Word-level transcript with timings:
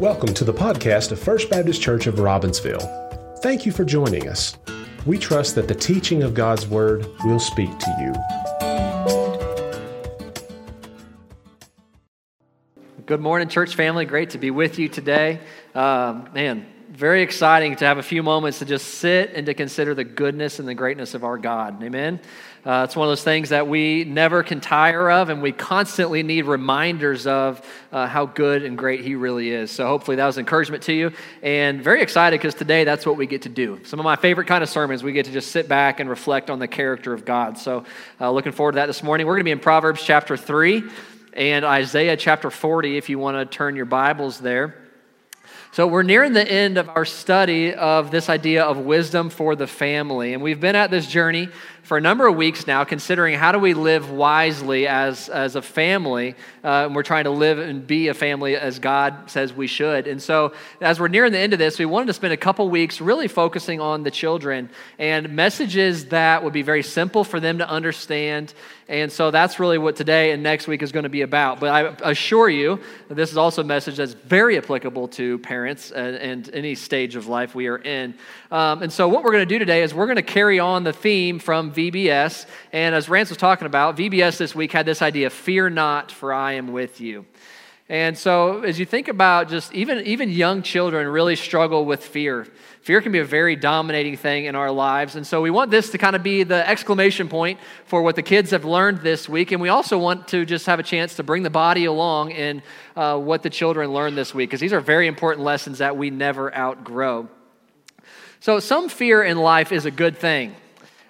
Welcome 0.00 0.34
to 0.34 0.44
the 0.44 0.52
podcast 0.52 1.10
of 1.12 1.18
First 1.18 1.48
Baptist 1.48 1.80
Church 1.80 2.06
of 2.06 2.16
Robbinsville. 2.16 3.38
Thank 3.38 3.64
you 3.64 3.72
for 3.72 3.82
joining 3.82 4.28
us. 4.28 4.58
We 5.06 5.16
trust 5.16 5.54
that 5.54 5.68
the 5.68 5.74
teaching 5.74 6.22
of 6.22 6.34
God's 6.34 6.66
Word 6.66 7.06
will 7.24 7.38
speak 7.40 7.70
to 7.78 7.96
you. 7.98 8.12
Good 13.06 13.20
morning, 13.22 13.48
church 13.48 13.74
family. 13.74 14.04
Great 14.04 14.28
to 14.30 14.38
be 14.38 14.50
with 14.50 14.78
you 14.78 14.90
today. 14.90 15.40
Um, 15.74 16.28
man, 16.34 16.66
very 16.96 17.20
exciting 17.20 17.76
to 17.76 17.84
have 17.84 17.98
a 17.98 18.02
few 18.02 18.22
moments 18.22 18.58
to 18.60 18.64
just 18.64 18.94
sit 18.94 19.32
and 19.34 19.44
to 19.44 19.52
consider 19.52 19.94
the 19.94 20.02
goodness 20.02 20.58
and 20.60 20.66
the 20.66 20.74
greatness 20.74 21.12
of 21.12 21.24
our 21.24 21.36
God. 21.36 21.82
Amen. 21.82 22.18
Uh, 22.64 22.86
it's 22.88 22.96
one 22.96 23.06
of 23.06 23.10
those 23.10 23.22
things 23.22 23.50
that 23.50 23.68
we 23.68 24.04
never 24.04 24.42
can 24.42 24.62
tire 24.62 25.10
of, 25.10 25.28
and 25.28 25.42
we 25.42 25.52
constantly 25.52 26.22
need 26.22 26.46
reminders 26.46 27.26
of 27.26 27.60
uh, 27.92 28.06
how 28.06 28.24
good 28.24 28.64
and 28.64 28.78
great 28.78 29.02
He 29.02 29.14
really 29.14 29.50
is. 29.50 29.70
So, 29.70 29.86
hopefully, 29.86 30.16
that 30.16 30.24
was 30.24 30.38
encouragement 30.38 30.84
to 30.84 30.94
you. 30.94 31.12
And 31.42 31.84
very 31.84 32.00
excited 32.00 32.40
because 32.40 32.54
today 32.54 32.84
that's 32.84 33.04
what 33.04 33.18
we 33.18 33.26
get 33.26 33.42
to 33.42 33.50
do. 33.50 33.78
Some 33.84 34.00
of 34.00 34.04
my 34.04 34.16
favorite 34.16 34.48
kind 34.48 34.64
of 34.64 34.70
sermons, 34.70 35.02
we 35.02 35.12
get 35.12 35.26
to 35.26 35.32
just 35.32 35.50
sit 35.50 35.68
back 35.68 36.00
and 36.00 36.08
reflect 36.08 36.48
on 36.48 36.58
the 36.58 36.68
character 36.68 37.12
of 37.12 37.26
God. 37.26 37.58
So, 37.58 37.84
uh, 38.22 38.30
looking 38.30 38.52
forward 38.52 38.72
to 38.72 38.76
that 38.76 38.86
this 38.86 39.02
morning. 39.02 39.26
We're 39.26 39.34
going 39.34 39.40
to 39.40 39.44
be 39.44 39.50
in 39.50 39.60
Proverbs 39.60 40.02
chapter 40.02 40.34
3 40.34 40.82
and 41.34 41.66
Isaiah 41.66 42.16
chapter 42.16 42.50
40 42.50 42.96
if 42.96 43.10
you 43.10 43.18
want 43.18 43.36
to 43.36 43.44
turn 43.44 43.76
your 43.76 43.84
Bibles 43.84 44.40
there. 44.40 44.85
So, 45.76 45.86
we're 45.86 46.04
nearing 46.04 46.32
the 46.32 46.50
end 46.50 46.78
of 46.78 46.88
our 46.88 47.04
study 47.04 47.74
of 47.74 48.10
this 48.10 48.30
idea 48.30 48.64
of 48.64 48.78
wisdom 48.78 49.28
for 49.28 49.54
the 49.54 49.66
family. 49.66 50.32
And 50.32 50.42
we've 50.42 50.58
been 50.58 50.74
at 50.74 50.90
this 50.90 51.06
journey 51.06 51.50
for 51.86 51.96
a 51.96 52.00
number 52.00 52.26
of 52.26 52.34
weeks 52.34 52.66
now, 52.66 52.82
considering 52.82 53.38
how 53.38 53.52
do 53.52 53.60
we 53.60 53.72
live 53.72 54.10
wisely 54.10 54.88
as, 54.88 55.28
as 55.28 55.54
a 55.54 55.62
family. 55.62 56.34
Uh, 56.64 56.86
and 56.86 56.96
we're 56.96 57.04
trying 57.04 57.22
to 57.22 57.30
live 57.30 57.60
and 57.60 57.86
be 57.86 58.08
a 58.08 58.14
family 58.14 58.56
as 58.56 58.80
God 58.80 59.30
says 59.30 59.52
we 59.52 59.68
should. 59.68 60.08
And 60.08 60.20
so, 60.20 60.52
as 60.80 60.98
we're 60.98 61.06
nearing 61.06 61.30
the 61.30 61.38
end 61.38 61.52
of 61.52 61.60
this, 61.60 61.78
we 61.78 61.84
wanted 61.84 62.06
to 62.06 62.12
spend 62.12 62.32
a 62.32 62.36
couple 62.36 62.68
weeks 62.68 63.00
really 63.00 63.28
focusing 63.28 63.80
on 63.80 64.02
the 64.02 64.10
children 64.10 64.68
and 64.98 65.30
messages 65.30 66.06
that 66.06 66.42
would 66.42 66.52
be 66.52 66.62
very 66.62 66.82
simple 66.82 67.22
for 67.22 67.38
them 67.38 67.58
to 67.58 67.68
understand. 67.68 68.52
And 68.88 69.12
so, 69.12 69.30
that's 69.30 69.60
really 69.60 69.78
what 69.78 69.94
today 69.94 70.32
and 70.32 70.42
next 70.42 70.66
week 70.66 70.82
is 70.82 70.90
going 70.90 71.04
to 71.04 71.08
be 71.08 71.22
about. 71.22 71.60
But 71.60 71.68
I 71.68 72.10
assure 72.10 72.48
you, 72.48 72.80
this 73.08 73.30
is 73.30 73.36
also 73.36 73.62
a 73.62 73.64
message 73.64 73.98
that's 73.98 74.14
very 74.14 74.58
applicable 74.58 75.06
to 75.08 75.38
parents 75.38 75.92
and, 75.92 76.16
and 76.16 76.50
any 76.52 76.74
stage 76.74 77.14
of 77.14 77.28
life 77.28 77.54
we 77.54 77.68
are 77.68 77.78
in. 77.78 78.14
Um, 78.50 78.82
and 78.82 78.92
so, 78.92 79.08
what 79.08 79.22
we're 79.22 79.32
going 79.32 79.46
to 79.46 79.54
do 79.54 79.60
today 79.60 79.84
is 79.84 79.94
we're 79.94 80.06
going 80.06 80.16
to 80.16 80.22
carry 80.22 80.58
on 80.58 80.82
the 80.82 80.92
theme 80.92 81.38
from 81.38 81.75
VBS. 81.76 82.46
And 82.72 82.94
as 82.94 83.08
Rance 83.08 83.28
was 83.28 83.38
talking 83.38 83.66
about, 83.66 83.96
VBS 83.96 84.38
this 84.38 84.54
week 84.54 84.72
had 84.72 84.86
this 84.86 85.02
idea 85.02 85.30
fear 85.30 85.70
not, 85.70 86.10
for 86.10 86.32
I 86.32 86.54
am 86.54 86.72
with 86.72 87.00
you. 87.00 87.26
And 87.88 88.18
so, 88.18 88.62
as 88.62 88.80
you 88.80 88.84
think 88.84 89.06
about 89.06 89.48
just 89.48 89.72
even, 89.72 90.04
even 90.06 90.28
young 90.28 90.62
children 90.62 91.06
really 91.06 91.36
struggle 91.36 91.84
with 91.84 92.04
fear. 92.04 92.44
Fear 92.80 93.00
can 93.00 93.12
be 93.12 93.20
a 93.20 93.24
very 93.24 93.54
dominating 93.54 94.16
thing 94.16 94.46
in 94.46 94.56
our 94.56 94.72
lives. 94.72 95.14
And 95.14 95.24
so, 95.24 95.40
we 95.40 95.50
want 95.50 95.70
this 95.70 95.90
to 95.90 95.98
kind 95.98 96.16
of 96.16 96.24
be 96.24 96.42
the 96.42 96.68
exclamation 96.68 97.28
point 97.28 97.60
for 97.84 98.02
what 98.02 98.16
the 98.16 98.22
kids 98.22 98.50
have 98.50 98.64
learned 98.64 99.02
this 99.02 99.28
week. 99.28 99.52
And 99.52 99.60
we 99.62 99.68
also 99.68 99.98
want 99.98 100.26
to 100.28 100.44
just 100.44 100.66
have 100.66 100.80
a 100.80 100.82
chance 100.82 101.14
to 101.16 101.22
bring 101.22 101.44
the 101.44 101.50
body 101.50 101.84
along 101.84 102.32
in 102.32 102.60
uh, 102.96 103.18
what 103.18 103.44
the 103.44 103.50
children 103.50 103.92
learned 103.92 104.18
this 104.18 104.34
week, 104.34 104.50
because 104.50 104.60
these 104.60 104.72
are 104.72 104.80
very 104.80 105.06
important 105.06 105.44
lessons 105.44 105.78
that 105.78 105.96
we 105.96 106.10
never 106.10 106.52
outgrow. 106.56 107.28
So, 108.40 108.58
some 108.58 108.88
fear 108.88 109.22
in 109.22 109.38
life 109.38 109.70
is 109.70 109.86
a 109.86 109.92
good 109.92 110.18
thing. 110.18 110.56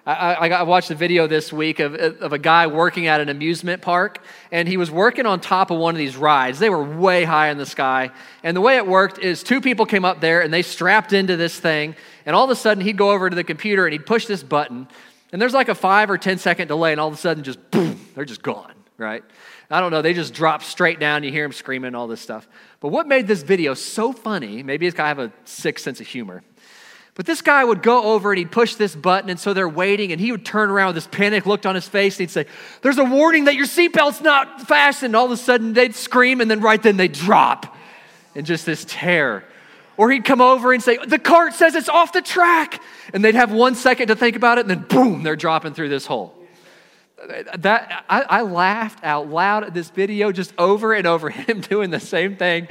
I, 0.07 0.47
I, 0.47 0.63
watched 0.63 0.89
a 0.89 0.95
video 0.95 1.27
this 1.27 1.51
week 1.51 1.81
of, 1.81 1.93
of 1.93 2.31
a 2.31 2.39
guy 2.39 2.67
working 2.67 3.07
at 3.07 3.19
an 3.19 3.27
amusement 3.27 3.81
park, 3.81 4.23
and 4.53 4.65
he 4.65 4.77
was 4.77 4.89
working 4.89 5.25
on 5.25 5.41
top 5.41 5.69
of 5.69 5.79
one 5.79 5.93
of 5.95 5.97
these 5.97 6.15
rides. 6.15 6.59
They 6.59 6.69
were 6.69 6.81
way 6.81 7.25
high 7.25 7.49
in 7.49 7.57
the 7.57 7.65
sky. 7.65 8.11
And 8.41 8.55
the 8.55 8.61
way 8.61 8.77
it 8.77 8.87
worked 8.87 9.19
is 9.19 9.43
two 9.43 9.59
people 9.59 9.85
came 9.85 10.05
up 10.05 10.21
there 10.21 10.39
and 10.39 10.53
they 10.53 10.61
strapped 10.61 11.11
into 11.11 11.35
this 11.35 11.59
thing, 11.59 11.93
and 12.25 12.37
all 12.37 12.45
of 12.45 12.49
a 12.49 12.55
sudden 12.55 12.85
he'd 12.85 12.95
go 12.95 13.11
over 13.11 13.29
to 13.29 13.35
the 13.35 13.43
computer 13.43 13.85
and 13.85 13.91
he'd 13.91 14.05
push 14.05 14.27
this 14.27 14.43
button, 14.43 14.87
and 15.33 15.41
there's 15.41 15.53
like 15.53 15.67
a 15.67 15.75
five 15.75 16.09
or 16.09 16.17
ten 16.17 16.37
second 16.37 16.69
delay, 16.69 16.93
and 16.93 17.01
all 17.01 17.09
of 17.09 17.13
a 17.13 17.17
sudden 17.17 17.43
just 17.43 17.69
boom, 17.69 17.99
they're 18.15 18.23
just 18.23 18.41
gone, 18.41 18.75
right? 18.97 19.25
I 19.69 19.81
don't 19.81 19.91
know, 19.91 20.01
they 20.01 20.13
just 20.13 20.33
drop 20.33 20.63
straight 20.63 21.01
down. 21.01 21.23
You 21.23 21.33
hear 21.33 21.43
him 21.43 21.51
screaming, 21.51 21.95
all 21.95 22.07
this 22.07 22.21
stuff. 22.21 22.47
But 22.79 22.89
what 22.89 23.09
made 23.09 23.27
this 23.27 23.43
video 23.43 23.73
so 23.73 24.13
funny, 24.13 24.63
maybe 24.63 24.87
it's 24.87 24.97
I 24.97 25.09
have 25.09 25.19
a 25.19 25.33
sick 25.43 25.79
sense 25.79 25.99
of 25.99 26.07
humor 26.07 26.43
but 27.17 27.25
this 27.25 27.41
guy 27.41 27.65
would 27.65 27.81
go 27.81 28.13
over 28.13 28.31
and 28.31 28.37
he'd 28.37 28.51
push 28.51 28.75
this 28.75 28.95
button, 28.95 29.31
and 29.31 29.39
so 29.39 29.51
they're 29.51 29.67
waiting, 29.67 30.11
and 30.11 30.21
he 30.21 30.31
would 30.31 30.45
turn 30.45 30.69
around 30.69 30.89
with 30.89 30.97
this 30.97 31.07
panic 31.07 31.47
looked 31.47 31.65
on 31.65 31.73
his 31.73 31.87
face, 31.87 32.13
and 32.13 32.29
he'd 32.29 32.31
say, 32.31 32.45
There's 32.83 32.99
a 32.99 33.03
warning 33.03 33.45
that 33.45 33.55
your 33.55 33.65
seatbelt's 33.65 34.21
not 34.21 34.61
fastened. 34.61 35.15
All 35.15 35.25
of 35.25 35.31
a 35.31 35.37
sudden, 35.37 35.73
they'd 35.73 35.95
scream, 35.95 36.41
and 36.41 36.49
then 36.49 36.61
right 36.61 36.81
then 36.81 36.95
they'd 36.95 37.11
drop 37.11 37.75
in 38.35 38.45
just 38.45 38.67
this 38.67 38.85
terror. 38.87 39.43
Or 39.97 40.11
he'd 40.11 40.25
come 40.25 40.41
over 40.41 40.71
and 40.73 40.83
say, 40.83 40.97
The 40.97 41.17
cart 41.17 41.55
says 41.55 41.73
it's 41.73 41.89
off 41.89 42.13
the 42.13 42.21
track. 42.21 42.83
And 43.11 43.25
they'd 43.25 43.33
have 43.33 43.51
one 43.51 43.73
second 43.73 44.09
to 44.09 44.15
think 44.15 44.35
about 44.35 44.59
it, 44.59 44.61
and 44.61 44.69
then 44.69 44.85
boom, 44.87 45.23
they're 45.23 45.35
dropping 45.35 45.73
through 45.73 45.89
this 45.89 46.05
hole. 46.05 46.35
That, 47.55 48.05
I, 48.07 48.21
I 48.21 48.41
laughed 48.43 49.03
out 49.03 49.27
loud 49.27 49.63
at 49.63 49.73
this 49.73 49.89
video 49.89 50.31
just 50.31 50.53
over 50.59 50.93
and 50.93 51.07
over 51.07 51.29
him 51.31 51.61
doing 51.61 51.89
the 51.89 51.99
same 51.99 52.35
thing 52.35 52.67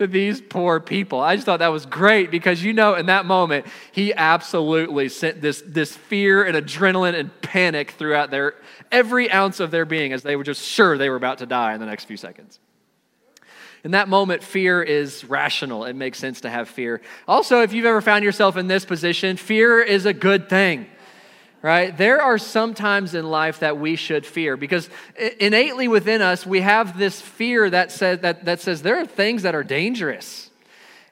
to 0.00 0.06
these 0.06 0.40
poor 0.40 0.80
people. 0.80 1.20
I 1.20 1.36
just 1.36 1.44
thought 1.44 1.58
that 1.58 1.68
was 1.68 1.84
great 1.84 2.30
because 2.30 2.64
you 2.64 2.72
know, 2.72 2.94
in 2.94 3.06
that 3.06 3.26
moment, 3.26 3.66
he 3.92 4.14
absolutely 4.14 5.10
sent 5.10 5.42
this, 5.42 5.62
this 5.66 5.94
fear 5.94 6.42
and 6.42 6.56
adrenaline 6.56 7.14
and 7.14 7.30
panic 7.42 7.90
throughout 7.92 8.30
their 8.30 8.54
every 8.90 9.30
ounce 9.30 9.60
of 9.60 9.70
their 9.70 9.84
being 9.84 10.14
as 10.14 10.22
they 10.22 10.36
were 10.36 10.42
just 10.42 10.66
sure 10.66 10.96
they 10.96 11.10
were 11.10 11.16
about 11.16 11.38
to 11.38 11.46
die 11.46 11.74
in 11.74 11.80
the 11.80 11.86
next 11.86 12.06
few 12.06 12.16
seconds. 12.16 12.58
In 13.84 13.90
that 13.90 14.08
moment, 14.08 14.42
fear 14.42 14.82
is 14.82 15.22
rational. 15.24 15.84
It 15.84 15.94
makes 15.94 16.18
sense 16.18 16.40
to 16.42 16.50
have 16.50 16.70
fear. 16.70 17.02
Also, 17.28 17.60
if 17.60 17.74
you've 17.74 17.84
ever 17.84 18.00
found 18.00 18.24
yourself 18.24 18.56
in 18.56 18.68
this 18.68 18.86
position, 18.86 19.36
fear 19.36 19.82
is 19.82 20.06
a 20.06 20.14
good 20.14 20.48
thing 20.48 20.86
right? 21.62 21.96
There 21.96 22.22
are 22.22 22.38
some 22.38 22.74
times 22.74 23.14
in 23.14 23.28
life 23.28 23.60
that 23.60 23.78
we 23.78 23.96
should 23.96 24.24
fear 24.24 24.56
because 24.56 24.88
innately 25.38 25.88
within 25.88 26.22
us, 26.22 26.46
we 26.46 26.60
have 26.60 26.98
this 26.98 27.20
fear 27.20 27.68
that 27.68 27.92
says, 27.92 28.20
that, 28.20 28.44
that 28.46 28.60
says 28.60 28.82
there 28.82 28.98
are 28.98 29.06
things 29.06 29.42
that 29.42 29.54
are 29.54 29.64
dangerous. 29.64 30.50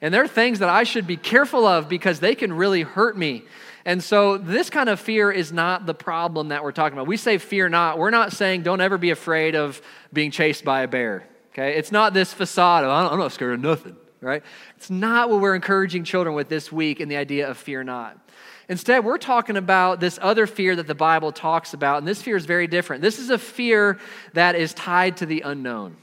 And 0.00 0.14
there 0.14 0.22
are 0.22 0.28
things 0.28 0.60
that 0.60 0.68
I 0.68 0.84
should 0.84 1.06
be 1.06 1.16
careful 1.16 1.66
of 1.66 1.88
because 1.88 2.20
they 2.20 2.34
can 2.34 2.52
really 2.52 2.82
hurt 2.82 3.16
me. 3.16 3.44
And 3.84 4.02
so, 4.02 4.36
this 4.36 4.68
kind 4.68 4.88
of 4.88 5.00
fear 5.00 5.30
is 5.30 5.50
not 5.50 5.86
the 5.86 5.94
problem 5.94 6.48
that 6.48 6.62
we're 6.62 6.72
talking 6.72 6.96
about. 6.96 7.06
We 7.06 7.16
say 7.16 7.38
fear 7.38 7.68
not. 7.68 7.96
We're 7.96 8.10
not 8.10 8.32
saying 8.32 8.62
don't 8.62 8.82
ever 8.82 8.98
be 8.98 9.10
afraid 9.10 9.54
of 9.56 9.80
being 10.12 10.30
chased 10.30 10.62
by 10.62 10.82
a 10.82 10.88
bear. 10.88 11.26
Okay? 11.52 11.74
It's 11.74 11.90
not 11.90 12.12
this 12.12 12.32
facade 12.32 12.84
of 12.84 12.90
I'm 12.90 13.18
not 13.18 13.32
scared 13.32 13.54
of 13.54 13.60
nothing, 13.60 13.96
right? 14.20 14.42
It's 14.76 14.90
not 14.90 15.30
what 15.30 15.40
we're 15.40 15.54
encouraging 15.54 16.04
children 16.04 16.34
with 16.34 16.48
this 16.48 16.70
week 16.70 17.00
in 17.00 17.08
the 17.08 17.16
idea 17.16 17.48
of 17.48 17.56
fear 17.56 17.82
not. 17.82 18.18
Instead, 18.68 19.04
we're 19.04 19.18
talking 19.18 19.56
about 19.56 19.98
this 19.98 20.18
other 20.20 20.46
fear 20.46 20.76
that 20.76 20.86
the 20.86 20.94
Bible 20.94 21.32
talks 21.32 21.72
about, 21.72 21.98
and 21.98 22.06
this 22.06 22.20
fear 22.20 22.36
is 22.36 22.44
very 22.44 22.66
different. 22.66 23.00
This 23.00 23.18
is 23.18 23.30
a 23.30 23.38
fear 23.38 23.98
that 24.34 24.56
is 24.56 24.74
tied 24.74 25.16
to 25.18 25.26
the 25.26 25.40
unknown. 25.40 25.96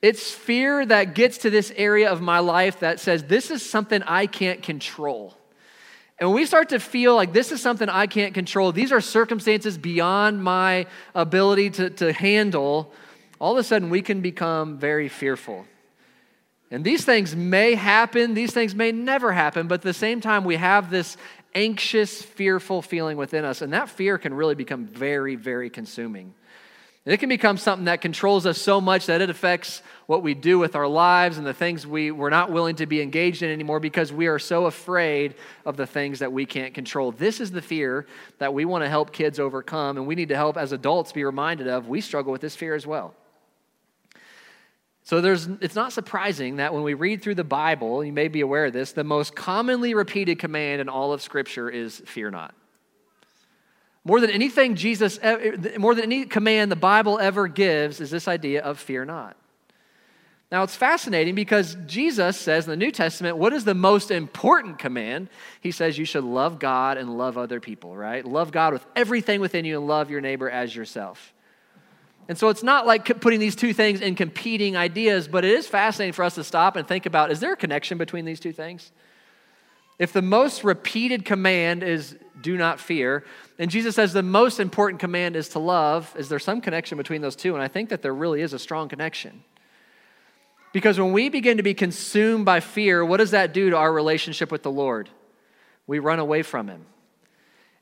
It's 0.00 0.30
fear 0.30 0.84
that 0.86 1.14
gets 1.14 1.38
to 1.38 1.50
this 1.50 1.70
area 1.76 2.10
of 2.10 2.20
my 2.20 2.38
life 2.38 2.80
that 2.80 3.00
says, 3.00 3.24
This 3.24 3.50
is 3.50 3.68
something 3.68 4.02
I 4.02 4.26
can't 4.26 4.62
control. 4.62 5.36
And 6.18 6.30
when 6.30 6.36
we 6.36 6.46
start 6.46 6.70
to 6.70 6.80
feel 6.80 7.14
like 7.14 7.32
this 7.32 7.52
is 7.52 7.60
something 7.60 7.88
I 7.88 8.06
can't 8.06 8.32
control, 8.32 8.72
these 8.72 8.92
are 8.92 9.00
circumstances 9.00 9.76
beyond 9.76 10.42
my 10.42 10.86
ability 11.14 11.70
to, 11.70 11.90
to 11.90 12.12
handle, 12.12 12.92
all 13.40 13.52
of 13.52 13.58
a 13.58 13.64
sudden 13.64 13.90
we 13.90 14.02
can 14.02 14.20
become 14.20 14.78
very 14.78 15.08
fearful. 15.08 15.66
And 16.70 16.84
these 16.84 17.04
things 17.04 17.36
may 17.36 17.74
happen, 17.74 18.34
these 18.34 18.52
things 18.52 18.74
may 18.74 18.92
never 18.92 19.30
happen, 19.30 19.68
but 19.68 19.80
at 19.80 19.82
the 19.82 19.92
same 19.92 20.22
time, 20.22 20.44
we 20.44 20.56
have 20.56 20.90
this 20.90 21.18
anxious, 21.54 22.22
fearful 22.22 22.82
feeling 22.82 23.16
within 23.16 23.44
us. 23.44 23.62
And 23.62 23.72
that 23.72 23.88
fear 23.88 24.18
can 24.18 24.34
really 24.34 24.54
become 24.54 24.86
very, 24.86 25.36
very 25.36 25.70
consuming. 25.70 26.34
it 27.04 27.18
can 27.18 27.28
become 27.28 27.56
something 27.56 27.86
that 27.86 28.00
controls 28.00 28.46
us 28.46 28.58
so 28.58 28.80
much 28.80 29.06
that 29.06 29.20
it 29.20 29.28
affects 29.28 29.82
what 30.06 30.22
we 30.22 30.34
do 30.34 30.58
with 30.58 30.76
our 30.76 30.86
lives 30.86 31.38
and 31.38 31.46
the 31.46 31.54
things 31.54 31.86
we, 31.86 32.10
we're 32.10 32.30
not 32.30 32.52
willing 32.52 32.76
to 32.76 32.86
be 32.86 33.00
engaged 33.00 33.42
in 33.42 33.50
anymore 33.50 33.80
because 33.80 34.12
we 34.12 34.26
are 34.26 34.38
so 34.38 34.66
afraid 34.66 35.34
of 35.64 35.76
the 35.76 35.86
things 35.86 36.20
that 36.20 36.32
we 36.32 36.46
can't 36.46 36.74
control. 36.74 37.12
This 37.12 37.40
is 37.40 37.50
the 37.50 37.62
fear 37.62 38.06
that 38.38 38.54
we 38.54 38.64
want 38.64 38.84
to 38.84 38.88
help 38.88 39.12
kids 39.12 39.40
overcome, 39.40 39.96
and 39.96 40.06
we 40.06 40.14
need 40.14 40.28
to 40.28 40.36
help 40.36 40.56
as 40.56 40.72
adults 40.72 41.12
be 41.12 41.24
reminded 41.24 41.66
of. 41.66 41.88
We 41.88 42.00
struggle 42.00 42.32
with 42.32 42.40
this 42.40 42.56
fear 42.56 42.74
as 42.74 42.86
well. 42.86 43.14
So 45.04 45.20
there's, 45.20 45.46
it's 45.60 45.74
not 45.74 45.92
surprising 45.92 46.56
that 46.56 46.72
when 46.72 46.84
we 46.84 46.94
read 46.94 47.22
through 47.22 47.34
the 47.34 47.44
Bible, 47.44 48.04
you 48.04 48.12
may 48.12 48.28
be 48.28 48.40
aware 48.40 48.66
of 48.66 48.72
this, 48.72 48.92
the 48.92 49.04
most 49.04 49.34
commonly 49.34 49.94
repeated 49.94 50.38
command 50.38 50.80
in 50.80 50.88
all 50.88 51.12
of 51.12 51.20
Scripture 51.20 51.68
is 51.68 52.00
fear 52.06 52.30
not. 52.30 52.54
More 54.04 54.20
than 54.20 54.30
anything 54.30 54.74
Jesus, 54.74 55.18
eh, 55.22 55.54
eh, 55.74 55.78
more 55.78 55.94
than 55.94 56.04
any 56.04 56.24
command 56.24 56.70
the 56.70 56.76
Bible 56.76 57.18
ever 57.18 57.48
gives 57.48 58.00
is 58.00 58.10
this 58.10 58.28
idea 58.28 58.62
of 58.62 58.78
fear 58.78 59.04
not. 59.04 59.36
Now 60.50 60.62
it's 60.64 60.76
fascinating 60.76 61.34
because 61.34 61.76
Jesus 61.86 62.36
says 62.36 62.66
in 62.66 62.70
the 62.70 62.76
New 62.76 62.90
Testament, 62.90 63.38
what 63.38 63.54
is 63.54 63.64
the 63.64 63.74
most 63.74 64.10
important 64.10 64.78
command? 64.78 65.30
He 65.60 65.70
says 65.70 65.96
you 65.96 66.04
should 66.04 66.24
love 66.24 66.58
God 66.58 66.98
and 66.98 67.16
love 67.16 67.38
other 67.38 67.58
people, 67.58 67.96
right? 67.96 68.24
Love 68.24 68.52
God 68.52 68.74
with 68.74 68.84
everything 68.94 69.40
within 69.40 69.64
you 69.64 69.78
and 69.78 69.86
love 69.86 70.10
your 70.10 70.20
neighbor 70.20 70.50
as 70.50 70.76
yourself. 70.76 71.32
And 72.28 72.38
so 72.38 72.48
it's 72.48 72.62
not 72.62 72.86
like 72.86 73.20
putting 73.20 73.40
these 73.40 73.56
two 73.56 73.72
things 73.72 74.00
in 74.00 74.14
competing 74.14 74.76
ideas, 74.76 75.28
but 75.28 75.44
it 75.44 75.50
is 75.50 75.66
fascinating 75.66 76.12
for 76.12 76.24
us 76.24 76.36
to 76.36 76.44
stop 76.44 76.76
and 76.76 76.86
think 76.86 77.06
about 77.06 77.30
is 77.30 77.40
there 77.40 77.52
a 77.52 77.56
connection 77.56 77.98
between 77.98 78.24
these 78.24 78.40
two 78.40 78.52
things? 78.52 78.92
If 79.98 80.12
the 80.12 80.22
most 80.22 80.64
repeated 80.64 81.24
command 81.24 81.82
is 81.82 82.16
do 82.40 82.56
not 82.56 82.80
fear, 82.80 83.24
and 83.58 83.70
Jesus 83.70 83.94
says 83.94 84.12
the 84.12 84.22
most 84.22 84.58
important 84.58 85.00
command 85.00 85.36
is 85.36 85.50
to 85.50 85.58
love, 85.58 86.12
is 86.18 86.28
there 86.28 86.38
some 86.38 86.60
connection 86.60 86.98
between 86.98 87.20
those 87.22 87.36
two? 87.36 87.54
And 87.54 87.62
I 87.62 87.68
think 87.68 87.90
that 87.90 88.02
there 88.02 88.14
really 88.14 88.42
is 88.42 88.52
a 88.52 88.58
strong 88.58 88.88
connection. 88.88 89.44
Because 90.72 90.98
when 90.98 91.12
we 91.12 91.28
begin 91.28 91.58
to 91.58 91.62
be 91.62 91.74
consumed 91.74 92.44
by 92.44 92.60
fear, 92.60 93.04
what 93.04 93.18
does 93.18 93.32
that 93.32 93.52
do 93.52 93.70
to 93.70 93.76
our 93.76 93.92
relationship 93.92 94.50
with 94.50 94.62
the 94.62 94.70
Lord? 94.70 95.10
We 95.86 95.98
run 95.98 96.18
away 96.18 96.42
from 96.42 96.68
Him. 96.68 96.86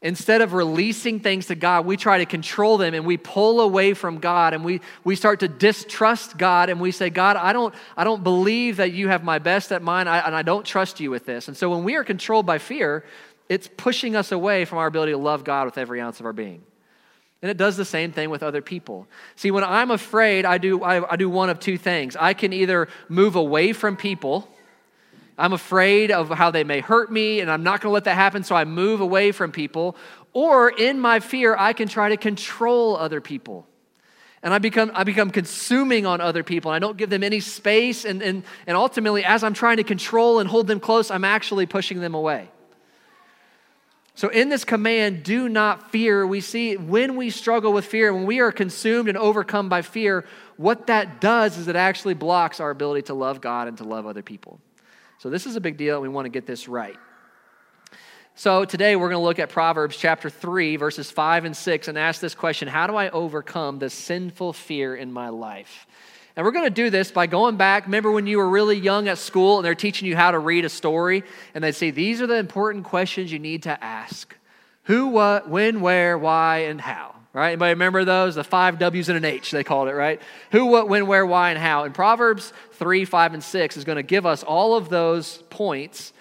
Instead 0.02 0.41
of 0.41 0.55
releasing 0.55 1.20
things 1.20 1.47
to 1.47 1.55
God, 1.55 1.85
we 1.85 1.94
try 1.99 2.19
to 2.19 2.25
control 2.25 2.79
them 2.79 2.94
and 2.94 3.05
we 3.05 3.19
pull 3.19 3.61
away 3.61 3.93
from 3.93 4.19
God 4.19 4.55
and 4.55 4.64
we, 4.64 4.81
we 5.05 5.14
start 5.14 5.41
to 5.41 5.49
distrust 5.49 6.38
God 6.38 6.70
and 6.70 6.81
we 6.81 6.91
say, 6.91 7.11
God, 7.11 7.37
I 7.37 7.52
don't, 7.52 7.75
I 7.99 8.05
don't 8.05 8.25
believe 8.25 8.79
that 8.79 8.93
you 8.93 9.08
have 9.08 9.23
my 9.23 9.38
best 9.38 9.73
at 9.73 9.82
mind 9.82 10.08
I, 10.08 10.20
and 10.20 10.35
I 10.35 10.41
don't 10.41 10.64
trust 10.64 11.00
you 11.00 11.11
with 11.11 11.26
this. 11.26 11.49
And 11.49 11.56
so 11.56 11.69
when 11.69 11.85
we 11.85 11.97
are 11.97 12.05
controlled 12.05 12.47
by 12.47 12.56
fear, 12.56 13.05
it's 13.50 13.69
pushing 13.76 14.17
us 14.17 14.32
away 14.32 14.64
from 14.64 14.79
our 14.79 14.87
ability 14.87 15.12
to 15.12 15.19
love 15.19 15.44
God 15.44 15.67
with 15.67 15.76
every 15.76 16.00
ounce 16.00 16.19
of 16.19 16.25
our 16.25 16.32
being. 16.32 16.62
And 17.43 17.50
it 17.50 17.58
does 17.58 17.76
the 17.76 17.85
same 17.85 18.12
thing 18.12 18.31
with 18.31 18.43
other 18.43 18.62
people. 18.62 19.06
See, 19.37 19.50
when 19.50 19.64
I'm 19.64 19.91
afraid, 19.91 20.47
I 20.47 20.56
do, 20.56 20.82
I, 20.82 21.12
I 21.12 21.17
do 21.17 21.29
one 21.29 21.50
of 21.50 21.58
two 21.61 21.76
things. 21.76 22.17
I 22.17 22.32
can 22.32 22.55
either 22.55 22.88
move 23.11 23.37
away 23.37 23.75
from 23.75 23.99
people 23.99 24.49
I'm 25.40 25.52
afraid 25.54 26.10
of 26.10 26.28
how 26.28 26.50
they 26.50 26.64
may 26.64 26.81
hurt 26.81 27.10
me, 27.10 27.40
and 27.40 27.50
I'm 27.50 27.62
not 27.62 27.81
going 27.81 27.90
to 27.90 27.94
let 27.94 28.04
that 28.04 28.14
happen, 28.14 28.44
so 28.44 28.54
I 28.54 28.64
move 28.64 29.00
away 29.00 29.32
from 29.32 29.52
people. 29.52 29.96
Or 30.32 30.69
in 30.69 31.00
my 31.00 31.20
fear, 31.20 31.56
I 31.56 31.72
can 31.72 31.88
try 31.88 32.10
to 32.10 32.16
control 32.16 32.96
other 32.96 33.20
people. 33.20 33.66
And 34.42 34.54
I 34.54 34.58
become, 34.58 34.90
I 34.94 35.04
become 35.04 35.31
consuming 35.31 36.06
on 36.06 36.20
other 36.20 36.42
people. 36.42 36.70
I 36.70 36.78
don't 36.78 36.96
give 36.96 37.10
them 37.10 37.22
any 37.22 37.40
space. 37.40 38.04
And, 38.04 38.22
and, 38.22 38.42
and 38.66 38.76
ultimately, 38.76 39.25
as 39.25 39.42
I'm 39.42 39.54
trying 39.54 39.78
to 39.78 39.84
control 39.84 40.38
and 40.38 40.48
hold 40.48 40.66
them 40.66 40.81
close, 40.81 41.10
I'm 41.10 41.25
actually 41.25 41.66
pushing 41.66 42.00
them 42.00 42.14
away. 42.14 42.48
So, 44.14 44.28
in 44.28 44.50
this 44.50 44.64
command, 44.64 45.22
do 45.22 45.48
not 45.48 45.90
fear, 45.90 46.26
we 46.26 46.42
see 46.42 46.76
when 46.76 47.16
we 47.16 47.31
struggle 47.31 47.72
with 47.72 47.87
fear, 47.87 48.12
when 48.12 48.26
we 48.26 48.40
are 48.40 48.52
consumed 48.52 49.08
and 49.08 49.16
overcome 49.16 49.70
by 49.70 49.81
fear, 49.81 50.26
what 50.58 50.88
that 50.88 51.22
does 51.22 51.56
is 51.56 51.69
it 51.69 51.76
actually 51.76 52.12
blocks 52.12 52.60
our 52.60 52.70
ability 52.70 53.02
to 53.02 53.14
love 53.14 53.40
God 53.40 53.69
and 53.69 53.78
to 53.78 53.84
love 53.84 54.06
other 54.06 54.22
people. 54.22 54.60
So 55.20 55.28
this 55.28 55.44
is 55.44 55.55
a 55.55 55.61
big 55.61 55.76
deal, 55.76 55.96
and 55.96 56.02
we 56.02 56.08
want 56.08 56.25
to 56.25 56.31
get 56.31 56.46
this 56.46 56.67
right. 56.67 56.96
So 58.37 58.64
today 58.64 58.96
we're 58.96 59.11
going 59.11 59.20
to 59.20 59.25
look 59.26 59.38
at 59.38 59.50
Proverbs 59.50 59.99
chapter 59.99 60.31
3, 60.31 60.76
verses 60.76 61.11
5 61.11 61.44
and 61.44 61.55
6, 61.55 61.88
and 61.88 61.99
ask 61.99 62.22
this 62.22 62.34
question 62.34 62.69
How 62.69 62.87
do 62.87 62.96
I 62.96 63.11
overcome 63.11 63.78
the 63.78 63.90
sinful 63.90 64.55
fear 64.55 64.96
in 64.96 65.12
my 65.12 65.28
life? 65.28 65.87
And 66.37 66.46
we're 66.46 66.52
going 66.52 66.64
to 66.64 66.70
do 66.70 66.88
this 66.88 67.12
by 67.12 67.26
going 67.26 67.58
back. 67.58 67.84
Remember 67.84 68.11
when 68.11 68.26
you 68.26 68.38
were 68.38 68.49
really 68.49 68.78
young 68.78 69.08
at 69.08 69.19
school 69.19 69.58
and 69.58 69.64
they're 69.67 69.75
teaching 69.75 70.08
you 70.08 70.17
how 70.17 70.31
to 70.31 70.38
read 70.38 70.64
a 70.64 70.70
story? 70.70 71.23
And 71.52 71.62
they 71.62 71.73
say, 71.73 71.90
These 71.90 72.23
are 72.23 72.26
the 72.26 72.38
important 72.38 72.87
questions 72.87 73.31
you 73.31 73.38
need 73.38 73.64
to 73.64 73.84
ask 73.84 74.34
who, 74.84 75.08
what, 75.08 75.50
when, 75.50 75.82
where, 75.82 76.16
why, 76.16 76.61
and 76.61 76.81
how 76.81 77.19
right? 77.32 77.49
Anybody 77.49 77.71
remember 77.71 78.05
those? 78.05 78.35
The 78.35 78.44
five 78.44 78.79
W's 78.79 79.09
and 79.09 79.17
an 79.17 79.25
H, 79.25 79.50
they 79.50 79.65
called 79.65 79.88
it, 79.88 79.94
right? 79.94 80.21
Who, 80.53 80.67
what, 80.67 80.88
when, 80.88 81.06
where, 81.06 81.25
why, 81.25 81.50
and 81.50 81.59
how. 81.59 81.85
And 81.85 81.94
Proverbs 81.94 82.53
3, 82.73 83.05
5, 83.05 83.35
and 83.35 83.44
6 83.44 83.77
is 83.77 83.85
going 83.85 83.97
to 83.97 84.03
give 84.03 84.27
us 84.27 84.43
all 84.43 84.77
of 84.77 84.88
those 84.88 85.38
points 85.50 86.12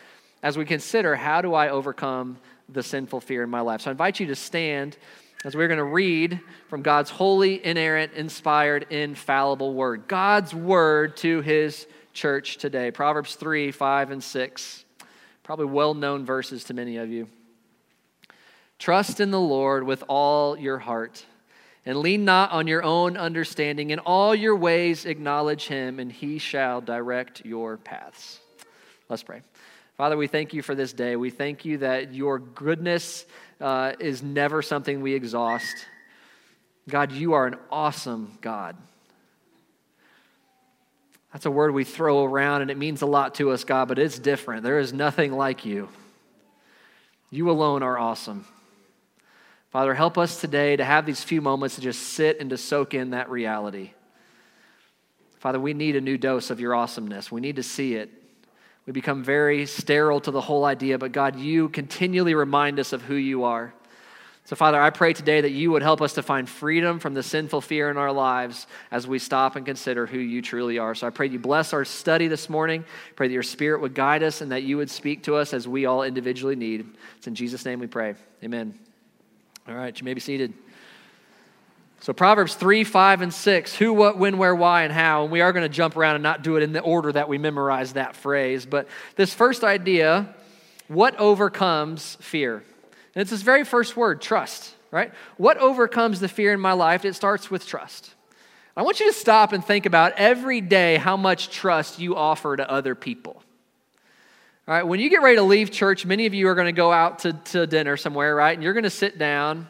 as 0.44 0.58
we 0.58 0.66
consider 0.66 1.16
how 1.16 1.42
do 1.42 1.54
I 1.54 1.70
overcome 1.70 2.38
the 2.70 2.84
sinful 2.84 3.22
fear 3.22 3.44
in 3.44 3.50
my 3.50 3.62
life. 3.62 3.82
So 3.82 3.90
I 3.90 3.92
invite 3.92 4.20
you 4.20 4.28
to 4.28 4.36
stand 4.36 4.98
as 5.46 5.56
we're 5.56 5.68
going 5.68 5.78
to 5.78 5.84
read 5.84 6.40
from 6.68 6.82
God's 6.82 7.10
holy, 7.10 7.66
inerrant, 7.66 8.14
inspired, 8.14 8.88
infallible 8.90 9.74
word. 9.74 10.08
God's 10.08 10.54
word 10.54 11.18
to 11.18 11.42
his 11.42 11.88
church 12.14 12.58
today. 12.58 12.92
Proverbs 12.92 13.36
3, 13.36 13.72
5, 13.72 14.12
and 14.12 14.24
6. 14.24 14.86
Probably 15.44 15.66
well 15.66 15.94
known 15.94 16.26
verses 16.26 16.66
to 16.66 16.74
many 16.74 16.98
of 16.98 17.10
you. 17.10 17.28
Trust 18.80 19.20
in 19.20 19.30
the 19.30 19.40
Lord 19.40 19.84
with 19.84 20.04
all 20.08 20.58
your 20.58 20.80
heart, 20.80 21.26
and 21.86 22.00
lean 22.00 22.26
not 22.26 22.52
on 22.52 22.66
your 22.66 22.82
own 22.82 23.18
understanding. 23.18 23.90
In 23.90 24.00
all 24.00 24.34
your 24.34 24.56
ways 24.56 25.06
acknowledge 25.06 25.68
him, 25.68 26.00
and 26.00 26.12
he 26.12 26.40
shall 26.40 26.82
direct 26.82 27.46
your 27.46 27.78
paths. 27.78 28.40
Let's 29.10 29.24
pray. 29.24 29.42
Father, 29.98 30.16
we 30.16 30.28
thank 30.28 30.54
you 30.54 30.62
for 30.62 30.76
this 30.76 30.94
day. 30.94 31.18
We 31.18 31.30
thank 31.30 31.66
you 31.66 31.80
that 31.80 32.14
your 32.14 32.40
goodness 32.40 33.26
uh, 33.60 33.94
is 34.00 34.24
never 34.24 34.62
something 34.62 35.02
we 35.02 35.14
exhaust. 35.14 35.76
God, 36.88 37.12
you 37.12 37.34
are 37.34 37.46
an 37.46 37.58
awesome 37.70 38.38
God. 38.40 38.78
That's 41.34 41.46
a 41.46 41.52
word 41.52 41.74
we 41.74 41.84
throw 41.84 42.24
around 42.24 42.62
and 42.62 42.72
it 42.72 42.78
means 42.78 43.02
a 43.02 43.06
lot 43.06 43.36
to 43.36 43.52
us, 43.52 43.64
God, 43.64 43.88
but 43.88 44.00
it's 44.00 44.18
different. 44.18 44.64
There 44.64 44.80
is 44.80 44.94
nothing 44.94 45.34
like 45.34 45.66
you. 45.66 45.90
You 47.30 47.52
alone 47.52 47.84
are 47.84 47.98
awesome. 47.98 48.46
Father, 49.70 49.94
help 49.94 50.18
us 50.18 50.42
today 50.42 50.76
to 50.76 50.84
have 50.84 51.06
these 51.06 51.24
few 51.24 51.42
moments 51.42 51.76
to 51.76 51.82
just 51.82 52.02
sit 52.02 52.40
and 52.40 52.50
to 52.50 52.58
soak 52.58 52.94
in 52.94 53.12
that 53.12 53.30
reality. 53.30 53.92
Father, 55.40 55.60
we 55.60 55.74
need 55.74 55.96
a 55.96 56.02
new 56.02 56.18
dose 56.18 56.50
of 56.50 56.60
your 56.60 56.76
awesomeness. 56.76 57.32
We 57.32 57.40
need 57.40 57.58
to 57.58 57.64
see 57.64 57.96
it. 57.96 58.10
We 58.86 58.94
become 58.94 59.24
very 59.24 59.68
sterile 59.68 60.20
to 60.22 60.32
the 60.32 60.42
whole 60.42 60.66
idea, 60.66 60.98
but 60.98 61.12
God, 61.12 61.36
you 61.36 61.70
continually 61.70 62.34
remind 62.34 62.80
us 62.80 62.94
of 62.94 63.04
who 63.04 63.14
you 63.14 63.44
are. 63.44 63.74
So, 64.46 64.56
Father, 64.56 64.82
I 64.82 64.90
pray 64.90 65.14
today 65.14 65.42
that 65.42 65.52
you 65.52 65.70
would 65.70 65.84
help 65.84 66.02
us 66.02 66.14
to 66.14 66.24
find 66.24 66.50
freedom 66.50 66.98
from 66.98 67.14
the 67.14 67.22
sinful 67.22 67.62
fear 67.62 67.92
in 67.92 67.98
our 67.98 68.12
lives 68.12 68.66
as 68.90 69.06
we 69.06 69.20
stop 69.20 69.56
and 69.56 69.64
consider 69.64 70.08
who 70.08 70.18
you 70.18 70.42
truly 70.42 70.80
are. 70.80 70.96
So, 70.96 71.06
I 71.06 71.12
pray 71.12 71.28
you 71.28 71.38
bless 71.38 71.72
our 71.72 71.86
study 71.86 72.28
this 72.28 72.50
morning. 72.50 72.84
Pray 73.16 73.28
that 73.28 73.34
your 73.34 73.44
spirit 73.44 73.80
would 73.82 73.94
guide 73.94 74.24
us 74.24 74.42
and 74.42 74.52
that 74.52 74.64
you 74.64 74.78
would 74.78 74.90
speak 74.90 75.22
to 75.26 75.36
us 75.36 75.54
as 75.54 75.68
we 75.68 75.86
all 75.86 76.02
individually 76.02 76.56
need. 76.56 76.88
It's 77.18 77.28
in 77.28 77.36
Jesus' 77.36 77.64
name 77.64 77.80
we 77.80 77.86
pray. 77.86 78.16
Amen. 78.44 78.74
All 79.70 79.76
right, 79.76 79.98
you 80.00 80.04
may 80.04 80.16
be 80.16 80.20
seated. 80.20 80.52
So, 82.00 82.12
Proverbs 82.12 82.56
3, 82.56 82.84
5, 82.84 83.22
and 83.22 83.32
6 83.32 83.76
who, 83.76 83.94
what, 83.94 84.18
when, 84.18 84.40
where, 84.40 84.56
why, 84.56 84.82
and 84.82 84.92
how. 84.92 85.24
And 85.24 85.32
we 85.32 85.42
are 85.42 85.54
going 85.54 85.64
to 85.64 85.70
jump 85.70 85.96
around 85.96 86.16
and 86.16 86.24
not 86.24 86.42
do 86.42 86.56
it 86.56 86.64
in 86.64 86.72
the 86.72 86.80
order 86.80 87.12
that 87.12 87.30
we 87.30 87.38
memorize 87.38 87.94
that 87.94 88.16
phrase. 88.16 88.66
But 88.66 88.88
this 89.16 89.32
first 89.32 89.64
idea, 89.64 90.34
what 90.88 91.16
overcomes 91.18 92.18
fear? 92.20 92.64
And 93.14 93.22
it's 93.22 93.30
this 93.30 93.44
very 93.44 93.64
first 93.64 93.96
word, 93.96 94.22
trust, 94.22 94.74
right? 94.90 95.14
What 95.38 95.58
overcomes 95.58 96.20
the 96.20 96.30
fear 96.30 96.52
in 96.52 96.60
my 96.60 96.74
life? 96.74 97.06
It 97.06 97.14
starts 97.14 97.52
with 97.52 97.68
trust. 97.68 98.16
I 98.76 98.82
want 98.82 99.00
you 99.00 99.06
to 99.06 99.18
stop 99.18 99.54
and 99.54 99.64
think 99.64 99.86
about 99.86 100.14
every 100.14 100.62
day 100.62 100.98
how 100.98 101.16
much 101.16 101.52
trust 101.52 102.00
you 102.00 102.16
offer 102.16 102.58
to 102.58 102.68
other 102.72 102.96
people. 102.96 103.39
All 104.70 104.76
right, 104.76 104.86
when 104.86 105.00
you 105.00 105.10
get 105.10 105.24
ready 105.24 105.38
to 105.38 105.42
leave 105.42 105.72
church, 105.72 106.06
many 106.06 106.28
of 106.28 106.36
you 106.36 106.48
are 106.48 106.54
going 106.54 106.68
to 106.68 106.72
go 106.72 106.92
out 106.92 107.18
to, 107.20 107.34
to 107.34 107.66
dinner 107.66 107.98
somewhere, 107.98 108.36
right? 108.36 108.54
And 108.54 108.62
you're 108.62 108.74
going 108.74 108.84
to 108.84 108.92
sit 108.92 109.18
down 109.18 109.68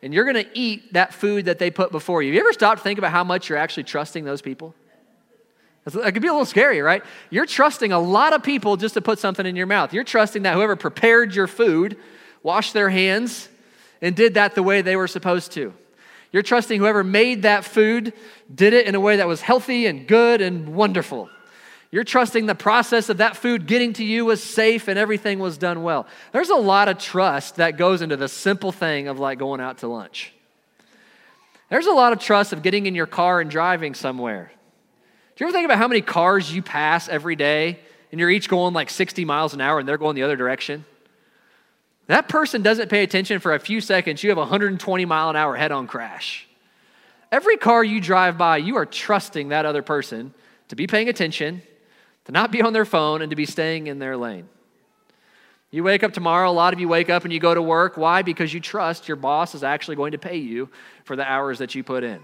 and 0.00 0.14
you're 0.14 0.22
going 0.22 0.36
to 0.36 0.48
eat 0.56 0.92
that 0.92 1.12
food 1.12 1.46
that 1.46 1.58
they 1.58 1.72
put 1.72 1.90
before 1.90 2.22
you. 2.22 2.28
Have 2.28 2.34
you 2.36 2.40
ever 2.42 2.52
stopped 2.52 2.78
to 2.78 2.84
think 2.84 3.00
about 3.00 3.10
how 3.10 3.24
much 3.24 3.48
you're 3.48 3.58
actually 3.58 3.82
trusting 3.82 4.24
those 4.24 4.40
people? 4.40 4.76
It 5.86 6.12
could 6.12 6.22
be 6.22 6.28
a 6.28 6.32
little 6.32 6.44
scary, 6.44 6.80
right? 6.82 7.02
You're 7.30 7.46
trusting 7.46 7.90
a 7.90 7.98
lot 7.98 8.32
of 8.32 8.44
people 8.44 8.76
just 8.76 8.94
to 8.94 9.00
put 9.00 9.18
something 9.18 9.44
in 9.44 9.56
your 9.56 9.66
mouth. 9.66 9.92
You're 9.92 10.04
trusting 10.04 10.44
that 10.44 10.54
whoever 10.54 10.76
prepared 10.76 11.34
your 11.34 11.48
food 11.48 11.96
washed 12.44 12.74
their 12.74 12.90
hands 12.90 13.48
and 14.00 14.14
did 14.14 14.34
that 14.34 14.54
the 14.54 14.62
way 14.62 14.82
they 14.82 14.94
were 14.94 15.08
supposed 15.08 15.50
to. 15.54 15.74
You're 16.30 16.44
trusting 16.44 16.78
whoever 16.78 17.02
made 17.02 17.42
that 17.42 17.64
food 17.64 18.12
did 18.54 18.72
it 18.72 18.86
in 18.86 18.94
a 18.94 19.00
way 19.00 19.16
that 19.16 19.26
was 19.26 19.40
healthy 19.40 19.86
and 19.86 20.06
good 20.06 20.40
and 20.40 20.76
wonderful. 20.76 21.28
You're 21.90 22.04
trusting 22.04 22.46
the 22.46 22.54
process 22.54 23.08
of 23.08 23.18
that 23.18 23.36
food 23.36 23.66
getting 23.66 23.94
to 23.94 24.04
you 24.04 24.26
was 24.26 24.42
safe 24.42 24.88
and 24.88 24.98
everything 24.98 25.38
was 25.38 25.56
done 25.56 25.82
well. 25.82 26.06
There's 26.32 26.50
a 26.50 26.56
lot 26.56 26.88
of 26.88 26.98
trust 26.98 27.56
that 27.56 27.78
goes 27.78 28.02
into 28.02 28.16
the 28.16 28.28
simple 28.28 28.72
thing 28.72 29.08
of 29.08 29.18
like 29.18 29.38
going 29.38 29.60
out 29.60 29.78
to 29.78 29.88
lunch. 29.88 30.32
There's 31.70 31.86
a 31.86 31.92
lot 31.92 32.12
of 32.12 32.18
trust 32.18 32.52
of 32.52 32.62
getting 32.62 32.86
in 32.86 32.94
your 32.94 33.06
car 33.06 33.40
and 33.40 33.50
driving 33.50 33.94
somewhere. 33.94 34.52
Do 35.36 35.44
you 35.44 35.48
ever 35.48 35.56
think 35.56 35.64
about 35.64 35.78
how 35.78 35.88
many 35.88 36.02
cars 36.02 36.52
you 36.52 36.62
pass 36.62 37.08
every 37.08 37.36
day 37.36 37.78
and 38.10 38.20
you're 38.20 38.30
each 38.30 38.48
going 38.48 38.74
like 38.74 38.90
60 38.90 39.24
miles 39.24 39.54
an 39.54 39.60
hour 39.60 39.78
and 39.78 39.88
they're 39.88 39.98
going 39.98 40.14
the 40.14 40.24
other 40.24 40.36
direction? 40.36 40.84
That 42.06 42.28
person 42.28 42.62
doesn't 42.62 42.88
pay 42.88 43.02
attention 43.02 43.38
for 43.38 43.54
a 43.54 43.58
few 43.58 43.80
seconds, 43.80 44.22
you 44.22 44.30
have 44.30 44.38
a 44.38 44.42
120 44.42 45.04
mile 45.04 45.30
an 45.30 45.36
hour 45.36 45.56
head 45.56 45.72
on 45.72 45.86
crash. 45.86 46.46
Every 47.30 47.56
car 47.58 47.84
you 47.84 48.00
drive 48.00 48.36
by, 48.36 48.58
you 48.58 48.76
are 48.76 48.86
trusting 48.86 49.50
that 49.50 49.66
other 49.66 49.82
person 49.82 50.34
to 50.68 50.76
be 50.76 50.86
paying 50.86 51.08
attention 51.08 51.62
to 52.28 52.32
not 52.32 52.52
be 52.52 52.60
on 52.60 52.74
their 52.74 52.84
phone 52.84 53.22
and 53.22 53.30
to 53.30 53.36
be 53.36 53.46
staying 53.46 53.86
in 53.86 53.98
their 53.98 54.14
lane. 54.14 54.50
You 55.70 55.82
wake 55.82 56.02
up 56.02 56.12
tomorrow, 56.12 56.50
a 56.50 56.52
lot 56.52 56.74
of 56.74 56.80
you 56.80 56.86
wake 56.86 57.08
up 57.08 57.24
and 57.24 57.32
you 57.32 57.40
go 57.40 57.54
to 57.54 57.62
work. 57.62 57.96
Why? 57.96 58.20
Because 58.20 58.52
you 58.52 58.60
trust 58.60 59.08
your 59.08 59.16
boss 59.16 59.54
is 59.54 59.64
actually 59.64 59.96
going 59.96 60.12
to 60.12 60.18
pay 60.18 60.36
you 60.36 60.68
for 61.04 61.16
the 61.16 61.24
hours 61.24 61.58
that 61.58 61.74
you 61.74 61.82
put 61.82 62.04
in. 62.04 62.20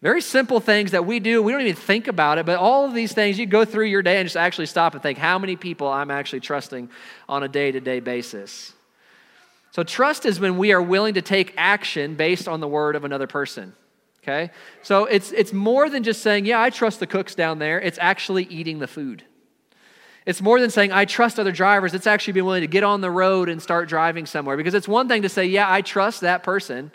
Very 0.00 0.22
simple 0.22 0.58
things 0.58 0.92
that 0.92 1.04
we 1.04 1.20
do, 1.20 1.42
we 1.42 1.52
don't 1.52 1.60
even 1.60 1.74
think 1.74 2.08
about 2.08 2.38
it, 2.38 2.46
but 2.46 2.58
all 2.58 2.86
of 2.86 2.94
these 2.94 3.12
things, 3.12 3.38
you 3.38 3.44
go 3.44 3.66
through 3.66 3.86
your 3.86 4.02
day 4.02 4.16
and 4.16 4.26
just 4.26 4.38
actually 4.38 4.66
stop 4.66 4.94
and 4.94 5.02
think 5.02 5.18
how 5.18 5.38
many 5.38 5.56
people 5.56 5.88
I'm 5.88 6.10
actually 6.10 6.40
trusting 6.40 6.88
on 7.28 7.42
a 7.42 7.48
day 7.48 7.72
to 7.72 7.80
day 7.80 8.00
basis. 8.00 8.72
So, 9.70 9.82
trust 9.82 10.24
is 10.24 10.40
when 10.40 10.56
we 10.56 10.72
are 10.72 10.80
willing 10.80 11.14
to 11.14 11.22
take 11.22 11.52
action 11.58 12.14
based 12.14 12.48
on 12.48 12.60
the 12.60 12.68
word 12.68 12.96
of 12.96 13.04
another 13.04 13.26
person. 13.26 13.74
Okay? 14.26 14.50
So 14.82 15.04
it's, 15.04 15.30
it's 15.30 15.52
more 15.52 15.88
than 15.88 16.02
just 16.02 16.20
saying, 16.20 16.46
yeah, 16.46 16.60
I 16.60 16.70
trust 16.70 16.98
the 16.98 17.06
cooks 17.06 17.36
down 17.36 17.60
there. 17.60 17.80
It's 17.80 17.98
actually 18.00 18.44
eating 18.44 18.80
the 18.80 18.88
food. 18.88 19.22
It's 20.26 20.42
more 20.42 20.58
than 20.58 20.70
saying, 20.70 20.90
I 20.90 21.04
trust 21.04 21.38
other 21.38 21.52
drivers. 21.52 21.94
It's 21.94 22.08
actually 22.08 22.32
being 22.32 22.46
willing 22.46 22.62
to 22.62 22.66
get 22.66 22.82
on 22.82 23.00
the 23.00 23.10
road 23.10 23.48
and 23.48 23.62
start 23.62 23.88
driving 23.88 24.26
somewhere. 24.26 24.56
Because 24.56 24.74
it's 24.74 24.88
one 24.88 25.06
thing 25.06 25.22
to 25.22 25.28
say, 25.28 25.46
yeah, 25.46 25.70
I 25.70 25.80
trust 25.80 26.22
that 26.22 26.42
person. 26.42 26.90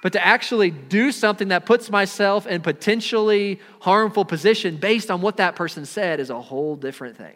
But 0.00 0.12
to 0.12 0.24
actually 0.24 0.70
do 0.70 1.10
something 1.10 1.48
that 1.48 1.66
puts 1.66 1.90
myself 1.90 2.46
in 2.46 2.62
potentially 2.62 3.60
harmful 3.80 4.24
position 4.24 4.76
based 4.76 5.10
on 5.10 5.20
what 5.20 5.38
that 5.38 5.56
person 5.56 5.84
said 5.84 6.20
is 6.20 6.30
a 6.30 6.40
whole 6.40 6.76
different 6.76 7.16
thing. 7.16 7.34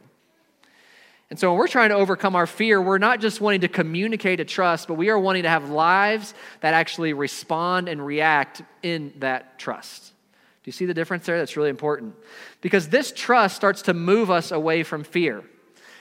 And 1.35 1.39
so 1.41 1.51
when 1.51 1.59
we're 1.59 1.67
trying 1.67 1.89
to 1.89 1.97
overcome 1.97 2.37
our 2.37 2.47
fear, 2.47 2.81
we're 2.81 2.99
not 2.99 3.21
just 3.21 3.41
wanting 3.41 3.63
to 3.63 3.69
communicate 3.69 4.39
a 4.39 4.45
trust, 4.45 4.87
but 4.87 4.95
we 4.95 5.11
are 5.11 5.19
wanting 5.19 5.43
to 5.43 5.49
have 5.49 5.69
lives 5.69 6.33
that 6.61 6.75
actually 6.75 7.13
respond 7.13 7.89
and 7.89 8.07
react 8.07 8.63
in 8.85 9.13
that 9.19 9.59
trust. 9.59 10.05
Do 10.05 10.69
you 10.69 10.71
see 10.71 10.87
the 10.87 10.95
difference 10.95 11.27
there? 11.27 11.37
That's 11.37 11.57
really 11.57 11.71
important. 11.71 12.15
Because 12.61 12.89
this 12.89 13.11
trust 13.11 13.57
starts 13.57 13.83
to 13.83 13.95
move 13.95 14.31
us 14.31 14.53
away 14.53 14.85
from 14.85 15.03
fear. 15.03 15.43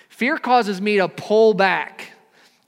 Fear 0.10 0.38
causes 0.38 0.80
me 0.80 0.98
to 0.98 1.08
pull 1.08 1.56
back, 1.56 2.12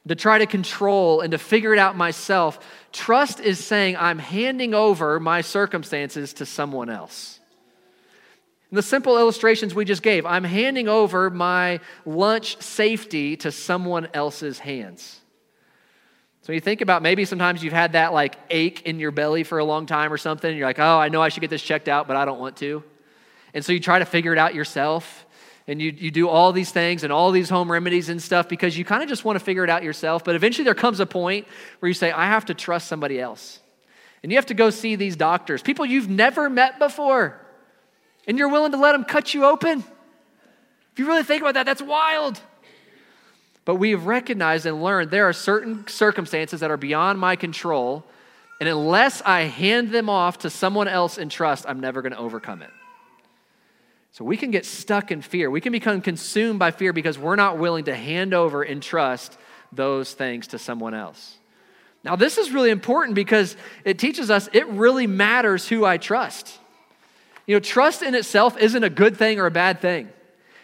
to 0.08 0.16
try 0.16 0.40
to 0.40 0.48
control, 0.48 1.22
and 1.22 1.34
to 1.34 1.38
figure 1.38 1.72
it 1.72 1.78
out 1.78 1.96
myself. 1.96 2.58
Trust 2.92 3.40
is 3.40 3.64
saying, 3.64 3.96
I'm 3.96 4.18
handing 4.18 4.74
over 4.74 5.20
my 5.20 5.42
circumstances 5.42 6.34
to 6.34 6.48
someone 6.48 6.90
else 6.90 7.35
the 8.72 8.82
simple 8.82 9.18
illustrations 9.18 9.74
we 9.74 9.86
just 9.86 10.02
gave, 10.02 10.26
I'm 10.26 10.44
handing 10.44 10.88
over 10.88 11.30
my 11.30 11.80
lunch 12.06 12.62
safety 12.62 13.38
to 13.38 13.52
someone 13.52 14.08
else's 14.14 14.60
hands. 14.60 15.22
So 16.42 16.54
you 16.54 16.60
think 16.60 16.82
about 16.82 17.02
maybe 17.02 17.26
sometimes 17.26 17.64
you've 17.64 17.74
had 17.74 17.94
that 17.94 18.14
like 18.14 18.36
ache 18.50 18.84
in 18.84 19.00
your 19.00 19.12
belly 19.12 19.44
for 19.44 19.58
a 19.58 19.66
long 19.66 19.86
time 19.86 20.12
or 20.14 20.18
something, 20.18 20.50
and 20.50 20.58
you're 20.58 20.68
like, 20.68 20.80
oh, 20.80 20.98
I 20.98 21.10
know 21.10 21.22
I 21.22 21.30
should 21.30 21.42
get 21.42 21.50
this 21.50 21.62
checked 21.62 21.88
out, 21.88 22.08
but 22.08 22.16
I 22.16 22.26
don't 22.26 22.40
want 22.40 22.58
to. 22.58 22.84
And 23.54 23.64
so 23.64 23.72
you 23.72 23.80
try 23.80 24.00
to 24.00 24.06
figure 24.06 24.32
it 24.32 24.38
out 24.38 24.54
yourself. 24.54 25.26
And 25.68 25.82
you, 25.82 25.92
you 25.98 26.12
do 26.12 26.30
all 26.30 26.52
these 26.52 26.72
things 26.72 27.04
and 27.04 27.12
all 27.12 27.32
these 27.32 27.50
home 27.50 27.72
remedies 27.72 28.10
and 28.10 28.22
stuff 28.22 28.48
because 28.48 28.78
you 28.78 28.86
kind 28.86 29.02
of 29.02 29.10
just 29.10 29.26
want 29.26 29.40
to 29.40 29.44
figure 29.44 29.64
it 29.64 29.70
out 29.72 29.82
yourself. 29.82 30.24
But 30.24 30.36
eventually 30.36 30.64
there 30.64 30.76
comes 30.76 31.00
a 31.00 31.08
point 31.08 31.48
where 31.80 31.88
you 31.88 31.96
say, 31.96 32.12
I 32.12 32.28
have 32.28 32.46
to 32.46 32.54
trust 32.54 32.88
somebody 32.88 33.20
else. 33.20 33.62
And 34.22 34.32
you 34.32 34.38
have 34.38 34.46
to 34.48 34.54
go 34.54 34.70
see 34.70 34.96
these 34.96 35.16
doctors, 35.16 35.64
people 35.64 35.84
you've 35.84 36.10
never 36.10 36.52
met 36.52 36.78
before 36.78 37.45
and 38.28 38.38
you're 38.38 38.50
willing 38.50 38.72
to 38.72 38.78
let 38.78 38.94
them 38.94 39.04
cut 39.04 39.34
you 39.34 39.46
open? 39.46 39.84
If 40.92 41.00
you 41.00 41.08
really 41.08 41.24
think 41.24 41.42
about 41.42 41.56
that, 41.56 41.66
that's 41.66 41.82
wild. 41.82 42.40
But 43.66 43.76
we 43.76 43.92
have 43.92 44.06
recognized 44.06 44.66
and 44.66 44.82
learned 44.82 45.12
there 45.12 45.28
are 45.28 45.34
certain 45.34 45.88
circumstances 45.88 46.60
that 46.60 46.72
are 46.72 46.78
beyond 46.78 47.20
my 47.20 47.36
control, 47.36 48.06
and 48.60 48.70
unless 48.70 49.22
I 49.24 49.42
hand 49.42 49.92
them 49.92 50.10
off 50.10 50.40
to 50.40 50.50
someone 50.50 50.88
else 50.88 51.18
in 51.18 51.30
trust, 51.30 51.66
I'm 51.68 51.80
never 51.80 52.02
going 52.02 52.14
to 52.14 52.20
overcome 52.20 52.62
it. 52.62 52.70
So 54.12 54.24
we 54.24 54.38
can 54.38 54.52
get 54.52 54.66
stuck 54.66 55.12
in 55.12 55.22
fear. 55.22 55.50
We 55.50 55.60
can 55.60 55.74
become 55.74 56.00
consumed 56.00 56.58
by 56.58 56.72
fear 56.72 56.94
because 56.94 57.20
we're 57.20 57.36
not 57.36 57.58
willing 57.58 57.86
to 57.86 57.96
hand 57.96 58.34
over 58.34 58.64
and 58.64 58.82
trust 58.82 59.38
those 59.74 60.14
things 60.14 60.48
to 60.48 60.60
someone 60.60 60.94
else. 60.94 61.36
Now, 62.02 62.16
this 62.16 62.38
is 62.38 62.52
really 62.52 62.70
important 62.70 63.16
because 63.16 63.58
it 63.84 64.00
teaches 64.00 64.32
us 64.32 64.48
it 64.54 64.68
really 64.68 65.08
matters 65.08 65.68
who 65.68 65.84
I 65.84 65.98
trust. 65.98 66.60
You 67.46 67.56
know, 67.56 67.60
trust 67.60 68.02
in 68.02 68.16
itself 68.16 68.58
isn't 68.58 68.84
a 68.84 68.90
good 68.90 69.18
thing 69.18 69.40
or 69.40 69.46
a 69.46 69.52
bad 69.52 69.80
thing 69.80 70.10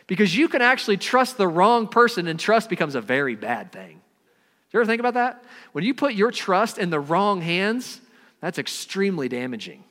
because 0.07 0.35
you 0.35 0.47
can 0.47 0.61
actually 0.61 0.97
trust 0.97 1.37
the 1.37 1.47
wrong 1.47 1.87
person 1.87 2.27
and 2.27 2.39
trust 2.39 2.69
becomes 2.69 2.95
a 2.95 3.01
very 3.01 3.35
bad 3.35 3.71
thing. 3.71 3.93
Do 3.93 4.77
you 4.77 4.81
ever 4.81 4.85
think 4.85 4.99
about 4.99 5.13
that? 5.13 5.43
When 5.73 5.83
you 5.83 5.93
put 5.93 6.13
your 6.13 6.31
trust 6.31 6.77
in 6.77 6.89
the 6.89 6.99
wrong 6.99 7.41
hands, 7.41 8.01
that's 8.39 8.57
extremely 8.57 9.29
damaging. 9.29 9.83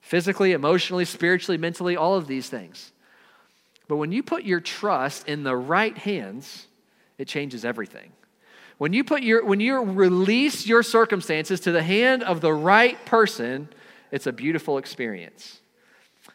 Physically, 0.00 0.52
emotionally, 0.52 1.04
spiritually, 1.04 1.58
mentally, 1.58 1.96
all 1.96 2.16
of 2.16 2.26
these 2.26 2.48
things. 2.48 2.92
But 3.88 3.96
when 3.96 4.10
you 4.10 4.22
put 4.22 4.44
your 4.44 4.60
trust 4.60 5.28
in 5.28 5.44
the 5.44 5.56
right 5.56 5.96
hands, 5.96 6.66
it 7.18 7.28
changes 7.28 7.64
everything. 7.64 8.10
When 8.78 8.92
you 8.92 9.04
put 9.04 9.22
your 9.22 9.44
when 9.44 9.60
you 9.60 9.80
release 9.80 10.66
your 10.66 10.82
circumstances 10.82 11.60
to 11.60 11.72
the 11.72 11.82
hand 11.82 12.24
of 12.24 12.40
the 12.40 12.52
right 12.52 13.02
person, 13.06 13.68
it's 14.10 14.26
a 14.26 14.32
beautiful 14.32 14.76
experience. 14.76 15.61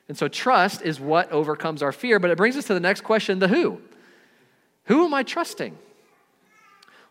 And 0.07 0.17
so 0.17 0.27
trust 0.27 0.81
is 0.81 0.99
what 0.99 1.31
overcomes 1.31 1.81
our 1.81 1.91
fear, 1.91 2.19
but 2.19 2.31
it 2.31 2.37
brings 2.37 2.57
us 2.57 2.65
to 2.65 2.73
the 2.73 2.79
next 2.79 3.01
question 3.01 3.39
the 3.39 3.47
who. 3.47 3.81
Who 4.85 5.05
am 5.05 5.13
I 5.13 5.23
trusting? 5.23 5.77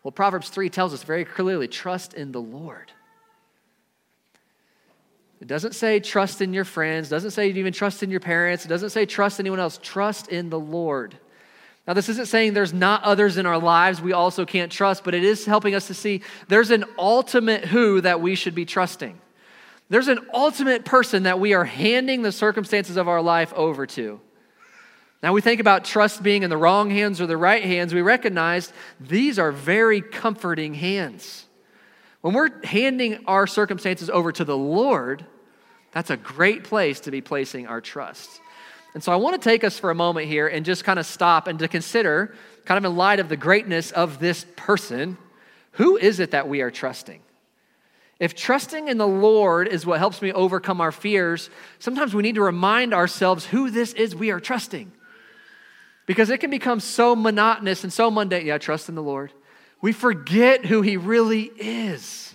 Well, 0.02 0.12
Proverbs 0.12 0.48
3 0.48 0.70
tells 0.70 0.94
us 0.94 1.02
very 1.02 1.24
clearly 1.24 1.68
trust 1.68 2.14
in 2.14 2.32
the 2.32 2.40
Lord. 2.40 2.92
It 5.40 5.48
doesn't 5.48 5.74
say 5.74 6.00
trust 6.00 6.40
in 6.40 6.54
your 6.54 6.64
friends, 6.64 7.08
doesn't 7.08 7.32
say 7.32 7.48
even 7.50 7.72
trust 7.72 8.02
in 8.02 8.10
your 8.10 8.20
parents, 8.20 8.64
it 8.64 8.68
doesn't 8.68 8.90
say 8.90 9.04
trust 9.04 9.40
anyone 9.40 9.60
else. 9.60 9.78
Trust 9.82 10.28
in 10.28 10.48
the 10.48 10.58
Lord. 10.58 11.18
Now, 11.86 11.92
this 11.92 12.08
isn't 12.08 12.26
saying 12.26 12.54
there's 12.54 12.72
not 12.72 13.04
others 13.04 13.36
in 13.36 13.46
our 13.46 13.58
lives 13.58 14.00
we 14.00 14.12
also 14.12 14.44
can't 14.44 14.72
trust, 14.72 15.04
but 15.04 15.14
it 15.14 15.22
is 15.22 15.44
helping 15.44 15.74
us 15.74 15.86
to 15.86 15.94
see 15.94 16.22
there's 16.48 16.70
an 16.70 16.84
ultimate 16.98 17.64
who 17.64 18.00
that 18.00 18.20
we 18.20 18.34
should 18.34 18.54
be 18.54 18.64
trusting. 18.64 19.20
There's 19.88 20.08
an 20.08 20.26
ultimate 20.34 20.84
person 20.84 21.24
that 21.24 21.38
we 21.38 21.54
are 21.54 21.64
handing 21.64 22.22
the 22.22 22.32
circumstances 22.32 22.96
of 22.96 23.08
our 23.08 23.22
life 23.22 23.52
over 23.54 23.86
to. 23.86 24.20
Now, 25.22 25.32
we 25.32 25.40
think 25.40 25.60
about 25.60 25.84
trust 25.84 26.22
being 26.22 26.42
in 26.42 26.50
the 26.50 26.56
wrong 26.56 26.90
hands 26.90 27.20
or 27.20 27.26
the 27.26 27.36
right 27.36 27.62
hands, 27.62 27.94
we 27.94 28.02
recognize 28.02 28.72
these 29.00 29.38
are 29.38 29.50
very 29.52 30.00
comforting 30.00 30.74
hands. 30.74 31.46
When 32.20 32.34
we're 32.34 32.64
handing 32.64 33.24
our 33.26 33.46
circumstances 33.46 34.10
over 34.10 34.32
to 34.32 34.44
the 34.44 34.56
Lord, 34.56 35.24
that's 35.92 36.10
a 36.10 36.16
great 36.16 36.64
place 36.64 37.00
to 37.00 37.10
be 37.10 37.20
placing 37.20 37.66
our 37.66 37.80
trust. 37.80 38.40
And 38.94 39.02
so 39.02 39.12
I 39.12 39.16
want 39.16 39.40
to 39.40 39.48
take 39.48 39.62
us 39.62 39.78
for 39.78 39.90
a 39.90 39.94
moment 39.94 40.26
here 40.26 40.48
and 40.48 40.64
just 40.64 40.84
kind 40.84 40.98
of 40.98 41.06
stop 41.06 41.48
and 41.48 41.58
to 41.60 41.68
consider, 41.68 42.34
kind 42.64 42.78
of 42.78 42.90
in 42.90 42.96
light 42.96 43.20
of 43.20 43.28
the 43.28 43.36
greatness 43.36 43.92
of 43.92 44.18
this 44.18 44.46
person, 44.56 45.16
who 45.72 45.96
is 45.96 46.18
it 46.18 46.32
that 46.32 46.48
we 46.48 46.62
are 46.62 46.70
trusting? 46.70 47.20
If 48.18 48.34
trusting 48.34 48.88
in 48.88 48.96
the 48.96 49.06
Lord 49.06 49.68
is 49.68 49.84
what 49.84 49.98
helps 49.98 50.22
me 50.22 50.32
overcome 50.32 50.80
our 50.80 50.92
fears, 50.92 51.50
sometimes 51.78 52.14
we 52.14 52.22
need 52.22 52.36
to 52.36 52.42
remind 52.42 52.94
ourselves 52.94 53.44
who 53.44 53.70
this 53.70 53.92
is 53.92 54.14
we 54.16 54.30
are 54.30 54.40
trusting. 54.40 54.90
Because 56.06 56.30
it 56.30 56.38
can 56.38 56.50
become 56.50 56.80
so 56.80 57.14
monotonous 57.14 57.84
and 57.84 57.92
so 57.92 58.10
mundane. 58.10 58.46
Yeah, 58.46 58.58
trust 58.58 58.88
in 58.88 58.94
the 58.94 59.02
Lord. 59.02 59.32
We 59.82 59.92
forget 59.92 60.64
who 60.64 60.80
He 60.80 60.96
really 60.96 61.42
is. 61.42 62.34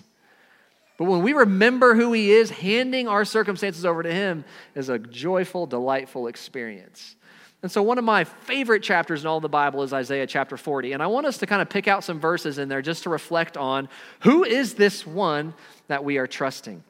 But 0.98 1.04
when 1.04 1.22
we 1.22 1.32
remember 1.32 1.94
who 1.94 2.12
He 2.12 2.30
is, 2.30 2.50
handing 2.50 3.08
our 3.08 3.24
circumstances 3.24 3.84
over 3.84 4.02
to 4.02 4.12
Him 4.12 4.44
is 4.74 4.88
a 4.88 4.98
joyful, 4.98 5.66
delightful 5.66 6.28
experience. 6.28 7.16
And 7.62 7.70
so, 7.70 7.80
one 7.82 7.96
of 7.96 8.04
my 8.04 8.24
favorite 8.24 8.82
chapters 8.82 9.22
in 9.22 9.28
all 9.28 9.40
the 9.40 9.48
Bible 9.48 9.82
is 9.84 9.92
Isaiah 9.92 10.26
chapter 10.26 10.56
40. 10.56 10.92
And 10.92 11.02
I 11.02 11.06
want 11.06 11.26
us 11.26 11.38
to 11.38 11.46
kind 11.46 11.62
of 11.62 11.68
pick 11.68 11.86
out 11.86 12.02
some 12.02 12.18
verses 12.18 12.58
in 12.58 12.68
there 12.68 12.82
just 12.82 13.04
to 13.04 13.10
reflect 13.10 13.56
on 13.56 13.88
who 14.20 14.42
is 14.42 14.74
this 14.74 15.06
one 15.06 15.54
that 15.86 16.02
we 16.02 16.18
are 16.18 16.26
trusting. 16.26 16.82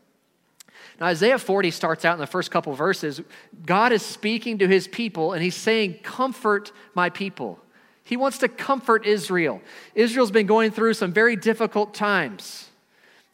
Now, 0.98 1.06
Isaiah 1.06 1.38
40 1.38 1.70
starts 1.70 2.06
out 2.06 2.14
in 2.14 2.20
the 2.20 2.26
first 2.26 2.50
couple 2.50 2.72
verses. 2.72 3.20
God 3.66 3.92
is 3.92 4.02
speaking 4.02 4.58
to 4.58 4.68
his 4.68 4.88
people, 4.88 5.34
and 5.34 5.42
he's 5.42 5.54
saying, 5.54 5.98
Comfort 6.02 6.72
my 6.94 7.10
people. 7.10 7.58
He 8.04 8.16
wants 8.16 8.38
to 8.38 8.48
comfort 8.48 9.06
Israel. 9.06 9.60
Israel's 9.94 10.30
been 10.30 10.46
going 10.46 10.70
through 10.70 10.94
some 10.94 11.12
very 11.12 11.36
difficult 11.36 11.92
times. 11.92 12.70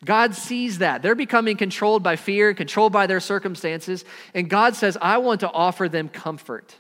God 0.04 0.34
sees 0.34 0.78
that. 0.78 1.02
They're 1.02 1.14
becoming 1.14 1.56
controlled 1.56 2.02
by 2.02 2.16
fear, 2.16 2.52
controlled 2.52 2.92
by 2.92 3.06
their 3.06 3.20
circumstances, 3.20 4.04
and 4.34 4.50
God 4.50 4.74
says, 4.74 4.98
I 5.00 5.18
want 5.18 5.40
to 5.40 5.50
offer 5.50 5.88
them 5.88 6.08
comfort. 6.08 6.76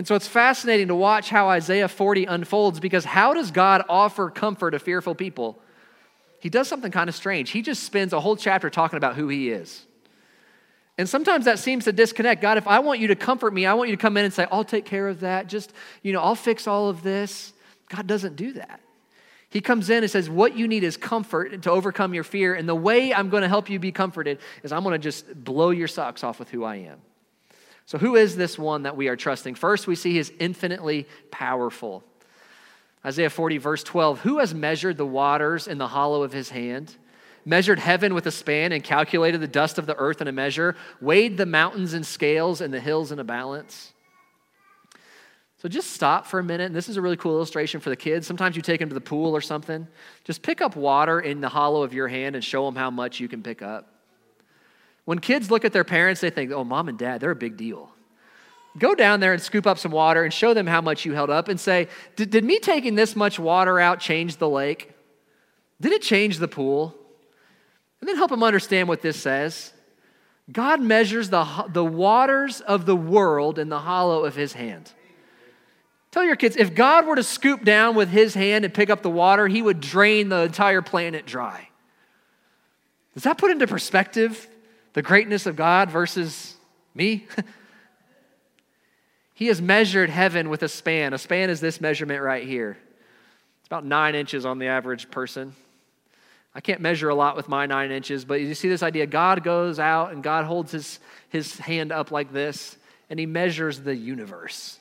And 0.00 0.08
so 0.08 0.14
it's 0.14 0.26
fascinating 0.26 0.88
to 0.88 0.94
watch 0.94 1.28
how 1.28 1.50
Isaiah 1.50 1.86
40 1.86 2.24
unfolds 2.24 2.80
because 2.80 3.04
how 3.04 3.34
does 3.34 3.50
God 3.50 3.84
offer 3.86 4.30
comfort 4.30 4.70
to 4.70 4.78
fearful 4.78 5.14
people? 5.14 5.60
He 6.40 6.48
does 6.48 6.68
something 6.68 6.90
kind 6.90 7.10
of 7.10 7.14
strange. 7.14 7.50
He 7.50 7.60
just 7.60 7.82
spends 7.82 8.14
a 8.14 8.20
whole 8.20 8.34
chapter 8.34 8.70
talking 8.70 8.96
about 8.96 9.14
who 9.14 9.28
he 9.28 9.50
is. 9.50 9.84
And 10.96 11.06
sometimes 11.06 11.44
that 11.44 11.58
seems 11.58 11.84
to 11.84 11.92
disconnect. 11.92 12.40
God, 12.40 12.56
if 12.56 12.66
I 12.66 12.78
want 12.78 13.00
you 13.00 13.08
to 13.08 13.14
comfort 13.14 13.52
me, 13.52 13.66
I 13.66 13.74
want 13.74 13.90
you 13.90 13.96
to 13.96 14.00
come 14.00 14.16
in 14.16 14.24
and 14.24 14.32
say, 14.32 14.46
I'll 14.50 14.64
take 14.64 14.86
care 14.86 15.06
of 15.06 15.20
that. 15.20 15.48
Just, 15.48 15.70
you 16.02 16.14
know, 16.14 16.22
I'll 16.22 16.34
fix 16.34 16.66
all 16.66 16.88
of 16.88 17.02
this. 17.02 17.52
God 17.90 18.06
doesn't 18.06 18.36
do 18.36 18.54
that. 18.54 18.80
He 19.50 19.60
comes 19.60 19.90
in 19.90 20.02
and 20.02 20.10
says, 20.10 20.30
What 20.30 20.56
you 20.56 20.66
need 20.66 20.82
is 20.82 20.96
comfort 20.96 21.60
to 21.60 21.70
overcome 21.70 22.14
your 22.14 22.24
fear. 22.24 22.54
And 22.54 22.66
the 22.66 22.74
way 22.74 23.12
I'm 23.12 23.28
going 23.28 23.42
to 23.42 23.50
help 23.50 23.68
you 23.68 23.78
be 23.78 23.92
comforted 23.92 24.38
is 24.62 24.72
I'm 24.72 24.82
going 24.82 24.94
to 24.94 24.98
just 24.98 25.44
blow 25.44 25.68
your 25.68 25.88
socks 25.88 26.24
off 26.24 26.38
with 26.38 26.48
who 26.48 26.64
I 26.64 26.76
am. 26.76 27.02
So, 27.90 27.98
who 27.98 28.14
is 28.14 28.36
this 28.36 28.56
one 28.56 28.84
that 28.84 28.96
we 28.96 29.08
are 29.08 29.16
trusting? 29.16 29.56
First, 29.56 29.88
we 29.88 29.96
see 29.96 30.12
he's 30.12 30.30
infinitely 30.38 31.08
powerful. 31.32 32.04
Isaiah 33.04 33.30
40, 33.30 33.58
verse 33.58 33.82
12 33.82 34.20
Who 34.20 34.38
has 34.38 34.54
measured 34.54 34.96
the 34.96 35.04
waters 35.04 35.66
in 35.66 35.76
the 35.76 35.88
hollow 35.88 36.22
of 36.22 36.32
his 36.32 36.50
hand? 36.50 36.94
Measured 37.44 37.80
heaven 37.80 38.14
with 38.14 38.26
a 38.26 38.30
span 38.30 38.70
and 38.70 38.84
calculated 38.84 39.40
the 39.40 39.48
dust 39.48 39.76
of 39.76 39.86
the 39.86 39.96
earth 39.96 40.20
in 40.20 40.28
a 40.28 40.32
measure, 40.32 40.76
weighed 41.00 41.36
the 41.36 41.46
mountains 41.46 41.92
in 41.92 42.04
scales 42.04 42.60
and 42.60 42.72
the 42.72 42.78
hills 42.78 43.10
in 43.10 43.18
a 43.18 43.24
balance. 43.24 43.92
So 45.58 45.68
just 45.68 45.90
stop 45.90 46.28
for 46.28 46.38
a 46.38 46.44
minute. 46.44 46.66
And 46.66 46.76
this 46.76 46.88
is 46.88 46.96
a 46.96 47.02
really 47.02 47.16
cool 47.16 47.34
illustration 47.34 47.80
for 47.80 47.90
the 47.90 47.96
kids. 47.96 48.24
Sometimes 48.24 48.54
you 48.54 48.62
take 48.62 48.78
them 48.78 48.90
to 48.90 48.94
the 48.94 49.00
pool 49.00 49.34
or 49.34 49.40
something. 49.40 49.88
Just 50.22 50.42
pick 50.42 50.60
up 50.60 50.76
water 50.76 51.18
in 51.18 51.40
the 51.40 51.48
hollow 51.48 51.82
of 51.82 51.92
your 51.92 52.06
hand 52.06 52.36
and 52.36 52.44
show 52.44 52.64
them 52.66 52.76
how 52.76 52.92
much 52.92 53.18
you 53.18 53.26
can 53.26 53.42
pick 53.42 53.62
up. 53.62 53.99
When 55.10 55.18
kids 55.18 55.50
look 55.50 55.64
at 55.64 55.72
their 55.72 55.82
parents, 55.82 56.20
they 56.20 56.30
think, 56.30 56.52
oh, 56.52 56.62
mom 56.62 56.88
and 56.88 56.96
dad, 56.96 57.20
they're 57.20 57.32
a 57.32 57.34
big 57.34 57.56
deal. 57.56 57.90
Go 58.78 58.94
down 58.94 59.18
there 59.18 59.32
and 59.32 59.42
scoop 59.42 59.66
up 59.66 59.76
some 59.76 59.90
water 59.90 60.22
and 60.22 60.32
show 60.32 60.54
them 60.54 60.68
how 60.68 60.80
much 60.80 61.04
you 61.04 61.14
held 61.14 61.30
up 61.30 61.48
and 61.48 61.58
say, 61.58 61.88
did, 62.14 62.30
did 62.30 62.44
me 62.44 62.60
taking 62.60 62.94
this 62.94 63.16
much 63.16 63.36
water 63.36 63.80
out 63.80 63.98
change 63.98 64.36
the 64.36 64.48
lake? 64.48 64.92
Did 65.80 65.90
it 65.90 66.02
change 66.02 66.38
the 66.38 66.46
pool? 66.46 66.94
And 68.00 68.08
then 68.08 68.14
help 68.14 68.30
them 68.30 68.44
understand 68.44 68.86
what 68.86 69.02
this 69.02 69.20
says. 69.20 69.72
God 70.52 70.80
measures 70.80 71.28
the, 71.28 71.44
the 71.72 71.84
waters 71.84 72.60
of 72.60 72.86
the 72.86 72.94
world 72.94 73.58
in 73.58 73.68
the 73.68 73.80
hollow 73.80 74.24
of 74.24 74.36
his 74.36 74.52
hand. 74.52 74.92
Tell 76.12 76.22
your 76.22 76.36
kids 76.36 76.54
if 76.54 76.72
God 76.72 77.04
were 77.04 77.16
to 77.16 77.24
scoop 77.24 77.64
down 77.64 77.96
with 77.96 78.10
his 78.10 78.34
hand 78.34 78.64
and 78.64 78.72
pick 78.72 78.90
up 78.90 79.02
the 79.02 79.10
water, 79.10 79.48
he 79.48 79.60
would 79.60 79.80
drain 79.80 80.28
the 80.28 80.42
entire 80.42 80.82
planet 80.82 81.26
dry. 81.26 81.68
Does 83.14 83.24
that 83.24 83.38
put 83.38 83.50
into 83.50 83.66
perspective 83.66 84.46
the 84.92 85.02
greatness 85.02 85.46
of 85.46 85.56
God 85.56 85.90
versus 85.90 86.56
me? 86.94 87.26
he 89.34 89.46
has 89.46 89.60
measured 89.60 90.10
heaven 90.10 90.48
with 90.48 90.62
a 90.62 90.68
span. 90.68 91.12
A 91.12 91.18
span 91.18 91.50
is 91.50 91.60
this 91.60 91.80
measurement 91.80 92.22
right 92.22 92.46
here. 92.46 92.76
It's 93.60 93.68
about 93.68 93.84
nine 93.84 94.14
inches 94.14 94.44
on 94.44 94.58
the 94.58 94.66
average 94.66 95.10
person. 95.10 95.54
I 96.54 96.60
can't 96.60 96.80
measure 96.80 97.08
a 97.08 97.14
lot 97.14 97.36
with 97.36 97.48
my 97.48 97.66
nine 97.66 97.92
inches, 97.92 98.24
but 98.24 98.40
you 98.40 98.54
see 98.54 98.68
this 98.68 98.82
idea 98.82 99.06
God 99.06 99.44
goes 99.44 99.78
out 99.78 100.12
and 100.12 100.22
God 100.22 100.44
holds 100.44 100.72
his, 100.72 100.98
his 101.28 101.58
hand 101.58 101.92
up 101.92 102.10
like 102.10 102.32
this, 102.32 102.76
and 103.08 103.20
he 103.20 103.26
measures 103.26 103.80
the 103.80 103.94
universe 103.94 104.80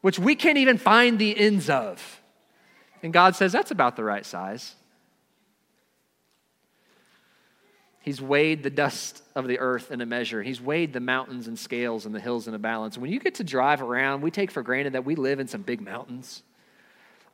which 0.00 0.18
we 0.18 0.34
can't 0.34 0.58
even 0.58 0.78
find 0.78 1.18
the 1.18 1.38
ends 1.38 1.68
of. 1.68 2.20
And 3.02 3.12
God 3.12 3.36
says, 3.36 3.52
that's 3.52 3.70
about 3.70 3.96
the 3.96 4.04
right 4.04 4.24
size. 4.24 4.74
He's 8.00 8.20
weighed 8.20 8.62
the 8.62 8.70
dust 8.70 9.22
of 9.34 9.46
the 9.46 9.58
earth 9.58 9.90
in 9.90 10.00
a 10.00 10.06
measure. 10.06 10.42
He's 10.42 10.60
weighed 10.60 10.94
the 10.94 11.00
mountains 11.00 11.46
and 11.46 11.58
scales 11.58 12.06
and 12.06 12.14
the 12.14 12.20
hills 12.20 12.48
in 12.48 12.54
a 12.54 12.58
balance. 12.58 12.96
When 12.96 13.12
you 13.12 13.20
get 13.20 13.34
to 13.36 13.44
drive 13.44 13.82
around, 13.82 14.22
we 14.22 14.30
take 14.30 14.50
for 14.50 14.62
granted 14.62 14.94
that 14.94 15.04
we 15.04 15.16
live 15.16 15.38
in 15.38 15.46
some 15.46 15.62
big 15.62 15.82
mountains. 15.82 16.42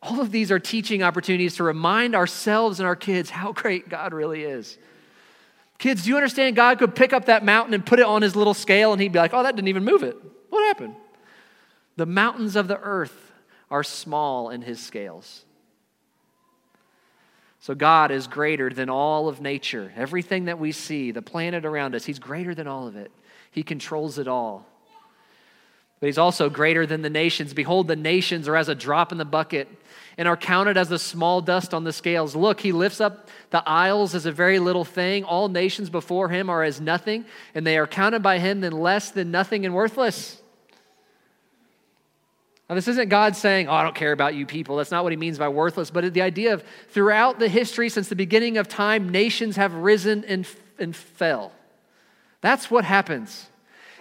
All 0.02 0.20
of 0.20 0.32
these 0.32 0.50
are 0.50 0.58
teaching 0.58 1.02
opportunities 1.02 1.56
to 1.56 1.62
remind 1.62 2.14
ourselves 2.16 2.80
and 2.80 2.86
our 2.86 2.96
kids 2.96 3.30
how 3.30 3.52
great 3.52 3.88
God 3.88 4.12
really 4.12 4.42
is. 4.42 4.76
Kids, 5.78 6.04
do 6.04 6.10
you 6.10 6.16
understand 6.16 6.56
God 6.56 6.78
could 6.78 6.94
pick 6.94 7.12
up 7.12 7.26
that 7.26 7.44
mountain 7.44 7.72
and 7.72 7.86
put 7.86 8.00
it 8.00 8.06
on 8.06 8.22
his 8.22 8.34
little 8.34 8.54
scale 8.54 8.92
and 8.92 9.00
he'd 9.00 9.12
be 9.12 9.18
like, 9.18 9.34
oh, 9.34 9.42
that 9.44 9.54
didn't 9.54 9.68
even 9.68 9.84
move 9.84 10.02
it. 10.02 10.16
What 10.50 10.64
happened? 10.66 10.96
The 11.96 12.06
mountains 12.06 12.56
of 12.56 12.66
the 12.66 12.78
earth 12.78 13.32
are 13.70 13.82
small 13.82 14.50
in 14.50 14.62
his 14.62 14.80
scales. 14.80 15.45
So 17.60 17.74
God 17.74 18.10
is 18.10 18.26
greater 18.26 18.70
than 18.70 18.88
all 18.90 19.28
of 19.28 19.40
nature. 19.40 19.92
Everything 19.96 20.44
that 20.44 20.58
we 20.58 20.72
see, 20.72 21.10
the 21.10 21.22
planet 21.22 21.64
around 21.64 21.94
us, 21.94 22.04
he's 22.04 22.18
greater 22.18 22.54
than 22.54 22.66
all 22.66 22.86
of 22.86 22.96
it. 22.96 23.10
He 23.50 23.62
controls 23.62 24.18
it 24.18 24.28
all. 24.28 24.66
But 25.98 26.06
he's 26.06 26.18
also 26.18 26.50
greater 26.50 26.86
than 26.86 27.02
the 27.02 27.10
nations. 27.10 27.54
Behold, 27.54 27.88
the 27.88 27.96
nations 27.96 28.48
are 28.48 28.56
as 28.56 28.68
a 28.68 28.74
drop 28.74 29.12
in 29.12 29.18
the 29.18 29.24
bucket 29.24 29.68
and 30.18 30.28
are 30.28 30.36
counted 30.36 30.76
as 30.76 30.88
the 30.88 30.98
small 30.98 31.40
dust 31.40 31.72
on 31.72 31.84
the 31.84 31.92
scales. 31.92 32.36
Look, 32.36 32.60
he 32.60 32.72
lifts 32.72 33.00
up 33.00 33.28
the 33.50 33.66
isles 33.66 34.14
as 34.14 34.26
a 34.26 34.32
very 34.32 34.58
little 34.58 34.84
thing. 34.84 35.24
All 35.24 35.48
nations 35.48 35.88
before 35.88 36.28
him 36.28 36.50
are 36.50 36.62
as 36.62 36.80
nothing, 36.80 37.24
and 37.54 37.66
they 37.66 37.78
are 37.78 37.86
counted 37.86 38.22
by 38.22 38.38
him 38.38 38.60
than 38.60 38.72
less 38.72 39.10
than 39.10 39.30
nothing 39.30 39.64
and 39.64 39.74
worthless. 39.74 40.40
Now, 42.68 42.74
this 42.74 42.88
isn't 42.88 43.08
God 43.08 43.36
saying, 43.36 43.68
Oh, 43.68 43.72
I 43.72 43.82
don't 43.82 43.94
care 43.94 44.12
about 44.12 44.34
you 44.34 44.44
people. 44.44 44.76
That's 44.76 44.90
not 44.90 45.04
what 45.04 45.12
he 45.12 45.16
means 45.16 45.38
by 45.38 45.48
worthless, 45.48 45.90
but 45.90 46.12
the 46.12 46.22
idea 46.22 46.54
of 46.54 46.64
throughout 46.88 47.38
the 47.38 47.48
history, 47.48 47.88
since 47.88 48.08
the 48.08 48.16
beginning 48.16 48.58
of 48.58 48.68
time, 48.68 49.08
nations 49.10 49.56
have 49.56 49.72
risen 49.74 50.24
and, 50.24 50.46
and 50.78 50.94
fell. 50.94 51.52
That's 52.40 52.70
what 52.70 52.84
happens. 52.84 53.46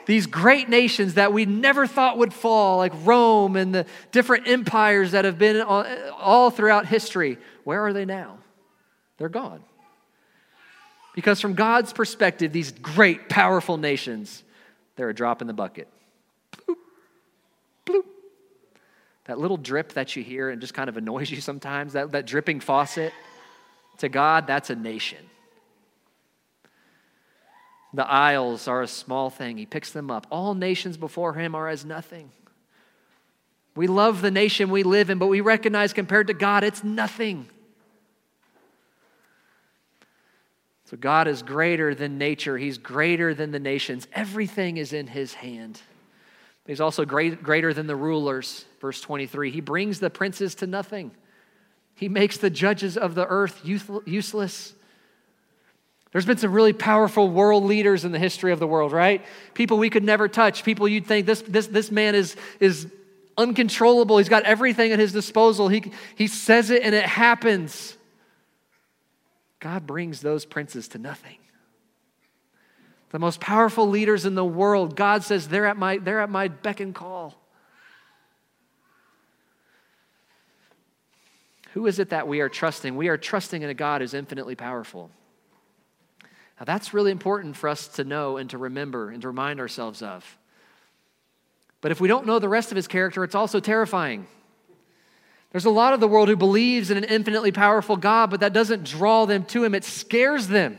These 0.08 0.28
great 0.28 0.70
nations 0.70 1.16
that 1.16 1.34
we 1.34 1.46
never 1.46 1.88
thought 1.88 2.18
would 2.18 2.34
fall, 2.34 2.78
like 2.78 2.94
Rome 3.04 3.56
and 3.56 3.74
the 3.74 3.86
different 4.12 4.48
empires 4.48 5.12
that 5.12 5.26
have 5.26 5.40
been 5.40 5.62
all 5.62 6.52
throughout 6.52 6.86
history, 6.86 7.38
where 7.64 7.82
are 7.82 7.94
they 7.94 8.06
now? 8.06 8.38
They're 9.18 9.30
gone. 9.30 9.64
Because 11.16 11.40
from 11.40 11.54
God's 11.54 11.94
perspective, 11.94 12.52
these 12.52 12.72
great, 12.72 13.30
powerful 13.30 13.78
nations, 13.78 14.44
they're 14.96 15.10
a 15.10 15.16
drop 15.16 15.42
in 15.42 15.48
the 15.48 15.54
bucket. 15.54 15.88
Bloop, 16.52 16.76
bloop. 17.86 18.04
That 19.26 19.40
little 19.40 19.58
drip 19.58 19.94
that 19.94 20.16
you 20.16 20.24
hear 20.24 20.50
and 20.50 20.62
just 20.62 20.74
kind 20.74 20.90
of 20.90 20.98
annoys 20.98 21.30
you 21.30 21.42
sometimes, 21.42 21.94
that, 21.94 22.12
that 22.12 22.26
dripping 22.26 22.60
faucet, 22.60 23.14
to 24.00 24.10
God, 24.10 24.48
that's 24.48 24.70
a 24.70 24.76
nation. 24.76 25.26
The 27.94 28.06
isles 28.06 28.68
are 28.68 28.82
a 28.82 28.88
small 28.88 29.30
thing. 29.30 29.58
He 29.58 29.66
picks 29.66 29.92
them 29.92 30.12
up. 30.12 30.28
All 30.30 30.54
nations 30.54 30.98
before 30.98 31.34
him 31.34 31.56
are 31.56 31.70
as 31.70 31.86
nothing. 31.86 32.30
We 33.76 33.88
love 33.88 34.22
the 34.22 34.32
nation 34.32 34.70
we 34.70 34.84
live 34.84 35.10
in, 35.10 35.18
but 35.18 35.28
we 35.28 35.42
recognize 35.42 35.92
compared 35.94 36.28
to 36.28 36.34
God, 36.34 36.64
it's 36.64 36.84
nothing. 36.84 37.48
So 40.86 40.98
God 40.98 41.28
is 41.28 41.42
greater 41.42 41.96
than 41.96 42.18
nature, 42.18 42.58
He's 42.58 42.78
greater 42.78 43.34
than 43.34 43.52
the 43.52 43.60
nations. 43.60 44.08
Everything 44.14 44.78
is 44.78 44.94
in 44.94 45.08
His 45.08 45.34
hand. 45.34 45.82
He's 46.68 46.82
also 46.82 47.06
great, 47.06 47.44
greater 47.44 47.74
than 47.74 47.88
the 47.88 47.96
rulers. 47.96 48.66
Verse 48.86 49.02
23 49.02 49.50
He 49.50 49.62
brings 49.62 50.00
the 50.00 50.12
princes 50.12 50.54
to 50.56 50.68
nothing, 50.68 51.10
He 51.96 52.08
makes 52.08 52.38
the 52.38 52.52
judges 52.52 52.98
of 52.98 53.16
the 53.16 53.26
earth 53.26 53.62
useless. 53.66 54.76
There's 56.12 56.26
been 56.28 56.38
some 56.38 56.52
really 56.52 56.72
powerful 56.72 57.28
world 57.28 57.64
leaders 57.64 58.06
in 58.06 58.12
the 58.12 58.20
history 58.20 58.52
of 58.52 58.60
the 58.60 58.68
world, 58.68 58.92
right? 58.92 59.26
People 59.56 59.80
we 59.80 59.90
could 59.90 60.04
never 60.04 60.28
touch, 60.28 60.64
people 60.64 60.88
you'd 60.88 61.08
think 61.08 61.26
this, 61.26 61.42
this, 61.42 61.66
this 61.66 61.90
man 61.90 62.14
is, 62.14 62.36
is 62.60 62.88
uncontrollable. 63.40 64.20
He's 64.20 64.30
got 64.30 64.44
everything 64.44 64.92
at 64.92 65.00
his 65.00 65.12
disposal. 65.12 65.68
He, 65.68 65.92
he 66.16 66.28
says 66.28 66.70
it 66.70 66.84
and 66.84 66.94
it 66.94 67.06
happens. 67.06 67.98
God 69.60 69.88
brings 69.88 70.22
those 70.22 70.46
princes 70.46 70.88
to 70.90 71.00
nothing 71.00 71.38
the 73.16 73.20
most 73.20 73.40
powerful 73.40 73.88
leaders 73.88 74.26
in 74.26 74.36
the 74.36 74.44
world, 74.44 74.98
God 74.98 75.24
says 75.24 75.48
they're 75.48 75.68
at 75.68 75.78
my, 75.78 76.00
they're 76.00 76.20
at 76.20 76.30
my 76.30 76.50
beck 76.50 76.82
and 76.82 76.94
call. 76.94 77.34
Who 81.76 81.88
is 81.88 82.00
it 82.00 82.12
that 82.12 82.26
we 82.26 82.40
are 82.40 82.48
trusting? 82.48 82.96
We 82.96 83.10
are 83.10 83.18
trusting 83.18 83.62
in 83.62 83.70
a 83.70 83.74
God 83.74 84.00
who's 84.00 84.14
infinitely 84.14 84.56
powerful. 84.56 85.12
Now, 86.58 86.64
that's 86.64 86.94
really 86.94 87.12
important 87.12 87.58
for 87.58 87.68
us 87.68 87.90
to 87.90 88.06
know 88.06 88.38
and 88.38 88.50
to 88.52 88.58
remember 88.58 89.10
and 89.10 89.22
to 89.22 89.28
remind 89.28 89.60
ourselves 89.60 90.02
of. 90.02 90.38
But 91.82 91.92
if 91.92 92.00
we 92.00 92.08
don't 92.08 92.26
know 92.26 92.40
the 92.40 92.48
rest 92.48 92.72
of 92.72 92.78
his 92.78 92.88
character, 92.88 93.26
it's 93.26 93.36
also 93.36 93.60
terrifying. 93.60 94.26
There's 95.52 95.66
a 95.66 95.70
lot 95.70 95.94
of 95.94 96.00
the 96.00 96.08
world 96.08 96.30
who 96.30 96.38
believes 96.38 96.92
in 96.92 96.98
an 96.98 97.04
infinitely 97.04 97.52
powerful 97.52 97.98
God, 97.98 98.30
but 98.30 98.40
that 98.40 98.54
doesn't 98.54 98.86
draw 98.86 99.26
them 99.26 99.44
to 99.48 99.66
him, 99.66 99.76
it 99.76 99.84
scares 99.84 100.48
them 100.48 100.78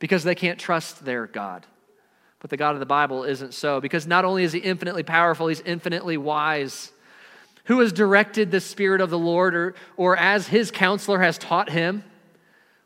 because 0.00 0.22
they 0.22 0.34
can't 0.34 0.58
trust 0.58 1.02
their 1.02 1.26
God. 1.26 1.64
But 2.40 2.50
the 2.50 2.58
God 2.58 2.74
of 2.74 2.80
the 2.80 2.84
Bible 2.84 3.24
isn't 3.24 3.54
so, 3.54 3.80
because 3.80 4.06
not 4.06 4.26
only 4.26 4.44
is 4.44 4.52
he 4.52 4.58
infinitely 4.58 5.02
powerful, 5.02 5.46
he's 5.46 5.62
infinitely 5.62 6.18
wise. 6.18 6.92
Who 7.66 7.80
has 7.80 7.92
directed 7.92 8.50
the 8.50 8.60
Spirit 8.60 9.00
of 9.00 9.10
the 9.10 9.18
Lord, 9.18 9.54
or, 9.54 9.74
or 9.96 10.16
as 10.16 10.48
his 10.48 10.70
counselor 10.70 11.20
has 11.20 11.38
taught 11.38 11.70
him? 11.70 12.04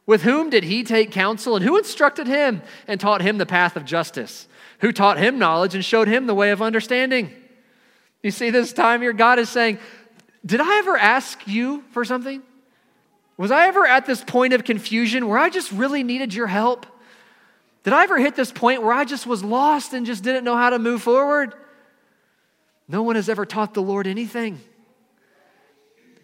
With 0.06 0.22
whom 0.22 0.50
did 0.50 0.64
he 0.64 0.82
take 0.82 1.12
counsel, 1.12 1.54
and 1.54 1.64
who 1.64 1.78
instructed 1.78 2.26
him 2.26 2.62
and 2.88 2.98
taught 2.98 3.22
him 3.22 3.38
the 3.38 3.46
path 3.46 3.76
of 3.76 3.84
justice? 3.84 4.48
Who 4.80 4.92
taught 4.92 5.18
him 5.18 5.38
knowledge 5.38 5.74
and 5.74 5.84
showed 5.84 6.08
him 6.08 6.26
the 6.26 6.34
way 6.34 6.50
of 6.50 6.62
understanding? 6.62 7.30
You 8.22 8.30
see, 8.30 8.50
this 8.50 8.72
time 8.72 9.02
your 9.02 9.12
God 9.12 9.38
is 9.38 9.48
saying, 9.48 9.78
Did 10.44 10.60
I 10.60 10.78
ever 10.78 10.96
ask 10.96 11.46
you 11.46 11.84
for 11.90 12.04
something? 12.04 12.42
Was 13.36 13.50
I 13.50 13.68
ever 13.68 13.86
at 13.86 14.06
this 14.06 14.22
point 14.24 14.52
of 14.52 14.64
confusion 14.64 15.28
where 15.28 15.38
I 15.38 15.48
just 15.48 15.72
really 15.72 16.02
needed 16.02 16.34
your 16.34 16.46
help? 16.46 16.86
Did 17.84 17.92
I 17.92 18.02
ever 18.02 18.18
hit 18.18 18.36
this 18.36 18.52
point 18.52 18.82
where 18.82 18.92
I 18.92 19.04
just 19.04 19.26
was 19.26 19.42
lost 19.42 19.92
and 19.92 20.04
just 20.04 20.22
didn't 20.22 20.44
know 20.44 20.56
how 20.56 20.70
to 20.70 20.78
move 20.78 21.02
forward? 21.02 21.54
No 22.88 23.02
one 23.02 23.16
has 23.16 23.28
ever 23.28 23.46
taught 23.46 23.72
the 23.72 23.82
Lord 23.82 24.06
anything. 24.06 24.60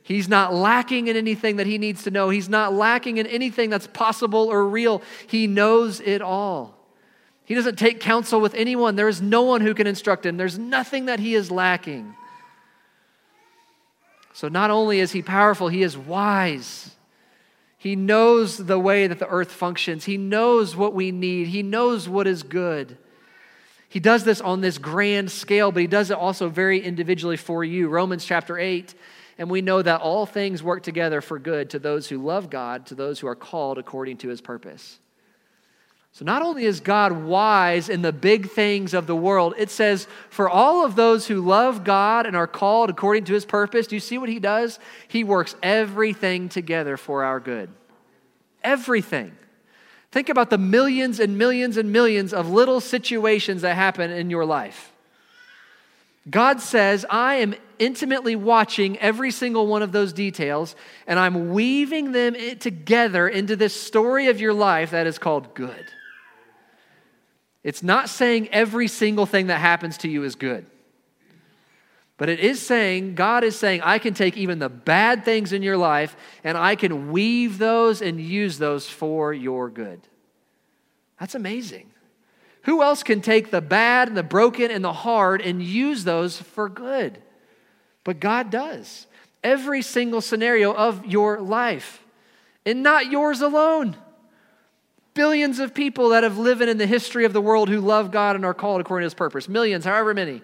He's 0.06 0.28
not 0.28 0.54
lacking 0.54 1.08
in 1.08 1.16
anything 1.16 1.56
that 1.56 1.66
he 1.66 1.78
needs 1.78 2.04
to 2.04 2.12
know. 2.12 2.28
He's 2.28 2.48
not 2.48 2.72
lacking 2.72 3.16
in 3.16 3.26
anything 3.26 3.70
that's 3.70 3.88
possible 3.88 4.46
or 4.46 4.64
real. 4.64 5.02
He 5.26 5.48
knows 5.48 5.98
it 5.98 6.22
all. 6.22 6.76
He 7.44 7.56
doesn't 7.56 7.76
take 7.76 7.98
counsel 7.98 8.40
with 8.40 8.54
anyone. 8.54 8.94
There 8.94 9.08
is 9.08 9.20
no 9.20 9.42
one 9.42 9.62
who 9.62 9.74
can 9.74 9.88
instruct 9.88 10.24
him. 10.24 10.36
There's 10.36 10.60
nothing 10.60 11.06
that 11.06 11.18
he 11.18 11.34
is 11.34 11.50
lacking. 11.50 12.14
So, 14.32 14.46
not 14.46 14.70
only 14.70 15.00
is 15.00 15.10
he 15.10 15.22
powerful, 15.22 15.66
he 15.66 15.82
is 15.82 15.98
wise. 15.98 16.92
He 17.76 17.96
knows 17.96 18.58
the 18.58 18.78
way 18.78 19.08
that 19.08 19.18
the 19.18 19.28
earth 19.28 19.50
functions. 19.50 20.04
He 20.04 20.18
knows 20.18 20.76
what 20.76 20.94
we 20.94 21.10
need. 21.10 21.48
He 21.48 21.64
knows 21.64 22.08
what 22.08 22.28
is 22.28 22.44
good. 22.44 22.96
He 23.88 23.98
does 23.98 24.22
this 24.22 24.40
on 24.40 24.60
this 24.60 24.78
grand 24.78 25.32
scale, 25.32 25.72
but 25.72 25.80
he 25.80 25.88
does 25.88 26.12
it 26.12 26.16
also 26.16 26.48
very 26.48 26.80
individually 26.80 27.36
for 27.36 27.64
you. 27.64 27.88
Romans 27.88 28.24
chapter 28.24 28.56
8. 28.56 28.94
And 29.38 29.50
we 29.50 29.60
know 29.60 29.82
that 29.82 30.00
all 30.00 30.24
things 30.24 30.62
work 30.62 30.82
together 30.82 31.20
for 31.20 31.38
good 31.38 31.70
to 31.70 31.78
those 31.78 32.08
who 32.08 32.18
love 32.18 32.48
God, 32.48 32.86
to 32.86 32.94
those 32.94 33.20
who 33.20 33.26
are 33.26 33.34
called 33.34 33.78
according 33.78 34.16
to 34.18 34.28
his 34.28 34.40
purpose. 34.40 34.98
So, 36.12 36.24
not 36.24 36.40
only 36.40 36.64
is 36.64 36.80
God 36.80 37.12
wise 37.12 37.90
in 37.90 38.00
the 38.00 38.12
big 38.12 38.50
things 38.50 38.94
of 38.94 39.06
the 39.06 39.14
world, 39.14 39.52
it 39.58 39.68
says, 39.68 40.08
for 40.30 40.48
all 40.48 40.82
of 40.82 40.96
those 40.96 41.26
who 41.26 41.42
love 41.42 41.84
God 41.84 42.24
and 42.24 42.34
are 42.34 42.46
called 42.46 42.88
according 42.88 43.24
to 43.24 43.34
his 43.34 43.44
purpose, 43.44 43.86
do 43.86 43.96
you 43.96 44.00
see 44.00 44.16
what 44.16 44.30
he 44.30 44.38
does? 44.38 44.78
He 45.08 45.24
works 45.24 45.54
everything 45.62 46.48
together 46.48 46.96
for 46.96 47.22
our 47.22 47.38
good. 47.38 47.68
Everything. 48.64 49.36
Think 50.10 50.30
about 50.30 50.48
the 50.48 50.56
millions 50.56 51.20
and 51.20 51.36
millions 51.36 51.76
and 51.76 51.92
millions 51.92 52.32
of 52.32 52.48
little 52.48 52.80
situations 52.80 53.60
that 53.60 53.74
happen 53.74 54.10
in 54.10 54.30
your 54.30 54.46
life. 54.46 54.92
God 56.28 56.60
says, 56.60 57.06
I 57.08 57.36
am 57.36 57.54
intimately 57.78 58.34
watching 58.34 58.98
every 58.98 59.30
single 59.30 59.66
one 59.66 59.82
of 59.82 59.92
those 59.92 60.12
details, 60.12 60.74
and 61.06 61.18
I'm 61.18 61.52
weaving 61.52 62.12
them 62.12 62.34
together 62.58 63.28
into 63.28 63.54
this 63.54 63.80
story 63.80 64.28
of 64.28 64.40
your 64.40 64.52
life 64.52 64.90
that 64.90 65.06
is 65.06 65.18
called 65.18 65.54
good. 65.54 65.86
It's 67.62 67.82
not 67.82 68.08
saying 68.08 68.48
every 68.48 68.88
single 68.88 69.26
thing 69.26 69.48
that 69.48 69.58
happens 69.58 69.98
to 69.98 70.08
you 70.08 70.24
is 70.24 70.34
good. 70.34 70.66
But 72.18 72.28
it 72.28 72.40
is 72.40 72.64
saying, 72.64 73.14
God 73.14 73.44
is 73.44 73.58
saying, 73.58 73.82
I 73.82 73.98
can 73.98 74.14
take 74.14 74.36
even 74.36 74.58
the 74.58 74.68
bad 74.68 75.24
things 75.24 75.52
in 75.52 75.62
your 75.62 75.76
life 75.76 76.16
and 76.44 76.56
I 76.56 76.74
can 76.74 77.12
weave 77.12 77.58
those 77.58 78.00
and 78.00 78.18
use 78.18 78.56
those 78.56 78.88
for 78.88 79.34
your 79.34 79.68
good. 79.68 80.00
That's 81.20 81.34
amazing. 81.34 81.90
Who 82.66 82.82
else 82.82 83.02
can 83.02 83.20
take 83.20 83.50
the 83.50 83.60
bad 83.60 84.08
and 84.08 84.16
the 84.16 84.22
broken 84.22 84.70
and 84.70 84.84
the 84.84 84.92
hard 84.92 85.40
and 85.40 85.62
use 85.62 86.04
those 86.04 86.40
for 86.40 86.68
good? 86.68 87.18
But 88.04 88.20
God 88.20 88.50
does. 88.50 89.06
Every 89.42 89.82
single 89.82 90.20
scenario 90.20 90.72
of 90.72 91.06
your 91.06 91.40
life, 91.40 92.04
and 92.64 92.82
not 92.82 93.10
yours 93.10 93.40
alone 93.40 93.96
billions 95.16 95.58
of 95.58 95.74
people 95.74 96.10
that 96.10 96.22
have 96.22 96.38
lived 96.38 96.62
in 96.62 96.78
the 96.78 96.86
history 96.86 97.24
of 97.24 97.32
the 97.32 97.40
world 97.40 97.68
who 97.68 97.80
love 97.80 98.12
God 98.12 98.36
and 98.36 98.44
are 98.44 98.54
called 98.54 98.80
according 98.80 99.02
to 99.02 99.06
his 99.06 99.14
purpose. 99.14 99.48
Millions, 99.48 99.84
however 99.84 100.14
many. 100.14 100.42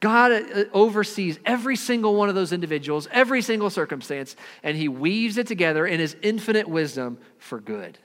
God 0.00 0.32
uh, 0.32 0.64
oversees 0.72 1.38
every 1.44 1.76
single 1.76 2.16
one 2.16 2.28
of 2.28 2.34
those 2.34 2.52
individuals, 2.52 3.06
every 3.12 3.42
single 3.42 3.70
circumstance, 3.70 4.34
and 4.62 4.76
he 4.76 4.88
weaves 4.88 5.38
it 5.38 5.46
together 5.46 5.86
in 5.86 6.00
his 6.00 6.16
infinite 6.22 6.66
wisdom 6.66 7.18
for 7.38 7.60
good. 7.60 7.98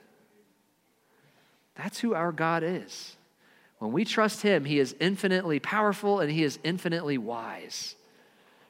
That's 1.74 1.98
who 1.98 2.14
our 2.14 2.32
God 2.32 2.62
is. 2.62 3.16
When 3.80 3.92
we 3.92 4.04
trust 4.04 4.42
him, 4.42 4.66
he 4.66 4.78
is 4.78 4.94
infinitely 5.00 5.58
powerful 5.58 6.20
and 6.20 6.30
he 6.30 6.44
is 6.44 6.58
infinitely 6.62 7.16
wise 7.16 7.96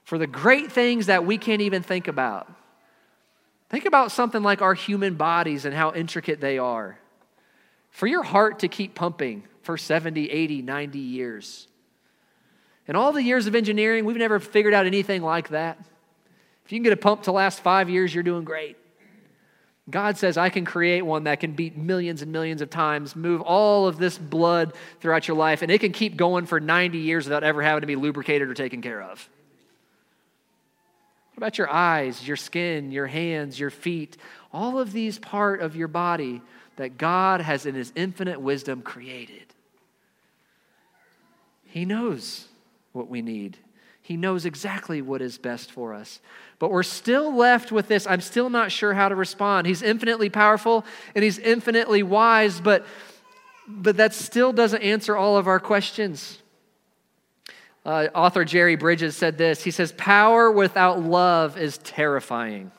for 0.04 0.18
the 0.18 0.26
great 0.26 0.70
things 0.72 1.06
that 1.06 1.26
we 1.26 1.36
can't 1.36 1.60
even 1.60 1.82
think 1.82 2.06
about. 2.08 2.50
Think 3.68 3.86
about 3.86 4.12
something 4.12 4.42
like 4.42 4.62
our 4.62 4.74
human 4.74 5.16
bodies 5.16 5.64
and 5.64 5.74
how 5.74 5.92
intricate 5.92 6.40
they 6.40 6.58
are 6.58 6.96
for 7.90 8.06
your 8.06 8.22
heart 8.22 8.60
to 8.60 8.68
keep 8.68 8.94
pumping 8.94 9.42
for 9.62 9.76
70, 9.76 10.30
80, 10.30 10.62
90 10.62 10.98
years. 11.00 11.66
In 12.86 12.94
all 12.94 13.10
the 13.10 13.22
years 13.22 13.48
of 13.48 13.56
engineering, 13.56 14.04
we've 14.04 14.16
never 14.16 14.38
figured 14.38 14.74
out 14.74 14.86
anything 14.86 15.22
like 15.22 15.48
that. 15.48 15.76
If 16.64 16.72
you 16.72 16.78
can 16.78 16.84
get 16.84 16.92
a 16.92 16.96
pump 16.96 17.24
to 17.24 17.32
last 17.32 17.60
five 17.60 17.90
years, 17.90 18.14
you're 18.14 18.22
doing 18.22 18.44
great. 18.44 18.76
God 19.90 20.18
says, 20.18 20.36
I 20.36 20.48
can 20.48 20.64
create 20.64 21.02
one 21.02 21.24
that 21.24 21.40
can 21.40 21.52
beat 21.52 21.76
millions 21.76 22.22
and 22.22 22.32
millions 22.32 22.60
of 22.60 22.70
times, 22.70 23.16
move 23.16 23.40
all 23.40 23.86
of 23.86 23.98
this 23.98 24.18
blood 24.18 24.72
throughout 25.00 25.28
your 25.28 25.36
life, 25.36 25.62
and 25.62 25.70
it 25.70 25.80
can 25.80 25.92
keep 25.92 26.16
going 26.16 26.46
for 26.46 26.60
90 26.60 26.98
years 26.98 27.24
without 27.24 27.44
ever 27.44 27.62
having 27.62 27.80
to 27.80 27.86
be 27.86 27.96
lubricated 27.96 28.48
or 28.48 28.54
taken 28.54 28.82
care 28.82 29.02
of. 29.02 29.28
What 31.34 31.46
about 31.46 31.58
your 31.58 31.70
eyes, 31.70 32.26
your 32.26 32.36
skin, 32.36 32.92
your 32.92 33.06
hands, 33.06 33.58
your 33.58 33.70
feet? 33.70 34.16
All 34.52 34.78
of 34.78 34.92
these 34.92 35.18
part 35.18 35.62
of 35.62 35.76
your 35.76 35.88
body 35.88 36.42
that 36.76 36.98
God 36.98 37.40
has, 37.40 37.66
in 37.66 37.74
His 37.74 37.92
infinite 37.94 38.40
wisdom, 38.40 38.82
created. 38.82 39.46
He 41.66 41.84
knows 41.84 42.48
what 42.92 43.08
we 43.08 43.22
need. 43.22 43.56
He 44.02 44.16
knows 44.16 44.44
exactly 44.44 45.02
what 45.02 45.22
is 45.22 45.38
best 45.38 45.70
for 45.70 45.94
us. 45.94 46.20
But 46.58 46.70
we're 46.70 46.82
still 46.82 47.34
left 47.34 47.70
with 47.70 47.88
this 47.88 48.06
I'm 48.06 48.20
still 48.20 48.50
not 48.50 48.72
sure 48.72 48.92
how 48.92 49.08
to 49.08 49.14
respond. 49.14 49.66
He's 49.66 49.82
infinitely 49.82 50.30
powerful 50.30 50.84
and 51.14 51.22
He's 51.22 51.38
infinitely 51.38 52.02
wise, 52.02 52.60
but, 52.60 52.86
but 53.68 53.98
that 53.98 54.14
still 54.14 54.52
doesn't 54.52 54.82
answer 54.82 55.16
all 55.16 55.36
of 55.36 55.46
our 55.46 55.60
questions. 55.60 56.38
Uh, 57.84 58.08
author 58.14 58.44
Jerry 58.44 58.76
Bridges 58.76 59.16
said 59.16 59.38
this 59.38 59.62
He 59.62 59.70
says, 59.70 59.92
Power 59.92 60.50
without 60.50 61.00
love 61.00 61.56
is 61.56 61.78
terrifying, 61.78 62.72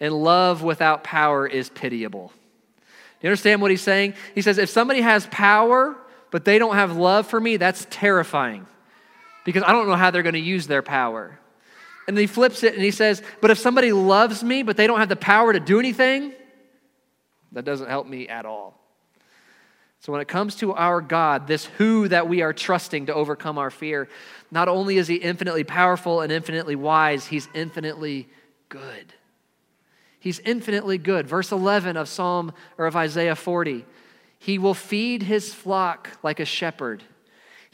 and 0.00 0.14
love 0.14 0.62
without 0.62 1.04
power 1.04 1.46
is 1.46 1.68
pitiable. 1.68 2.32
You 3.22 3.28
understand 3.30 3.60
what 3.60 3.70
he's 3.70 3.82
saying? 3.82 4.14
He 4.34 4.42
says, 4.42 4.58
if 4.58 4.68
somebody 4.68 5.00
has 5.00 5.26
power, 5.32 5.96
but 6.30 6.44
they 6.44 6.58
don't 6.58 6.74
have 6.76 6.96
love 6.96 7.26
for 7.26 7.40
me, 7.40 7.56
that's 7.56 7.86
terrifying 7.90 8.66
because 9.46 9.62
I 9.62 9.70
don't 9.72 9.86
know 9.86 9.94
how 9.94 10.10
they're 10.10 10.24
going 10.24 10.34
to 10.34 10.40
use 10.40 10.66
their 10.66 10.82
power. 10.82 11.38
And 12.08 12.18
he 12.18 12.26
flips 12.26 12.64
it 12.64 12.74
and 12.74 12.82
he 12.82 12.90
says, 12.90 13.22
but 13.40 13.50
if 13.50 13.58
somebody 13.58 13.92
loves 13.92 14.42
me, 14.42 14.64
but 14.64 14.76
they 14.76 14.88
don't 14.88 14.98
have 14.98 15.08
the 15.08 15.16
power 15.16 15.52
to 15.52 15.60
do 15.60 15.78
anything, 15.78 16.32
that 17.52 17.64
doesn't 17.64 17.88
help 17.88 18.08
me 18.08 18.28
at 18.28 18.44
all. 18.44 18.78
So, 20.00 20.12
when 20.12 20.20
it 20.20 20.28
comes 20.28 20.56
to 20.56 20.74
our 20.74 21.00
God, 21.00 21.46
this 21.46 21.64
who 21.64 22.06
that 22.08 22.28
we 22.28 22.42
are 22.42 22.52
trusting 22.52 23.06
to 23.06 23.14
overcome 23.14 23.56
our 23.56 23.70
fear, 23.70 24.08
not 24.50 24.68
only 24.68 24.98
is 24.98 25.08
he 25.08 25.16
infinitely 25.16 25.64
powerful 25.64 26.20
and 26.20 26.30
infinitely 26.30 26.76
wise, 26.76 27.26
he's 27.26 27.48
infinitely 27.54 28.28
good. 28.68 29.14
He's 30.20 30.38
infinitely 30.40 30.98
good. 30.98 31.26
Verse 31.26 31.50
11 31.50 31.96
of 31.96 32.08
Psalm 32.08 32.52
or 32.76 32.86
of 32.86 32.94
Isaiah 32.94 33.34
40. 33.34 33.86
He 34.38 34.58
will 34.58 34.74
feed 34.74 35.22
his 35.22 35.54
flock 35.54 36.10
like 36.22 36.40
a 36.40 36.44
shepherd. 36.44 37.02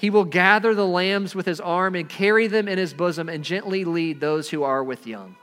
He 0.03 0.11
will 0.11 0.25
gather 0.25 0.75
the 0.75 0.85
lambs 0.85 1.33
with 1.33 1.47
his 1.47 1.61
arm 1.61 1.95
and 1.95 2.09
carry 2.09 2.49
them 2.49 2.67
in 2.67 2.77
his 2.77 2.93
bosom 2.93 3.29
and 3.29 3.45
gently 3.45 3.85
lead 3.85 4.19
those 4.19 4.51
who 4.51 4.65
are 4.65 4.83
with 4.83 5.07
young. 5.07 5.37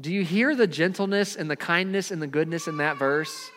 Do 0.00 0.10
you 0.10 0.24
hear 0.24 0.56
the 0.56 0.66
gentleness 0.66 1.36
and 1.36 1.50
the 1.50 1.56
kindness 1.56 2.10
and 2.10 2.22
the 2.22 2.26
goodness 2.26 2.68
in 2.68 2.78
that 2.78 2.96
verse? 2.96 3.50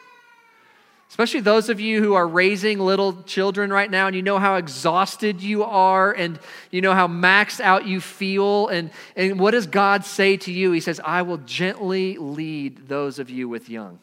Especially 1.08 1.40
those 1.40 1.70
of 1.70 1.80
you 1.80 2.04
who 2.04 2.14
are 2.14 2.28
raising 2.28 2.78
little 2.78 3.24
children 3.24 3.72
right 3.72 3.90
now 3.90 4.08
and 4.08 4.18
you 4.18 4.22
know 4.22 4.38
how 4.38 4.58
exhausted 4.58 5.42
you 5.42 5.64
are 5.64 6.12
and 6.12 6.38
you 6.70 6.82
know 6.82 6.94
how 6.94 7.08
maxed 7.08 7.62
out 7.62 7.86
you 7.86 8.02
feel. 8.02 8.68
And, 8.68 8.92
and 9.16 9.40
what 9.40 9.52
does 9.52 9.66
God 9.66 10.04
say 10.04 10.36
to 10.36 10.52
you? 10.52 10.74
He 10.74 10.82
says, 10.82 11.00
I 11.02 11.22
will 11.22 11.38
gently 11.38 12.18
lead 12.18 12.90
those 12.90 13.18
of 13.18 13.30
you 13.30 13.48
with 13.48 13.70
young. 13.70 14.00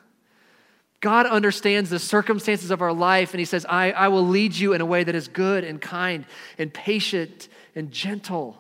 God 1.03 1.27
understands 1.27 1.91
the 1.91 1.99
circumstances 1.99 2.71
of 2.71 2.81
our 2.81 2.93
life 2.93 3.33
and 3.35 3.41
He 3.41 3.45
says, 3.45 3.67
I, 3.69 3.91
I 3.91 4.09
will 4.09 4.27
lead 4.27 4.55
you 4.55 4.73
in 4.73 4.81
a 4.81 4.87
way 4.87 5.05
that 5.05 5.15
is 5.15 5.29
good 5.29 5.65
and 5.65 5.81
kind 5.81 6.25
and 6.57 6.73
patient 6.73 7.49
and 7.75 7.91
gentle. 7.91 8.57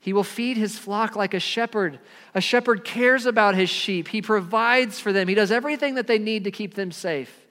He 0.00 0.12
will 0.12 0.24
feed 0.24 0.56
his 0.56 0.78
flock 0.78 1.16
like 1.16 1.34
a 1.34 1.40
shepherd. 1.40 1.98
A 2.34 2.40
shepherd 2.40 2.84
cares 2.84 3.26
about 3.26 3.56
his 3.56 3.70
sheep. 3.70 4.06
He 4.06 4.22
provides 4.22 5.00
for 5.00 5.12
them. 5.12 5.26
He 5.26 5.34
does 5.34 5.50
everything 5.50 5.96
that 5.96 6.06
they 6.06 6.18
need 6.18 6.44
to 6.44 6.52
keep 6.52 6.74
them 6.74 6.92
safe. 6.92 7.44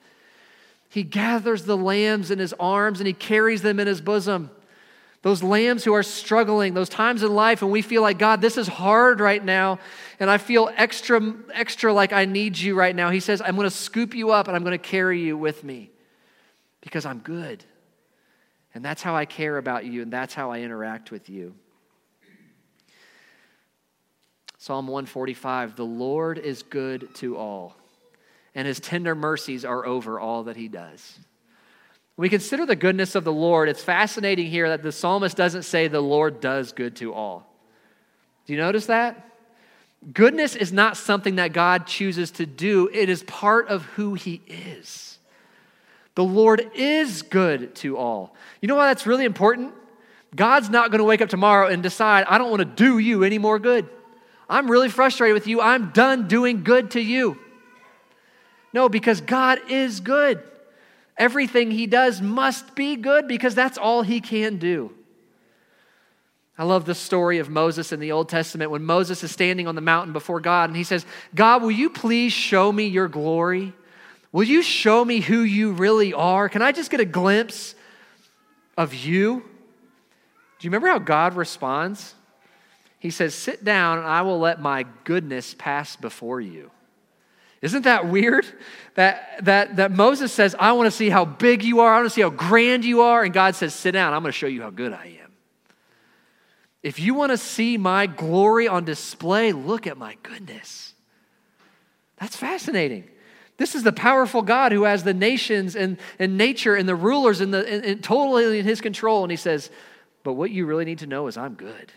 He 0.88 1.02
gathers 1.02 1.64
the 1.64 1.76
lambs 1.76 2.30
in 2.30 2.38
his 2.38 2.54
arms 2.58 2.98
and 3.00 3.06
he 3.06 3.12
carries 3.12 3.60
them 3.60 3.78
in 3.78 3.86
his 3.86 4.00
bosom. 4.00 4.50
Those 5.26 5.42
lambs 5.42 5.82
who 5.82 5.92
are 5.92 6.04
struggling, 6.04 6.72
those 6.72 6.88
times 6.88 7.24
in 7.24 7.34
life 7.34 7.60
when 7.60 7.72
we 7.72 7.82
feel 7.82 8.00
like, 8.00 8.16
God, 8.16 8.40
this 8.40 8.56
is 8.56 8.68
hard 8.68 9.18
right 9.18 9.44
now, 9.44 9.80
and 10.20 10.30
I 10.30 10.38
feel 10.38 10.70
extra, 10.76 11.34
extra 11.52 11.92
like 11.92 12.12
I 12.12 12.26
need 12.26 12.56
you 12.56 12.76
right 12.76 12.94
now. 12.94 13.10
He 13.10 13.18
says, 13.18 13.42
I'm 13.44 13.56
going 13.56 13.68
to 13.68 13.74
scoop 13.74 14.14
you 14.14 14.30
up 14.30 14.46
and 14.46 14.56
I'm 14.56 14.62
going 14.62 14.78
to 14.78 14.86
carry 14.86 15.20
you 15.20 15.36
with 15.36 15.64
me 15.64 15.90
because 16.80 17.04
I'm 17.04 17.18
good. 17.18 17.64
And 18.72 18.84
that's 18.84 19.02
how 19.02 19.16
I 19.16 19.24
care 19.24 19.58
about 19.58 19.84
you, 19.84 20.00
and 20.00 20.12
that's 20.12 20.32
how 20.32 20.52
I 20.52 20.60
interact 20.60 21.10
with 21.10 21.28
you. 21.28 21.56
Psalm 24.58 24.86
145 24.86 25.74
The 25.74 25.84
Lord 25.84 26.38
is 26.38 26.62
good 26.62 27.12
to 27.16 27.36
all, 27.36 27.74
and 28.54 28.64
his 28.64 28.78
tender 28.78 29.16
mercies 29.16 29.64
are 29.64 29.84
over 29.84 30.20
all 30.20 30.44
that 30.44 30.54
he 30.54 30.68
does. 30.68 31.18
We 32.16 32.28
consider 32.28 32.64
the 32.64 32.76
goodness 32.76 33.14
of 33.14 33.24
the 33.24 33.32
Lord, 33.32 33.68
it's 33.68 33.82
fascinating 33.82 34.46
here 34.46 34.68
that 34.70 34.82
the 34.82 34.92
psalmist 34.92 35.36
doesn't 35.36 35.64
say 35.64 35.88
the 35.88 36.00
Lord 36.00 36.40
does 36.40 36.72
good 36.72 36.96
to 36.96 37.12
all. 37.12 37.46
Do 38.46 38.54
you 38.54 38.58
notice 38.58 38.86
that? 38.86 39.22
Goodness 40.12 40.56
is 40.56 40.72
not 40.72 40.96
something 40.96 41.36
that 41.36 41.52
God 41.52 41.86
chooses 41.86 42.30
to 42.32 42.46
do, 42.46 42.88
it 42.92 43.08
is 43.08 43.22
part 43.24 43.68
of 43.68 43.84
who 43.84 44.14
he 44.14 44.40
is. 44.46 45.18
The 46.14 46.24
Lord 46.24 46.70
is 46.74 47.22
good 47.22 47.74
to 47.76 47.98
all. 47.98 48.34
You 48.62 48.68
know 48.68 48.76
why 48.76 48.88
that's 48.88 49.06
really 49.06 49.26
important? 49.26 49.74
God's 50.34 50.70
not 50.70 50.90
going 50.90 50.98
to 50.98 51.04
wake 51.04 51.20
up 51.20 51.28
tomorrow 51.28 51.68
and 51.68 51.82
decide, 51.82 52.24
I 52.28 52.38
don't 52.38 52.50
want 52.50 52.60
to 52.60 52.64
do 52.64 52.98
you 52.98 53.24
any 53.24 53.38
more 53.38 53.58
good. 53.58 53.88
I'm 54.48 54.70
really 54.70 54.88
frustrated 54.88 55.34
with 55.34 55.46
you. 55.46 55.60
I'm 55.60 55.90
done 55.90 56.28
doing 56.28 56.62
good 56.62 56.92
to 56.92 57.00
you. 57.00 57.38
No, 58.72 58.88
because 58.88 59.20
God 59.20 59.58
is 59.68 60.00
good. 60.00 60.42
Everything 61.18 61.70
He 61.70 61.86
does 61.86 62.20
must 62.20 62.74
be 62.74 62.96
good 62.96 63.26
because 63.28 63.54
that's 63.54 63.78
all 63.78 64.02
He 64.02 64.20
can 64.20 64.58
do. 64.58 64.92
I 66.58 66.64
love 66.64 66.86
the 66.86 66.94
story 66.94 67.38
of 67.38 67.50
Moses 67.50 67.92
in 67.92 68.00
the 68.00 68.12
Old 68.12 68.28
Testament 68.28 68.70
when 68.70 68.82
Moses 68.82 69.22
is 69.22 69.30
standing 69.30 69.66
on 69.66 69.74
the 69.74 69.82
mountain 69.82 70.12
before 70.12 70.40
God 70.40 70.70
and 70.70 70.76
he 70.76 70.84
says, 70.84 71.04
God, 71.34 71.60
will 71.60 71.70
you 71.70 71.90
please 71.90 72.32
show 72.32 72.72
me 72.72 72.86
your 72.86 73.08
glory? 73.08 73.74
Will 74.32 74.44
you 74.44 74.62
show 74.62 75.04
me 75.04 75.20
who 75.20 75.40
you 75.40 75.72
really 75.72 76.14
are? 76.14 76.48
Can 76.48 76.62
I 76.62 76.72
just 76.72 76.90
get 76.90 77.00
a 77.00 77.04
glimpse 77.04 77.74
of 78.76 78.94
you? 78.94 79.40
Do 80.58 80.66
you 80.66 80.70
remember 80.70 80.88
how 80.88 80.98
God 80.98 81.34
responds? 81.34 82.14
He 82.98 83.10
says, 83.10 83.34
Sit 83.34 83.62
down, 83.62 83.98
and 83.98 84.06
I 84.06 84.22
will 84.22 84.38
let 84.38 84.60
my 84.60 84.86
goodness 85.04 85.54
pass 85.56 85.96
before 85.96 86.40
you. 86.40 86.70
Isn't 87.62 87.82
that 87.82 88.08
weird? 88.08 88.46
That, 88.94 89.44
that, 89.44 89.76
that 89.76 89.92
Moses 89.92 90.32
says, 90.32 90.54
I 90.58 90.72
want 90.72 90.86
to 90.86 90.90
see 90.90 91.10
how 91.10 91.24
big 91.24 91.62
you 91.62 91.80
are, 91.80 91.92
I 91.92 91.96
want 91.98 92.06
to 92.06 92.14
see 92.14 92.22
how 92.22 92.30
grand 92.30 92.84
you 92.84 93.02
are. 93.02 93.24
And 93.24 93.32
God 93.32 93.54
says, 93.54 93.74
Sit 93.74 93.92
down, 93.92 94.12
I'm 94.12 94.22
going 94.22 94.32
to 94.32 94.38
show 94.38 94.46
you 94.46 94.62
how 94.62 94.70
good 94.70 94.92
I 94.92 95.18
am. 95.22 95.32
If 96.82 97.00
you 97.00 97.14
want 97.14 97.32
to 97.32 97.38
see 97.38 97.76
my 97.76 98.06
glory 98.06 98.68
on 98.68 98.84
display, 98.84 99.52
look 99.52 99.86
at 99.86 99.98
my 99.98 100.16
goodness. 100.22 100.94
That's 102.18 102.36
fascinating. 102.36 103.08
This 103.56 103.74
is 103.74 103.82
the 103.82 103.92
powerful 103.92 104.42
God 104.42 104.72
who 104.72 104.84
has 104.84 105.02
the 105.02 105.14
nations 105.14 105.76
and, 105.76 105.98
and 106.18 106.36
nature 106.36 106.74
and 106.74 106.88
the 106.88 106.94
rulers 106.94 107.40
and 107.40 107.52
the, 107.52 107.66
and, 107.66 107.84
and 107.84 108.04
totally 108.04 108.58
in 108.58 108.66
his 108.66 108.80
control. 108.80 109.24
And 109.24 109.30
he 109.30 109.36
says, 109.36 109.70
But 110.22 110.34
what 110.34 110.50
you 110.50 110.66
really 110.66 110.84
need 110.84 110.98
to 111.00 111.06
know 111.06 111.26
is 111.26 111.36
I'm 111.36 111.54
good. 111.54 111.92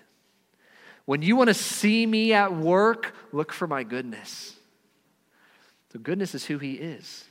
When 1.06 1.22
you 1.22 1.36
want 1.36 1.50
to 1.50 1.54
see 1.54 2.06
me 2.06 2.34
at 2.34 2.56
work, 2.56 3.15
look 3.32 3.52
for 3.52 3.67
my 3.67 3.84
goodness. 3.84 4.56
The 5.91 5.97
goodness 5.97 6.36
is 6.36 6.45
who 6.45 6.58
he 6.60 6.73
is. 6.73 7.25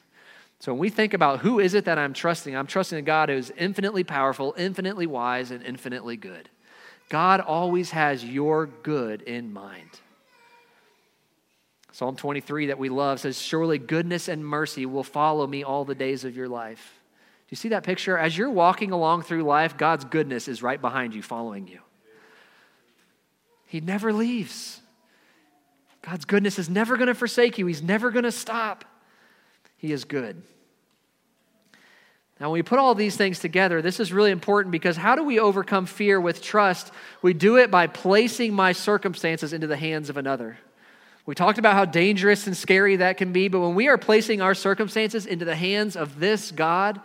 So 0.60 0.72
when 0.72 0.80
we 0.80 0.90
think 0.90 1.14
about 1.14 1.40
who 1.40 1.60
is 1.60 1.74
it 1.74 1.84
that 1.84 1.98
I'm 1.98 2.12
trusting, 2.12 2.54
I'm 2.54 2.66
trusting 2.66 2.98
a 2.98 3.02
God 3.02 3.28
who 3.28 3.36
is 3.36 3.52
infinitely 3.56 4.02
powerful, 4.02 4.54
infinitely 4.58 5.06
wise, 5.06 5.50
and 5.50 5.62
infinitely 5.62 6.16
good. 6.16 6.48
God 7.08 7.40
always 7.40 7.92
has 7.92 8.24
your 8.24 8.66
good 8.66 9.22
in 9.22 9.52
mind. 9.52 10.00
Psalm 11.92 12.16
23 12.16 12.66
that 12.66 12.78
we 12.78 12.88
love 12.88 13.20
says, 13.20 13.40
Surely 13.40 13.78
goodness 13.78 14.28
and 14.28 14.44
mercy 14.44 14.84
will 14.84 15.04
follow 15.04 15.46
me 15.46 15.62
all 15.62 15.84
the 15.84 15.94
days 15.94 16.24
of 16.24 16.36
your 16.36 16.48
life. 16.48 16.94
Do 17.48 17.54
you 17.54 17.56
see 17.56 17.70
that 17.70 17.82
picture? 17.82 18.18
As 18.18 18.36
you're 18.36 18.50
walking 18.50 18.90
along 18.90 19.22
through 19.22 19.42
life, 19.44 19.76
God's 19.76 20.04
goodness 20.04 20.48
is 20.48 20.62
right 20.62 20.80
behind 20.80 21.14
you, 21.14 21.22
following 21.22 21.66
you. 21.66 21.80
He 23.66 23.80
never 23.80 24.12
leaves. 24.12 24.80
God's 26.02 26.24
goodness 26.24 26.58
is 26.58 26.68
never 26.68 26.96
going 26.96 27.08
to 27.08 27.14
forsake 27.14 27.58
you, 27.58 27.66
He's 27.66 27.82
never 27.82 28.10
going 28.10 28.24
to 28.24 28.32
stop. 28.32 28.84
He 29.76 29.92
is 29.92 30.04
good. 30.04 30.42
Now, 32.40 32.50
when 32.50 32.58
we 32.58 32.62
put 32.62 32.78
all 32.78 32.94
these 32.94 33.16
things 33.16 33.40
together, 33.40 33.82
this 33.82 33.98
is 33.98 34.12
really 34.12 34.30
important 34.30 34.70
because 34.70 34.96
how 34.96 35.16
do 35.16 35.24
we 35.24 35.40
overcome 35.40 35.86
fear 35.86 36.20
with 36.20 36.40
trust? 36.40 36.92
We 37.20 37.32
do 37.32 37.56
it 37.56 37.70
by 37.70 37.88
placing 37.88 38.54
my 38.54 38.72
circumstances 38.72 39.52
into 39.52 39.66
the 39.66 39.76
hands 39.76 40.08
of 40.08 40.16
another. 40.16 40.56
We 41.26 41.34
talked 41.34 41.58
about 41.58 41.74
how 41.74 41.84
dangerous 41.84 42.46
and 42.46 42.56
scary 42.56 42.96
that 42.96 43.16
can 43.18 43.32
be, 43.32 43.48
but 43.48 43.60
when 43.60 43.74
we 43.74 43.88
are 43.88 43.98
placing 43.98 44.40
our 44.40 44.54
circumstances 44.54 45.26
into 45.26 45.44
the 45.44 45.56
hands 45.56 45.96
of 45.96 46.20
this 46.20 46.52
God, 46.52 47.00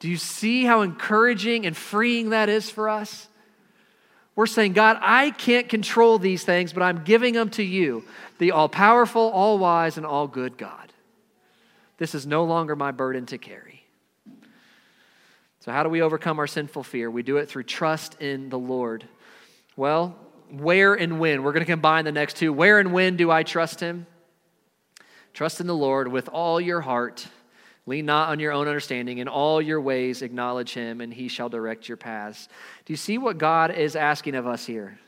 do 0.00 0.08
you 0.08 0.16
see 0.16 0.64
how 0.64 0.82
encouraging 0.82 1.64
and 1.64 1.76
freeing 1.76 2.30
that 2.30 2.48
is 2.48 2.68
for 2.68 2.88
us? 2.88 3.28
We're 4.38 4.46
saying, 4.46 4.74
God, 4.74 4.98
I 5.00 5.32
can't 5.32 5.68
control 5.68 6.20
these 6.20 6.44
things, 6.44 6.72
but 6.72 6.80
I'm 6.80 7.02
giving 7.02 7.34
them 7.34 7.50
to 7.50 7.62
you, 7.64 8.04
the 8.38 8.52
all 8.52 8.68
powerful, 8.68 9.20
all 9.20 9.58
wise, 9.58 9.96
and 9.96 10.06
all 10.06 10.28
good 10.28 10.56
God. 10.56 10.92
This 11.96 12.14
is 12.14 12.24
no 12.24 12.44
longer 12.44 12.76
my 12.76 12.92
burden 12.92 13.26
to 13.26 13.38
carry. 13.38 13.82
So, 15.58 15.72
how 15.72 15.82
do 15.82 15.88
we 15.88 16.02
overcome 16.02 16.38
our 16.38 16.46
sinful 16.46 16.84
fear? 16.84 17.10
We 17.10 17.24
do 17.24 17.38
it 17.38 17.48
through 17.48 17.64
trust 17.64 18.22
in 18.22 18.48
the 18.48 18.60
Lord. 18.60 19.08
Well, 19.74 20.16
where 20.52 20.94
and 20.94 21.18
when? 21.18 21.42
We're 21.42 21.50
going 21.50 21.66
to 21.66 21.72
combine 21.72 22.04
the 22.04 22.12
next 22.12 22.36
two. 22.36 22.52
Where 22.52 22.78
and 22.78 22.92
when 22.92 23.16
do 23.16 23.32
I 23.32 23.42
trust 23.42 23.80
Him? 23.80 24.06
Trust 25.34 25.60
in 25.60 25.66
the 25.66 25.74
Lord 25.74 26.06
with 26.06 26.28
all 26.28 26.60
your 26.60 26.80
heart 26.80 27.26
Lean 27.88 28.04
not 28.04 28.28
on 28.28 28.38
your 28.38 28.52
own 28.52 28.68
understanding. 28.68 29.16
In 29.16 29.28
all 29.28 29.62
your 29.62 29.80
ways, 29.80 30.20
acknowledge 30.20 30.74
him, 30.74 31.00
and 31.00 31.12
he 31.12 31.26
shall 31.26 31.48
direct 31.48 31.88
your 31.88 31.96
paths. 31.96 32.46
Do 32.84 32.92
you 32.92 32.98
see 32.98 33.16
what 33.16 33.38
God 33.38 33.74
is 33.74 33.96
asking 33.96 34.34
of 34.34 34.46
us 34.46 34.66
here? 34.66 34.98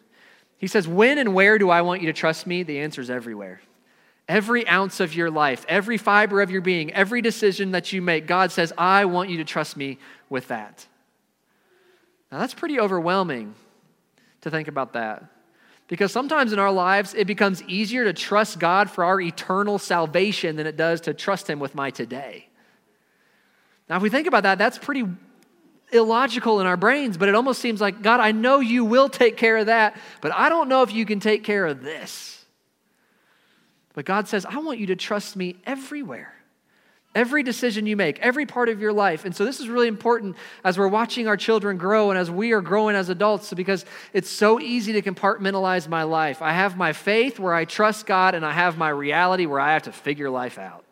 He 0.56 0.66
says, 0.66 0.88
When 0.88 1.18
and 1.18 1.34
where 1.34 1.58
do 1.58 1.68
I 1.68 1.82
want 1.82 2.00
you 2.00 2.06
to 2.06 2.14
trust 2.14 2.46
me? 2.46 2.62
The 2.62 2.80
answer 2.80 3.02
is 3.02 3.10
everywhere. 3.10 3.60
Every 4.28 4.66
ounce 4.66 4.98
of 4.98 5.14
your 5.14 5.30
life, 5.30 5.66
every 5.68 5.98
fiber 5.98 6.40
of 6.40 6.50
your 6.50 6.62
being, 6.62 6.90
every 6.94 7.20
decision 7.20 7.72
that 7.72 7.92
you 7.92 8.00
make, 8.00 8.26
God 8.26 8.50
says, 8.50 8.72
I 8.78 9.04
want 9.04 9.28
you 9.28 9.36
to 9.38 9.44
trust 9.44 9.76
me 9.76 9.98
with 10.30 10.48
that. 10.48 10.86
Now, 12.32 12.38
that's 12.38 12.54
pretty 12.54 12.80
overwhelming 12.80 13.54
to 14.40 14.50
think 14.50 14.68
about 14.68 14.94
that. 14.94 15.24
Because 15.86 16.12
sometimes 16.12 16.52
in 16.52 16.58
our 16.58 16.72
lives, 16.72 17.12
it 17.12 17.26
becomes 17.26 17.62
easier 17.64 18.04
to 18.04 18.12
trust 18.14 18.58
God 18.58 18.88
for 18.88 19.04
our 19.04 19.20
eternal 19.20 19.78
salvation 19.78 20.56
than 20.56 20.66
it 20.66 20.76
does 20.78 21.02
to 21.02 21.12
trust 21.12 21.50
Him 21.50 21.58
with 21.58 21.74
my 21.74 21.90
today. 21.90 22.46
Now, 23.90 23.96
if 23.96 24.02
we 24.02 24.08
think 24.08 24.28
about 24.28 24.44
that, 24.44 24.56
that's 24.56 24.78
pretty 24.78 25.04
illogical 25.92 26.60
in 26.60 26.66
our 26.68 26.76
brains, 26.76 27.16
but 27.16 27.28
it 27.28 27.34
almost 27.34 27.60
seems 27.60 27.80
like, 27.80 28.02
God, 28.02 28.20
I 28.20 28.30
know 28.30 28.60
you 28.60 28.84
will 28.84 29.08
take 29.08 29.36
care 29.36 29.56
of 29.56 29.66
that, 29.66 29.96
but 30.20 30.32
I 30.32 30.48
don't 30.48 30.68
know 30.68 30.82
if 30.82 30.92
you 30.92 31.04
can 31.04 31.18
take 31.18 31.42
care 31.42 31.66
of 31.66 31.82
this. 31.82 32.44
But 33.92 34.04
God 34.04 34.28
says, 34.28 34.46
I 34.46 34.58
want 34.58 34.78
you 34.78 34.86
to 34.86 34.96
trust 34.96 35.34
me 35.34 35.56
everywhere. 35.66 36.32
Every 37.16 37.42
decision 37.42 37.86
you 37.86 37.96
make, 37.96 38.20
every 38.20 38.46
part 38.46 38.68
of 38.68 38.80
your 38.80 38.92
life. 38.92 39.24
And 39.24 39.34
so, 39.34 39.44
this 39.44 39.58
is 39.58 39.68
really 39.68 39.88
important 39.88 40.36
as 40.62 40.78
we're 40.78 40.86
watching 40.86 41.26
our 41.26 41.36
children 41.36 41.76
grow 41.76 42.10
and 42.10 42.18
as 42.18 42.30
we 42.30 42.52
are 42.52 42.60
growing 42.60 42.94
as 42.94 43.08
adults 43.08 43.52
because 43.52 43.84
it's 44.12 44.30
so 44.30 44.60
easy 44.60 44.92
to 44.92 45.02
compartmentalize 45.02 45.88
my 45.88 46.04
life. 46.04 46.40
I 46.40 46.52
have 46.52 46.76
my 46.76 46.92
faith 46.92 47.40
where 47.40 47.52
I 47.52 47.64
trust 47.64 48.06
God, 48.06 48.36
and 48.36 48.46
I 48.46 48.52
have 48.52 48.78
my 48.78 48.90
reality 48.90 49.46
where 49.46 49.58
I 49.58 49.72
have 49.72 49.82
to 49.82 49.92
figure 49.92 50.30
life 50.30 50.56
out. 50.56 50.84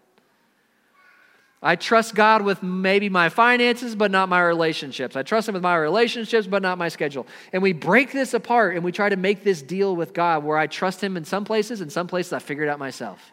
I 1.60 1.74
trust 1.74 2.14
God 2.14 2.42
with 2.42 2.62
maybe 2.62 3.08
my 3.08 3.30
finances, 3.30 3.96
but 3.96 4.12
not 4.12 4.28
my 4.28 4.40
relationships. 4.40 5.16
I 5.16 5.24
trust 5.24 5.48
Him 5.48 5.54
with 5.54 5.62
my 5.62 5.76
relationships, 5.76 6.46
but 6.46 6.62
not 6.62 6.78
my 6.78 6.88
schedule. 6.88 7.26
And 7.52 7.62
we 7.62 7.72
break 7.72 8.12
this 8.12 8.32
apart 8.32 8.76
and 8.76 8.84
we 8.84 8.92
try 8.92 9.08
to 9.08 9.16
make 9.16 9.42
this 9.42 9.60
deal 9.60 9.96
with 9.96 10.12
God 10.12 10.44
where 10.44 10.56
I 10.56 10.68
trust 10.68 11.02
Him 11.02 11.16
in 11.16 11.24
some 11.24 11.44
places, 11.44 11.80
and 11.80 11.90
some 11.90 12.06
places 12.06 12.32
I 12.32 12.38
figure 12.38 12.62
it 12.62 12.68
out 12.68 12.78
myself. 12.78 13.32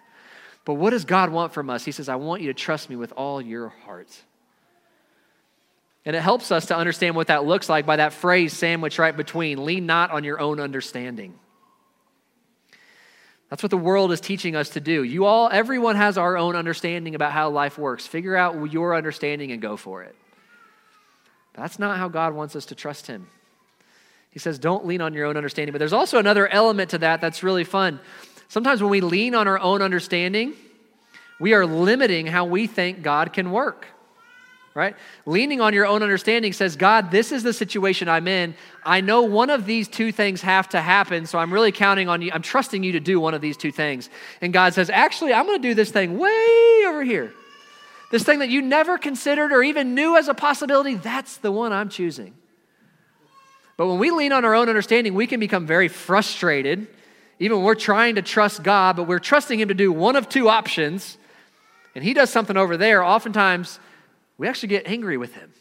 But 0.66 0.74
what 0.76 0.90
does 0.90 1.06
God 1.06 1.30
want 1.30 1.54
from 1.54 1.70
us? 1.70 1.86
He 1.86 1.92
says, 1.92 2.10
I 2.10 2.16
want 2.16 2.42
you 2.42 2.48
to 2.48 2.56
trust 2.56 2.90
me 2.90 2.96
with 2.96 3.12
all 3.12 3.40
your 3.40 3.70
heart. 3.70 4.10
And 6.04 6.16
it 6.16 6.22
helps 6.22 6.52
us 6.52 6.68
to 6.68 6.78
understand 6.78 7.16
what 7.16 7.28
that 7.28 7.46
looks 7.46 7.70
like 7.70 7.86
by 7.86 7.98
that 7.98 8.14
phrase 8.14 8.54
sandwiched 8.54 8.98
right 8.98 9.16
between 9.16 9.64
lean 9.66 9.86
not 9.86 10.10
on 10.10 10.24
your 10.24 10.40
own 10.40 10.60
understanding. 10.60 11.38
That's 13.50 13.62
what 13.62 13.70
the 13.70 13.78
world 13.78 14.12
is 14.12 14.20
teaching 14.20 14.56
us 14.56 14.70
to 14.72 14.80
do. 14.80 15.04
You 15.04 15.26
all, 15.26 15.50
everyone 15.52 15.96
has 15.96 16.18
our 16.18 16.38
own 16.38 16.56
understanding 16.56 17.16
about 17.16 17.32
how 17.32 17.50
life 17.50 17.78
works. 17.78 18.08
Figure 18.08 18.36
out 18.36 18.72
your 18.72 18.96
understanding 18.96 19.52
and 19.52 19.62
go 19.62 19.78
for 19.78 20.04
it. 20.04 20.16
That's 21.54 21.80
not 21.80 21.98
how 21.98 22.10
God 22.10 22.34
wants 22.34 22.56
us 22.56 22.66
to 22.68 22.76
trust 22.76 23.08
Him. 23.08 23.28
He 24.32 24.40
says, 24.40 24.60
don't 24.60 24.86
lean 24.86 25.00
on 25.00 25.14
your 25.14 25.26
own 25.26 25.38
understanding. 25.38 25.72
But 25.72 25.80
there's 25.80 25.94
also 25.94 26.18
another 26.18 26.48
element 26.48 26.90
to 26.90 26.98
that 26.98 27.22
that's 27.22 27.44
really 27.44 27.64
fun. 27.64 28.00
Sometimes 28.50 28.82
when 28.82 28.92
we 28.92 29.02
lean 29.02 29.34
on 29.36 29.48
our 29.48 29.60
own 29.60 29.82
understanding, 29.82 30.54
we 31.40 31.54
are 31.54 31.66
limiting 31.66 32.28
how 32.28 32.46
we 32.46 32.68
think 32.68 33.02
God 33.02 33.32
can 33.32 33.52
work 33.52 33.88
right? 34.76 34.96
Leaning 35.26 35.62
on 35.62 35.74
your 35.74 35.88
own 35.88 36.04
understanding 36.04 36.52
says, 36.52 36.76
God, 36.76 37.10
this 37.10 37.32
is 37.32 37.44
the 37.44 37.54
situation 37.54 38.10
I'm 38.10 38.28
in. 38.28 38.54
I 38.84 39.00
know 39.00 39.22
one 39.24 39.50
of 39.50 39.66
these 39.66 39.88
two 39.88 40.12
things 40.12 40.42
have 40.42 40.68
to 40.70 40.82
happen, 40.82 41.26
so 41.26 41.40
I'm 41.40 41.52
really 41.52 41.72
counting 41.72 42.10
on 42.10 42.22
you. 42.22 42.30
I'm 42.34 42.42
trusting 42.42 42.84
you 42.84 42.92
to 42.92 43.00
do 43.00 43.18
one 43.20 43.34
of 43.34 43.40
these 43.40 43.56
two 43.56 43.72
things. 43.72 44.10
And 44.42 44.52
God 44.52 44.74
says, 44.74 44.90
actually, 44.90 45.34
I'm 45.34 45.46
going 45.46 45.62
to 45.62 45.68
do 45.68 45.74
this 45.74 45.92
thing 45.92 46.18
way 46.20 46.84
over 46.88 47.04
here. 47.04 47.34
This 48.12 48.24
thing 48.24 48.40
that 48.40 48.50
you 48.50 48.62
never 48.62 48.98
considered 48.98 49.54
or 49.54 49.64
even 49.64 49.96
knew 49.96 50.18
as 50.18 50.28
a 50.28 50.34
possibility, 50.34 50.96
that's 50.96 51.38
the 51.38 51.54
one 51.54 51.72
I'm 51.72 51.90
choosing. 51.90 52.36
But 53.78 53.88
when 53.88 53.98
we 53.98 54.12
lean 54.12 54.34
on 54.34 54.44
our 54.44 54.56
own 54.56 54.68
understanding, 54.68 55.14
we 55.14 55.26
can 55.26 55.40
become 55.40 55.66
very 55.66 55.88
frustrated, 55.88 56.88
even 57.40 57.58
when 57.58 57.66
we're 57.66 57.76
trying 57.76 58.16
to 58.16 58.22
trust 58.22 58.62
God, 58.62 58.98
but 58.98 59.04
we're 59.04 59.20
trusting 59.20 59.60
Him 59.60 59.70
to 59.70 59.74
do 59.74 59.92
one 59.92 60.18
of 60.18 60.28
two 60.28 60.50
options, 60.50 61.18
and 61.94 62.04
He 62.04 62.14
does 62.14 62.30
something 62.30 62.58
over 62.58 62.78
there. 62.78 63.04
Oftentimes, 63.04 63.80
we 64.38 64.48
actually 64.48 64.70
get 64.70 64.88
angry 64.88 65.18
with 65.18 65.34
him. 65.34 65.52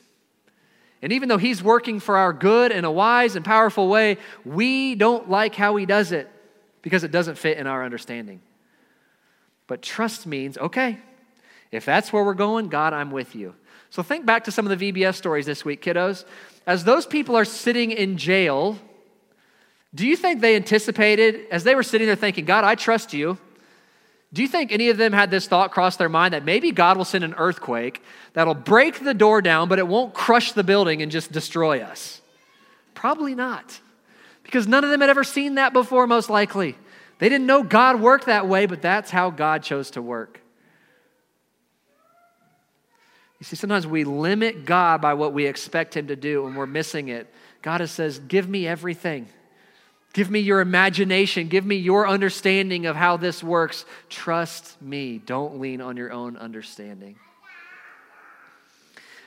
And 1.02 1.12
even 1.12 1.28
though 1.28 1.38
he's 1.38 1.62
working 1.62 2.00
for 2.00 2.16
our 2.16 2.32
good 2.32 2.72
in 2.72 2.84
a 2.84 2.90
wise 2.90 3.36
and 3.36 3.44
powerful 3.44 3.88
way, 3.88 4.16
we 4.44 4.94
don't 4.94 5.28
like 5.28 5.54
how 5.54 5.76
he 5.76 5.84
does 5.84 6.12
it 6.12 6.30
because 6.80 7.04
it 7.04 7.10
doesn't 7.10 7.36
fit 7.36 7.58
in 7.58 7.66
our 7.66 7.84
understanding. 7.84 8.40
But 9.66 9.82
trust 9.82 10.26
means, 10.26 10.56
okay, 10.58 10.98
if 11.70 11.84
that's 11.84 12.12
where 12.12 12.24
we're 12.24 12.34
going, 12.34 12.68
God, 12.68 12.92
I'm 12.92 13.10
with 13.10 13.34
you. 13.34 13.54
So 13.90 14.02
think 14.02 14.26
back 14.26 14.44
to 14.44 14.50
some 14.50 14.66
of 14.66 14.78
the 14.78 14.92
VBS 14.92 15.14
stories 15.14 15.46
this 15.46 15.64
week, 15.64 15.82
kiddos. 15.82 16.24
As 16.66 16.84
those 16.84 17.06
people 17.06 17.36
are 17.36 17.44
sitting 17.44 17.90
in 17.90 18.16
jail, 18.16 18.78
do 19.94 20.06
you 20.06 20.16
think 20.16 20.40
they 20.40 20.56
anticipated, 20.56 21.46
as 21.50 21.64
they 21.64 21.74
were 21.74 21.82
sitting 21.82 22.06
there 22.06 22.16
thinking, 22.16 22.44
God, 22.44 22.64
I 22.64 22.74
trust 22.74 23.12
you, 23.12 23.38
do 24.34 24.42
you 24.42 24.48
think 24.48 24.72
any 24.72 24.88
of 24.88 24.96
them 24.96 25.12
had 25.12 25.30
this 25.30 25.46
thought 25.46 25.70
cross 25.70 25.96
their 25.96 26.08
mind 26.08 26.34
that 26.34 26.44
maybe 26.44 26.72
God 26.72 26.96
will 26.96 27.04
send 27.04 27.22
an 27.22 27.34
earthquake 27.38 28.02
that'll 28.32 28.54
break 28.54 28.98
the 28.98 29.14
door 29.14 29.40
down, 29.40 29.68
but 29.68 29.78
it 29.78 29.86
won't 29.86 30.12
crush 30.12 30.50
the 30.50 30.64
building 30.64 31.02
and 31.02 31.12
just 31.12 31.30
destroy 31.30 31.80
us? 31.80 32.20
Probably 32.94 33.36
not. 33.36 33.80
Because 34.42 34.66
none 34.66 34.82
of 34.82 34.90
them 34.90 35.00
had 35.00 35.08
ever 35.08 35.22
seen 35.22 35.54
that 35.54 35.72
before, 35.72 36.08
most 36.08 36.30
likely. 36.30 36.76
They 37.20 37.28
didn't 37.28 37.46
know 37.46 37.62
God 37.62 38.00
worked 38.00 38.26
that 38.26 38.48
way, 38.48 38.66
but 38.66 38.82
that's 38.82 39.08
how 39.08 39.30
God 39.30 39.62
chose 39.62 39.92
to 39.92 40.02
work. 40.02 40.40
You 43.38 43.44
see, 43.44 43.54
sometimes 43.54 43.86
we 43.86 44.02
limit 44.02 44.64
God 44.64 45.00
by 45.00 45.14
what 45.14 45.32
we 45.32 45.46
expect 45.46 45.96
Him 45.96 46.08
to 46.08 46.16
do 46.16 46.46
and 46.48 46.56
we're 46.56 46.66
missing 46.66 47.06
it. 47.06 47.32
God 47.62 47.88
says, 47.88 48.18
Give 48.18 48.48
me 48.48 48.66
everything. 48.66 49.28
Give 50.14 50.30
me 50.30 50.38
your 50.38 50.60
imagination. 50.60 51.48
Give 51.48 51.66
me 51.66 51.74
your 51.74 52.08
understanding 52.08 52.86
of 52.86 52.94
how 52.94 53.16
this 53.16 53.42
works. 53.42 53.84
Trust 54.08 54.80
me. 54.80 55.18
Don't 55.18 55.60
lean 55.60 55.80
on 55.80 55.96
your 55.96 56.12
own 56.12 56.36
understanding. 56.36 57.16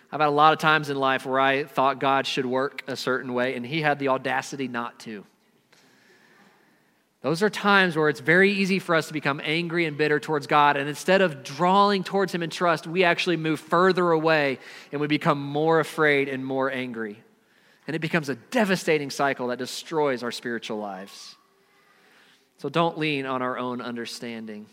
I've 0.09 0.21
had 0.21 0.29
a 0.29 0.31
lot 0.31 0.53
of 0.53 0.59
times 0.59 0.89
in 0.89 0.95
life 0.95 1.25
where 1.25 1.41
I 1.41 1.65
thought 1.65 1.99
God 1.99 2.25
should 2.25 2.45
work 2.45 2.83
a 2.87 2.95
certain 2.95 3.33
way, 3.33 3.55
and 3.55 3.65
He 3.65 3.81
had 3.81 3.99
the 3.99 4.07
audacity 4.07 4.69
not 4.69 4.97
to. 5.01 5.25
Those 7.21 7.43
are 7.43 7.49
times 7.49 7.97
where 7.97 8.07
it's 8.07 8.21
very 8.21 8.53
easy 8.53 8.79
for 8.79 8.95
us 8.95 9.07
to 9.07 9.13
become 9.13 9.41
angry 9.43 9.83
and 9.85 9.97
bitter 9.97 10.21
towards 10.21 10.47
God. 10.47 10.77
And 10.77 10.87
instead 10.87 11.21
of 11.21 11.43
drawing 11.43 12.05
towards 12.05 12.33
Him 12.33 12.43
in 12.43 12.49
trust, 12.49 12.87
we 12.87 13.03
actually 13.03 13.35
move 13.35 13.59
further 13.59 14.11
away 14.11 14.59
and 14.93 15.01
we 15.01 15.07
become 15.07 15.41
more 15.41 15.81
afraid 15.81 16.29
and 16.29 16.45
more 16.45 16.71
angry. 16.71 17.21
And 17.87 17.95
it 17.95 17.99
becomes 17.99 18.27
a 18.29 18.35
devastating 18.35 19.09
cycle 19.09 19.47
that 19.47 19.57
destroys 19.57 20.21
our 20.21 20.31
spiritual 20.31 20.77
lives. 20.77 21.35
So 22.57 22.69
don't 22.69 22.97
lean 22.97 23.25
on 23.25 23.41
our 23.41 23.57
own 23.57 23.81
understanding. 23.81 24.65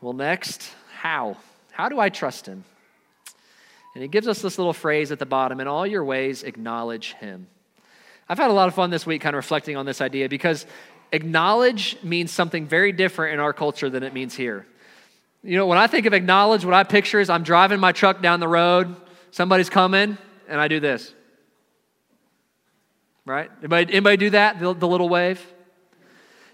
Well, 0.00 0.12
next, 0.12 0.70
how? 0.94 1.36
How 1.72 1.88
do 1.88 1.98
I 1.98 2.08
trust 2.08 2.46
Him? 2.46 2.64
And 3.94 4.02
He 4.02 4.08
gives 4.08 4.28
us 4.28 4.40
this 4.42 4.58
little 4.58 4.72
phrase 4.72 5.10
at 5.10 5.18
the 5.18 5.26
bottom 5.26 5.60
in 5.60 5.66
all 5.66 5.86
your 5.86 6.04
ways, 6.04 6.44
acknowledge 6.44 7.14
Him. 7.14 7.46
I've 8.28 8.38
had 8.38 8.50
a 8.50 8.54
lot 8.54 8.68
of 8.68 8.74
fun 8.74 8.90
this 8.90 9.04
week 9.04 9.22
kind 9.22 9.34
of 9.34 9.38
reflecting 9.38 9.76
on 9.76 9.86
this 9.86 10.00
idea 10.00 10.28
because 10.28 10.66
acknowledge 11.10 11.96
means 12.02 12.30
something 12.30 12.66
very 12.66 12.92
different 12.92 13.34
in 13.34 13.40
our 13.40 13.52
culture 13.52 13.90
than 13.90 14.02
it 14.02 14.14
means 14.14 14.34
here. 14.34 14.66
You 15.42 15.56
know, 15.56 15.66
when 15.66 15.78
I 15.78 15.86
think 15.86 16.06
of 16.06 16.12
acknowledge, 16.12 16.64
what 16.64 16.74
I 16.74 16.84
picture 16.84 17.18
is 17.18 17.28
I'm 17.28 17.42
driving 17.42 17.80
my 17.80 17.92
truck 17.92 18.22
down 18.22 18.40
the 18.40 18.48
road, 18.48 18.94
somebody's 19.32 19.68
coming, 19.68 20.16
and 20.52 20.60
I 20.60 20.68
do 20.68 20.80
this. 20.80 21.14
Right? 23.24 23.50
Anybody, 23.60 23.92
anybody 23.92 24.16
do 24.18 24.30
that? 24.30 24.60
The, 24.60 24.74
the 24.74 24.86
little 24.86 25.08
wave? 25.08 25.44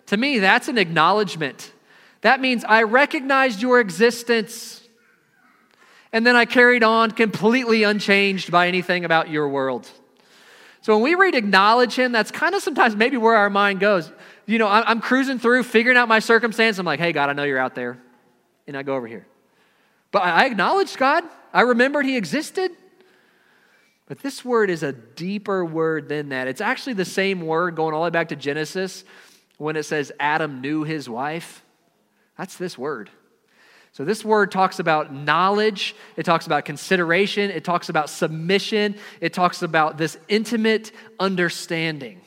To 0.07 0.17
me, 0.17 0.39
that's 0.39 0.69
an 0.69 0.79
acknowledgement. 0.79 1.73
That 2.21 2.41
means 2.41 2.65
I 2.65 2.85
recognized 2.85 3.61
your 3.61 3.81
existence, 3.81 4.81
and 6.13 6.25
then 6.25 6.37
I 6.37 6.45
carried 6.45 6.85
on 6.85 7.11
completely 7.11 7.83
unchanged 7.83 8.53
by 8.53 8.69
anything 8.69 9.05
about 9.05 9.31
your 9.31 9.49
world. 9.49 9.91
So 10.81 10.95
when 10.95 11.03
we 11.03 11.17
read 11.17 11.35
acknowledge 11.35 11.97
him, 11.97 12.13
that's 12.13 12.31
kind 12.31 12.55
of 12.55 12.63
sometimes 12.63 12.95
maybe 12.95 13.17
where 13.17 13.35
our 13.35 13.51
mind 13.51 13.81
goes. 13.81 14.11
You 14.47 14.59
know, 14.59 14.69
I'm 14.69 15.01
cruising 15.01 15.41
through, 15.41 15.65
figuring 15.65 15.99
out 15.99 16.09
my 16.09 16.21
circumstance. 16.21 16.79
I'm 16.79 16.87
like, 16.87 17.01
hey, 17.01 17.13
God, 17.13 17.29
I 17.29 17.33
know 17.33 17.43
you're 17.43 17.59
out 17.59 17.75
there. 17.75 17.99
And 18.67 18.77
I 18.77 18.85
go 18.85 18.95
over 18.95 19.07
here. 19.07 19.27
But 20.13 20.23
I 20.23 20.47
acknowledged 20.47 20.97
God. 20.99 21.25
I 21.53 21.63
remembered 21.63 22.07
he 22.07 22.17
existed. 22.17 22.71
But 24.09 24.21
this 24.21 24.43
word 24.43 24.71
is 24.71 24.83
a 24.83 24.93
deeper 24.93 25.63
word 25.63 26.09
than 26.09 26.31
that. 26.31 26.49
It's 26.49 26.63
actually 26.63 26.95
the 26.95 27.05
same 27.05 27.43
word 27.43 27.77
going 27.77 27.95
all 27.95 28.01
the 28.01 28.05
way 28.05 28.11
back 28.11 28.31
to 28.31 28.37
Genesis 28.37 29.05
when 29.59 29.77
it 29.77 29.83
says 29.83 30.11
Adam 30.19 30.63
knew 30.63 30.83
his 30.83 31.11
wife. 31.11 31.63
That's 32.39 32.57
this 32.57 32.79
word. 32.79 33.11
So, 33.93 34.05
this 34.05 34.25
word 34.25 34.51
talks 34.51 34.79
about 34.79 35.13
knowledge, 35.13 35.95
it 36.17 36.23
talks 36.23 36.47
about 36.47 36.65
consideration, 36.65 37.51
it 37.51 37.65
talks 37.65 37.89
about 37.89 38.09
submission, 38.09 38.95
it 39.21 39.35
talks 39.35 39.63
about 39.63 39.99
this 39.99 40.17
intimate 40.29 40.93
understanding. 41.19 42.21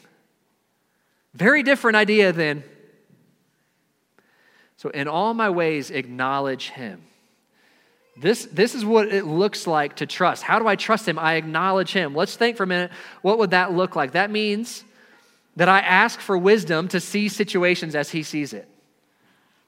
Very 1.33 1.63
different 1.63 1.95
idea 1.95 2.31
than. 2.31 2.63
So, 4.77 4.89
in 4.89 5.07
all 5.07 5.33
my 5.33 5.49
ways, 5.49 5.89
acknowledge 5.89 6.69
him. 6.69 7.03
This, 8.17 8.45
this 8.45 8.75
is 8.75 8.83
what 8.83 9.07
it 9.07 9.25
looks 9.25 9.65
like 9.67 9.97
to 9.97 10.05
trust. 10.05 10.43
How 10.43 10.59
do 10.59 10.67
I 10.67 10.75
trust 10.75 11.07
him? 11.07 11.17
I 11.17 11.35
acknowledge 11.35 11.93
him. 11.93 12.13
Let's 12.13 12.35
think 12.35 12.57
for 12.57 12.63
a 12.63 12.67
minute. 12.67 12.91
What 13.21 13.39
would 13.39 13.51
that 13.51 13.73
look 13.73 13.95
like? 13.95 14.11
That 14.11 14.29
means 14.29 14.83
that 15.55 15.69
I 15.69 15.79
ask 15.79 16.19
for 16.19 16.37
wisdom 16.37 16.87
to 16.89 16.99
see 16.99 17.29
situations 17.29 17.95
as 17.95 18.09
he 18.09 18.23
sees 18.23 18.53
it. 18.53 18.67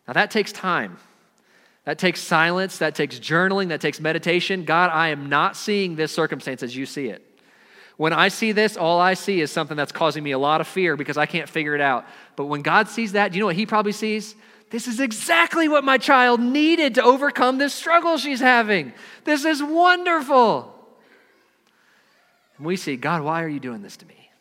Now, 0.07 0.13
that 0.13 0.31
takes 0.31 0.51
time. 0.51 0.97
That 1.85 1.99
takes 1.99 2.21
silence, 2.21 2.77
that 2.77 2.95
takes 2.95 3.19
journaling, 3.19 3.69
that 3.69 3.81
takes 3.81 3.99
meditation. 3.99 4.63
God, 4.63 4.89
I 4.89 5.09
am 5.09 5.27
not 5.27 5.57
seeing 5.57 5.95
this 5.95 6.13
circumstance 6.13 6.63
as 6.63 6.75
you 6.75 6.85
see 6.85 7.07
it. 7.07 7.21
When 7.97 8.13
I 8.13 8.29
see 8.29 8.53
this, 8.53 8.77
all 8.77 8.99
I 8.99 9.13
see 9.13 9.41
is 9.41 9.51
something 9.51 9.77
that's 9.77 9.91
causing 9.91 10.23
me 10.23 10.31
a 10.31 10.39
lot 10.39 10.61
of 10.61 10.67
fear 10.67 10.95
because 10.95 11.17
I 11.17 11.25
can't 11.25 11.47
figure 11.47 11.75
it 11.75 11.81
out. 11.81 12.05
But 12.35 12.45
when 12.45 12.61
God 12.61 12.87
sees 12.87 13.11
that, 13.11 13.31
do 13.31 13.37
you 13.37 13.41
know 13.41 13.47
what 13.47 13.55
He 13.55 13.65
probably 13.65 13.91
sees? 13.91 14.35
This 14.73 14.87
is 14.87 14.99
exactly 14.99 15.67
what 15.67 15.83
my 15.83 15.99
child 15.99 16.39
needed 16.39 16.95
to 16.95 17.03
overcome 17.03 17.59
this 17.59 17.75
struggle 17.75 18.17
she's 18.17 18.39
having. 18.39 18.91
This 19.23 19.45
is 19.45 19.61
wonderful. 19.61 20.73
And 22.57 22.65
we 22.65 22.75
see, 22.75 22.97
God, 22.97 23.21
why 23.21 23.43
are 23.43 23.47
you 23.47 23.59
doing 23.59 23.83
this 23.83 23.97
to 23.97 24.07
me? 24.07 24.31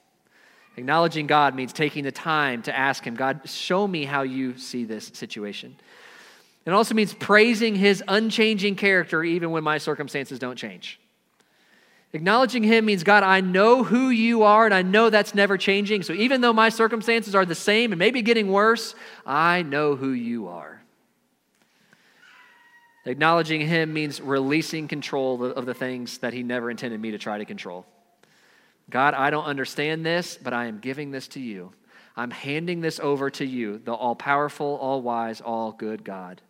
Acknowledging 0.79 1.27
God 1.27 1.55
means 1.55 1.75
taking 1.75 2.05
the 2.05 2.13
time 2.13 2.63
to 2.63 2.75
ask 2.75 3.07
Him, 3.07 3.15
God, 3.15 3.43
show 3.45 3.87
me 3.87 4.07
how 4.07 4.23
you 4.23 4.57
see 4.57 4.85
this 4.85 5.11
situation. 5.13 5.77
It 6.65 6.71
also 6.71 6.95
means 6.95 7.13
praising 7.13 7.75
his 7.75 8.03
unchanging 8.09 8.77
character 8.77 9.23
even 9.23 9.51
when 9.51 9.63
my 9.63 9.77
circumstances 9.77 10.39
don't 10.39 10.57
change. 10.57 10.99
Acknowledging 12.15 12.63
him 12.63 12.85
means, 12.85 13.05
God, 13.05 13.23
I 13.23 13.41
know 13.41 13.85
who 13.85 14.11
you 14.11 14.43
are 14.43 14.67
and 14.67 14.75
I 14.75 14.83
know 14.83 15.09
that's 15.09 15.35
never 15.35 15.57
changing. 15.57 16.03
So 16.03 16.13
even 16.13 16.43
though 16.43 16.53
my 16.53 16.69
circumstances 16.69 17.35
are 17.35 17.47
the 17.47 17.55
same 17.55 17.93
and 17.93 17.99
maybe 17.99 18.21
getting 18.21 18.53
worse, 18.53 18.95
I 19.25 19.63
know 19.63 19.97
who 19.97 20.11
you 20.11 20.49
are. 20.49 20.83
Acknowledging 23.07 23.63
him 23.63 23.93
means 23.93 24.21
releasing 24.21 24.89
control 24.89 25.43
of 25.43 25.67
the 25.67 25.75
things 25.75 26.19
that 26.19 26.35
he 26.35 26.43
never 26.43 26.71
intended 26.71 27.01
me 27.01 27.13
to 27.13 27.19
try 27.19 27.39
to 27.39 27.45
control. 27.45 27.87
God, 28.91 29.15
I 29.15 29.31
don't 29.31 29.45
understand 29.45 30.05
this, 30.05 30.39
but 30.41 30.53
I 30.53 30.67
am 30.67 30.79
giving 30.79 31.11
this 31.11 31.29
to 31.29 31.41
you. 31.41 31.73
I'm 32.15 32.31
handing 32.31 32.83
this 32.83 33.01
over 33.01 33.31
to 33.31 33.47
you, 33.47 33.79
the 33.79 33.95
all 33.95 34.15
powerful, 34.15 34.77
all 34.81 35.01
wise, 35.01 35.41
all 35.41 35.73
good 35.73 36.05
God. 36.05 36.43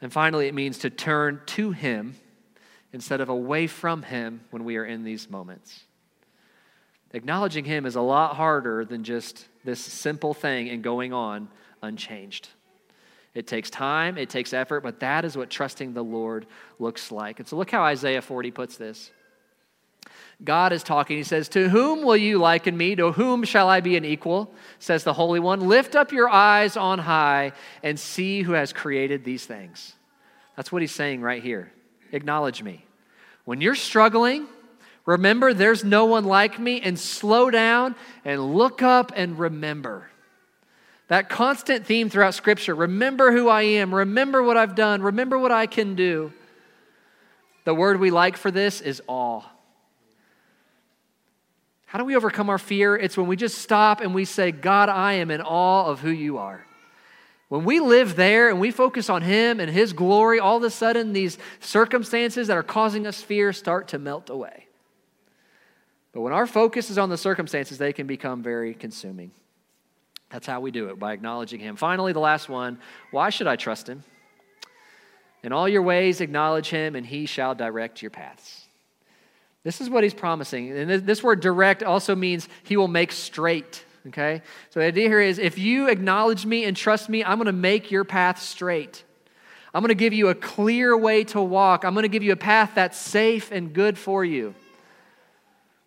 And 0.00 0.12
finally, 0.12 0.46
it 0.46 0.54
means 0.54 0.78
to 0.78 0.90
turn 0.90 1.40
to 1.46 1.70
Him 1.70 2.16
instead 2.96 3.20
of 3.20 3.28
away 3.28 3.66
from 3.66 4.02
Him 4.02 4.40
when 4.48 4.64
we 4.64 4.78
are 4.78 4.84
in 4.86 5.04
these 5.04 5.28
moments. 5.28 5.84
Acknowledging 7.12 7.66
Him 7.66 7.84
is 7.84 7.94
a 7.94 8.00
lot 8.00 8.36
harder 8.36 8.86
than 8.86 9.04
just 9.04 9.46
this 9.66 9.80
simple 9.80 10.32
thing 10.32 10.70
and 10.70 10.82
going 10.82 11.12
on 11.12 11.48
unchanged. 11.82 12.48
It 13.34 13.46
takes 13.46 13.68
time, 13.68 14.16
it 14.16 14.30
takes 14.30 14.54
effort, 14.54 14.80
but 14.80 15.00
that 15.00 15.26
is 15.26 15.36
what 15.36 15.50
trusting 15.50 15.92
the 15.92 16.02
Lord 16.02 16.46
looks 16.78 17.12
like. 17.12 17.38
And 17.38 17.46
so 17.46 17.58
look 17.58 17.70
how 17.70 17.82
Isaiah 17.82 18.22
40 18.22 18.50
puts 18.50 18.78
this. 18.78 19.10
God 20.42 20.72
is 20.72 20.82
talking. 20.82 21.18
He 21.18 21.22
says, 21.22 21.50
To 21.50 21.68
whom 21.68 22.02
will 22.02 22.16
you 22.16 22.38
liken 22.38 22.74
me? 22.74 22.96
To 22.96 23.12
whom 23.12 23.44
shall 23.44 23.68
I 23.68 23.80
be 23.80 23.98
an 23.98 24.06
equal? 24.06 24.54
Says 24.78 25.04
the 25.04 25.12
Holy 25.12 25.38
One. 25.38 25.60
Lift 25.60 25.94
up 25.94 26.12
your 26.12 26.30
eyes 26.30 26.78
on 26.78 26.98
high 26.98 27.52
and 27.82 28.00
see 28.00 28.40
who 28.40 28.52
has 28.52 28.72
created 28.72 29.22
these 29.22 29.44
things. 29.44 29.92
That's 30.56 30.72
what 30.72 30.80
he's 30.80 30.92
saying 30.92 31.20
right 31.20 31.42
here. 31.42 31.70
Acknowledge 32.12 32.62
me. 32.62 32.85
When 33.46 33.60
you're 33.60 33.76
struggling, 33.76 34.46
remember 35.06 35.54
there's 35.54 35.84
no 35.84 36.04
one 36.04 36.24
like 36.24 36.58
me 36.58 36.80
and 36.80 36.98
slow 36.98 37.48
down 37.48 37.94
and 38.24 38.54
look 38.54 38.82
up 38.82 39.12
and 39.14 39.38
remember. 39.38 40.10
That 41.06 41.28
constant 41.28 41.86
theme 41.86 42.10
throughout 42.10 42.34
Scripture 42.34 42.74
remember 42.74 43.30
who 43.30 43.48
I 43.48 43.62
am, 43.62 43.94
remember 43.94 44.42
what 44.42 44.56
I've 44.56 44.74
done, 44.74 45.00
remember 45.00 45.38
what 45.38 45.52
I 45.52 45.66
can 45.66 45.94
do. 45.94 46.32
The 47.64 47.72
word 47.72 48.00
we 48.00 48.10
like 48.10 48.36
for 48.36 48.50
this 48.50 48.80
is 48.80 49.00
awe. 49.06 49.42
How 51.86 52.00
do 52.00 52.04
we 52.04 52.16
overcome 52.16 52.50
our 52.50 52.58
fear? 52.58 52.96
It's 52.96 53.16
when 53.16 53.28
we 53.28 53.36
just 53.36 53.58
stop 53.58 54.00
and 54.00 54.12
we 54.12 54.24
say, 54.24 54.50
God, 54.50 54.88
I 54.88 55.14
am 55.14 55.30
in 55.30 55.40
awe 55.40 55.86
of 55.86 56.00
who 56.00 56.10
you 56.10 56.38
are. 56.38 56.65
When 57.48 57.64
we 57.64 57.78
live 57.78 58.16
there 58.16 58.48
and 58.48 58.58
we 58.58 58.70
focus 58.70 59.08
on 59.08 59.22
Him 59.22 59.60
and 59.60 59.70
His 59.70 59.92
glory, 59.92 60.40
all 60.40 60.56
of 60.56 60.62
a 60.62 60.70
sudden 60.70 61.12
these 61.12 61.38
circumstances 61.60 62.48
that 62.48 62.56
are 62.56 62.62
causing 62.62 63.06
us 63.06 63.22
fear 63.22 63.52
start 63.52 63.88
to 63.88 63.98
melt 63.98 64.30
away. 64.30 64.66
But 66.12 66.22
when 66.22 66.32
our 66.32 66.46
focus 66.46 66.90
is 66.90 66.98
on 66.98 67.08
the 67.08 67.18
circumstances, 67.18 67.78
they 67.78 67.92
can 67.92 68.06
become 68.06 68.42
very 68.42 68.74
consuming. 68.74 69.30
That's 70.30 70.46
how 70.46 70.60
we 70.60 70.72
do 70.72 70.88
it, 70.88 70.98
by 70.98 71.12
acknowledging 71.12 71.60
Him. 71.60 71.76
Finally, 71.76 72.12
the 72.12 72.20
last 72.20 72.48
one 72.48 72.78
why 73.12 73.30
should 73.30 73.46
I 73.46 73.56
trust 73.56 73.88
Him? 73.88 74.02
In 75.44 75.52
all 75.52 75.68
your 75.68 75.82
ways, 75.82 76.20
acknowledge 76.20 76.70
Him, 76.70 76.96
and 76.96 77.06
He 77.06 77.26
shall 77.26 77.54
direct 77.54 78.02
your 78.02 78.10
paths. 78.10 78.66
This 79.66 79.80
is 79.80 79.90
what 79.90 80.04
he's 80.04 80.14
promising. 80.14 80.70
And 80.70 80.88
this 80.88 81.24
word 81.24 81.40
direct 81.40 81.82
also 81.82 82.14
means 82.14 82.48
he 82.62 82.76
will 82.76 82.86
make 82.86 83.10
straight. 83.10 83.84
Okay? 84.08 84.42
So 84.70 84.80
the 84.80 84.86
idea 84.86 85.08
here 85.08 85.20
is 85.20 85.38
if 85.38 85.58
you 85.58 85.88
acknowledge 85.88 86.46
me 86.46 86.64
and 86.64 86.76
trust 86.76 87.08
me, 87.08 87.24
I'm 87.24 87.38
going 87.38 87.46
to 87.46 87.52
make 87.52 87.90
your 87.90 88.04
path 88.04 88.40
straight. 88.40 89.04
I'm 89.74 89.82
going 89.82 89.88
to 89.88 89.94
give 89.94 90.12
you 90.12 90.28
a 90.28 90.34
clear 90.34 90.96
way 90.96 91.24
to 91.24 91.40
walk. 91.40 91.84
I'm 91.84 91.92
going 91.92 92.04
to 92.04 92.08
give 92.08 92.22
you 92.22 92.32
a 92.32 92.36
path 92.36 92.72
that's 92.74 92.98
safe 92.98 93.52
and 93.52 93.72
good 93.72 93.98
for 93.98 94.24
you. 94.24 94.54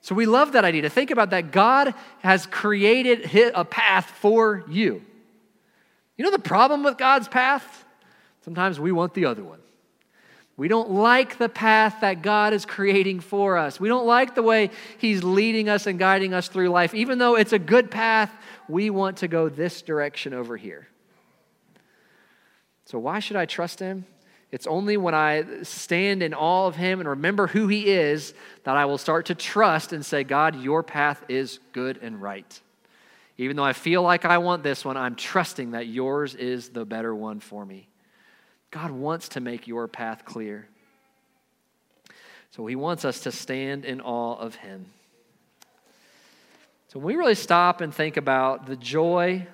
So 0.02 0.16
we 0.16 0.26
love 0.26 0.54
that 0.54 0.64
idea 0.64 0.84
to 0.84 0.90
think 0.90 1.12
about 1.12 1.32
that. 1.32 1.52
God 1.52 1.94
has 2.20 2.46
created 2.46 3.52
a 3.54 3.66
path 3.66 4.06
for 4.06 4.64
you. 4.70 5.02
You 6.18 6.26
know 6.26 6.32
the 6.32 6.40
problem 6.40 6.84
with 6.84 6.98
God's 6.98 7.28
path? 7.28 7.86
Sometimes 8.46 8.80
we 8.80 8.92
want 8.92 9.14
the 9.14 9.26
other 9.26 9.44
one. 9.44 9.60
We 10.60 10.68
don't 10.68 10.92
like 10.92 11.38
the 11.38 11.48
path 11.48 12.02
that 12.02 12.22
God 12.22 12.52
is 12.52 12.66
creating 12.66 13.22
for 13.22 13.58
us. 13.58 13.80
We 13.80 13.88
don't 13.88 14.06
like 14.06 14.36
the 14.36 14.44
way 14.44 14.72
He's 14.98 15.24
leading 15.24 15.70
us 15.70 15.88
and 15.88 15.98
guiding 15.98 16.34
us 16.34 16.50
through 16.50 16.68
life. 16.68 16.94
Even 16.94 17.18
though 17.18 17.36
it's 17.36 17.54
a 17.54 17.60
good 17.60 17.90
path, 17.90 18.30
we 18.68 18.90
want 18.90 19.16
to 19.20 19.30
go 19.30 19.48
this 19.48 19.82
direction 19.82 20.34
over 20.34 20.58
here. 20.58 20.90
So, 22.84 23.00
why 23.00 23.20
should 23.20 23.38
I 23.38 23.46
trust 23.46 23.80
Him? 23.80 24.06
It's 24.52 24.68
only 24.68 24.98
when 24.98 25.16
I 25.16 25.46
stand 25.64 26.22
in 26.22 26.34
awe 26.34 26.68
of 26.68 26.76
Him 26.76 27.00
and 27.00 27.08
remember 27.08 27.48
who 27.48 27.70
He 27.70 27.88
is 27.88 28.34
that 28.66 28.76
I 28.76 28.84
will 28.84 28.98
start 28.98 29.28
to 29.28 29.36
trust 29.36 29.94
and 29.94 30.06
say, 30.06 30.26
God, 30.26 30.62
your 30.62 30.84
path 30.84 31.24
is 31.30 31.62
good 31.72 32.00
and 32.02 32.22
right. 32.22 32.60
Even 33.38 33.56
though 33.56 33.64
I 33.64 33.72
feel 33.72 34.02
like 34.02 34.26
I 34.26 34.40
want 34.40 34.64
this 34.64 34.84
one, 34.84 34.98
I'm 34.98 35.16
trusting 35.16 35.72
that 35.72 35.88
yours 35.88 36.36
is 36.36 36.68
the 36.68 36.84
better 36.84 37.16
one 37.16 37.40
for 37.40 37.66
me. 37.66 37.89
God 38.72 38.92
wants 38.92 39.30
to 39.30 39.40
make 39.40 39.68
your 39.68 39.88
path 39.88 40.26
clear. 40.26 40.68
So 42.52 42.66
he 42.66 42.76
wants 42.76 43.06
us 43.06 43.22
to 43.22 43.32
stand 43.32 43.86
in 43.86 44.02
awe 44.02 44.36
of 44.36 44.56
him. 44.56 44.86
So 46.90 47.00
when 47.00 47.06
we 47.06 47.16
really 47.16 47.36
stop 47.36 47.82
and 47.82 47.94
think 47.94 48.18
about 48.18 48.66
the 48.66 48.76
joy 48.76 49.48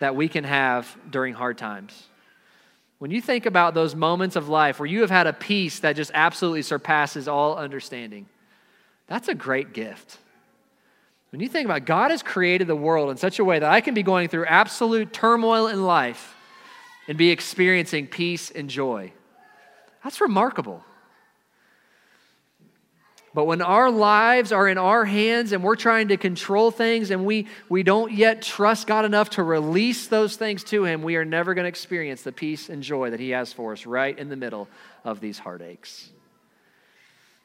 that 0.00 0.16
we 0.16 0.28
can 0.28 0.44
have 0.44 0.96
during 1.10 1.34
hard 1.34 1.58
times, 1.58 2.08
when 2.98 3.12
you 3.12 3.20
think 3.20 3.46
about 3.46 3.74
those 3.74 3.94
moments 3.94 4.34
of 4.34 4.48
life 4.48 4.80
where 4.80 4.86
you 4.86 5.02
have 5.02 5.10
had 5.10 5.28
a 5.28 5.32
peace 5.32 5.80
that 5.80 5.94
just 5.94 6.10
absolutely 6.14 6.62
surpasses 6.62 7.28
all 7.28 7.56
understanding, 7.56 8.26
that's 9.06 9.28
a 9.28 9.34
great 9.34 9.72
gift. 9.72 10.18
When 11.30 11.40
you 11.40 11.48
think 11.48 11.66
about 11.66 11.78
it, 11.78 11.84
God 11.84 12.10
has 12.10 12.22
created 12.22 12.66
the 12.66 12.76
world 12.76 13.10
in 13.10 13.16
such 13.16 13.38
a 13.38 13.44
way 13.44 13.58
that 13.58 13.70
I 13.70 13.80
can 13.80 13.94
be 13.94 14.02
going 14.02 14.28
through 14.28 14.46
absolute 14.46 15.12
turmoil 15.12 15.68
in 15.68 15.84
life 15.84 16.34
and 17.08 17.16
be 17.16 17.30
experiencing 17.30 18.06
peace 18.06 18.50
and 18.50 18.68
joy. 18.68 19.12
That's 20.04 20.20
remarkable. 20.20 20.84
But 23.34 23.44
when 23.44 23.62
our 23.62 23.90
lives 23.90 24.52
are 24.52 24.68
in 24.68 24.78
our 24.78 25.04
hands 25.04 25.52
and 25.52 25.62
we're 25.62 25.76
trying 25.76 26.08
to 26.08 26.16
control 26.16 26.70
things 26.70 27.10
and 27.10 27.24
we, 27.24 27.46
we 27.68 27.82
don't 27.82 28.12
yet 28.12 28.42
trust 28.42 28.86
God 28.86 29.04
enough 29.04 29.30
to 29.30 29.42
release 29.42 30.06
those 30.08 30.36
things 30.36 30.64
to 30.64 30.84
Him, 30.84 31.02
we 31.02 31.16
are 31.16 31.24
never 31.24 31.54
going 31.54 31.64
to 31.64 31.68
experience 31.68 32.22
the 32.22 32.32
peace 32.32 32.68
and 32.68 32.82
joy 32.82 33.10
that 33.10 33.20
He 33.20 33.30
has 33.30 33.52
for 33.52 33.72
us 33.72 33.86
right 33.86 34.18
in 34.18 34.28
the 34.28 34.36
middle 34.36 34.68
of 35.04 35.20
these 35.20 35.38
heartaches. 35.38 36.10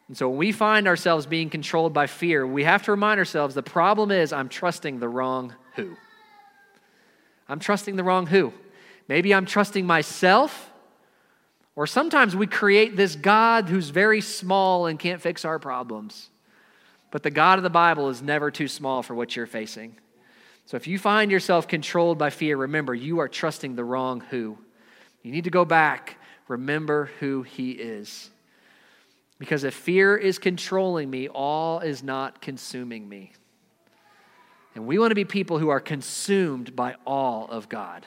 And 0.07 0.17
so 0.17 0.29
when 0.29 0.37
we 0.37 0.51
find 0.51 0.87
ourselves 0.87 1.25
being 1.25 1.49
controlled 1.49 1.93
by 1.93 2.07
fear, 2.07 2.45
we 2.45 2.63
have 2.63 2.83
to 2.83 2.91
remind 2.91 3.19
ourselves 3.19 3.55
the 3.55 3.63
problem 3.63 4.11
is 4.11 4.33
I'm 4.33 4.49
trusting 4.49 4.99
the 4.99 5.09
wrong 5.09 5.53
who. 5.75 5.95
I'm 7.47 7.59
trusting 7.59 7.95
the 7.95 8.03
wrong 8.03 8.25
who. 8.25 8.53
Maybe 9.07 9.33
I'm 9.33 9.45
trusting 9.45 9.85
myself. 9.85 10.71
Or 11.75 11.87
sometimes 11.87 12.35
we 12.35 12.47
create 12.47 12.95
this 12.95 13.15
God 13.15 13.67
who's 13.67 13.89
very 13.89 14.21
small 14.21 14.85
and 14.85 14.99
can't 14.99 15.21
fix 15.21 15.43
our 15.43 15.57
problems. 15.59 16.29
But 17.09 17.23
the 17.23 17.31
God 17.31 17.59
of 17.59 17.63
the 17.63 17.69
Bible 17.69 18.09
is 18.09 18.21
never 18.21 18.51
too 18.51 18.67
small 18.67 19.03
for 19.03 19.15
what 19.15 19.35
you're 19.35 19.47
facing. 19.47 19.95
So 20.65 20.77
if 20.77 20.87
you 20.87 20.97
find 20.97 21.31
yourself 21.31 21.67
controlled 21.67 22.17
by 22.17 22.29
fear, 22.29 22.57
remember 22.57 22.93
you 22.93 23.19
are 23.19 23.27
trusting 23.27 23.75
the 23.75 23.83
wrong 23.83 24.21
who. 24.29 24.57
You 25.21 25.31
need 25.31 25.43
to 25.43 25.49
go 25.49 25.65
back, 25.65 26.17
remember 26.47 27.09
who 27.19 27.43
He 27.43 27.71
is. 27.71 28.29
Because 29.39 29.63
if 29.63 29.73
fear 29.73 30.15
is 30.15 30.39
controlling 30.39 31.09
me, 31.09 31.27
all 31.27 31.79
is 31.79 32.01
not 32.03 32.41
consuming 32.41 33.09
me. 33.09 33.33
And 34.75 34.87
we 34.87 34.97
want 34.97 35.11
to 35.11 35.15
be 35.15 35.25
people 35.25 35.59
who 35.59 35.69
are 35.69 35.79
consumed 35.79 36.75
by 36.75 36.95
all 37.05 37.47
of 37.49 37.67
God. 37.67 38.05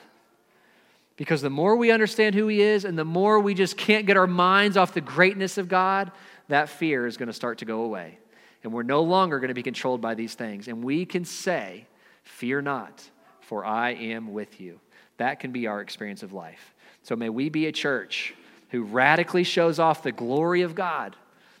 Because 1.17 1.41
the 1.41 1.49
more 1.49 1.75
we 1.75 1.91
understand 1.91 2.35
who 2.35 2.47
He 2.47 2.61
is 2.61 2.85
and 2.85 2.97
the 2.97 3.03
more 3.03 3.39
we 3.39 3.53
just 3.53 3.75
can't 3.75 4.05
get 4.05 4.17
our 4.17 4.27
minds 4.27 4.77
off 4.77 4.93
the 4.93 5.01
greatness 5.01 5.57
of 5.57 5.67
God, 5.67 6.11
that 6.47 6.69
fear 6.69 7.05
is 7.05 7.17
going 7.17 7.27
to 7.27 7.33
start 7.33 7.57
to 7.57 7.65
go 7.65 7.81
away. 7.81 8.19
And 8.63 8.71
we're 8.71 8.83
no 8.83 9.01
longer 9.01 9.39
going 9.39 9.49
to 9.49 9.53
be 9.53 9.63
controlled 9.63 9.99
by 9.99 10.13
these 10.13 10.35
things. 10.35 10.67
And 10.67 10.83
we 10.83 11.05
can 11.05 11.25
say, 11.25 11.85
Fear 12.23 12.61
not, 12.61 13.09
for 13.39 13.65
I 13.65 13.91
am 13.91 14.33
with 14.33 14.59
you. 14.59 14.79
That 15.17 15.39
can 15.39 15.51
be 15.51 15.65
our 15.65 15.81
experience 15.81 16.23
of 16.23 16.33
life. 16.33 16.75
So 17.03 17.15
may 17.15 17.29
we 17.29 17.49
be 17.49 17.67
a 17.67 17.71
church 17.71 18.33
who 18.69 18.83
radically 18.83 19.43
shows 19.43 19.79
off 19.79 20.03
the 20.03 20.11
glory 20.11 20.61
of 20.61 20.75
God 20.75 21.15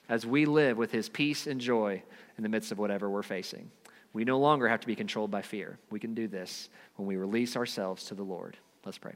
as 0.09 0.25
we 0.25 0.45
live 0.45 0.77
with 0.77 0.91
His 0.91 1.09
peace 1.09 1.47
and 1.47 1.59
joy 1.59 2.03
in 2.37 2.43
the 2.43 2.49
midst 2.49 2.71
of 2.71 2.77
whatever 2.77 3.09
we're 3.09 3.23
facing. 3.23 3.71
We 4.13 4.25
no 4.25 4.39
longer 4.39 4.67
have 4.67 4.81
to 4.81 4.87
be 4.87 4.95
controlled 4.95 5.31
by 5.31 5.41
fear. 5.41 5.79
We 5.89 5.99
can 5.99 6.13
do 6.13 6.27
this 6.27 6.69
when 6.95 7.07
we 7.07 7.15
release 7.15 7.55
ourselves 7.55 8.03
to 8.05 8.15
the 8.15 8.23
Lord. 8.23 8.57
Let's 8.85 8.97
pray. 8.97 9.13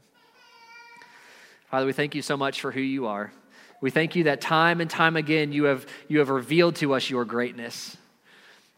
Father, 1.72 1.86
we 1.86 1.94
thank 1.94 2.14
you 2.14 2.20
so 2.20 2.36
much 2.36 2.60
for 2.60 2.70
who 2.70 2.82
you 2.82 3.06
are. 3.06 3.32
We 3.80 3.88
thank 3.88 4.14
you 4.14 4.24
that 4.24 4.42
time 4.42 4.82
and 4.82 4.90
time 4.90 5.16
again 5.16 5.52
you 5.52 5.64
have, 5.64 5.86
you 6.06 6.18
have 6.18 6.28
revealed 6.28 6.76
to 6.76 6.92
us 6.92 7.08
your 7.08 7.24
greatness. 7.24 7.96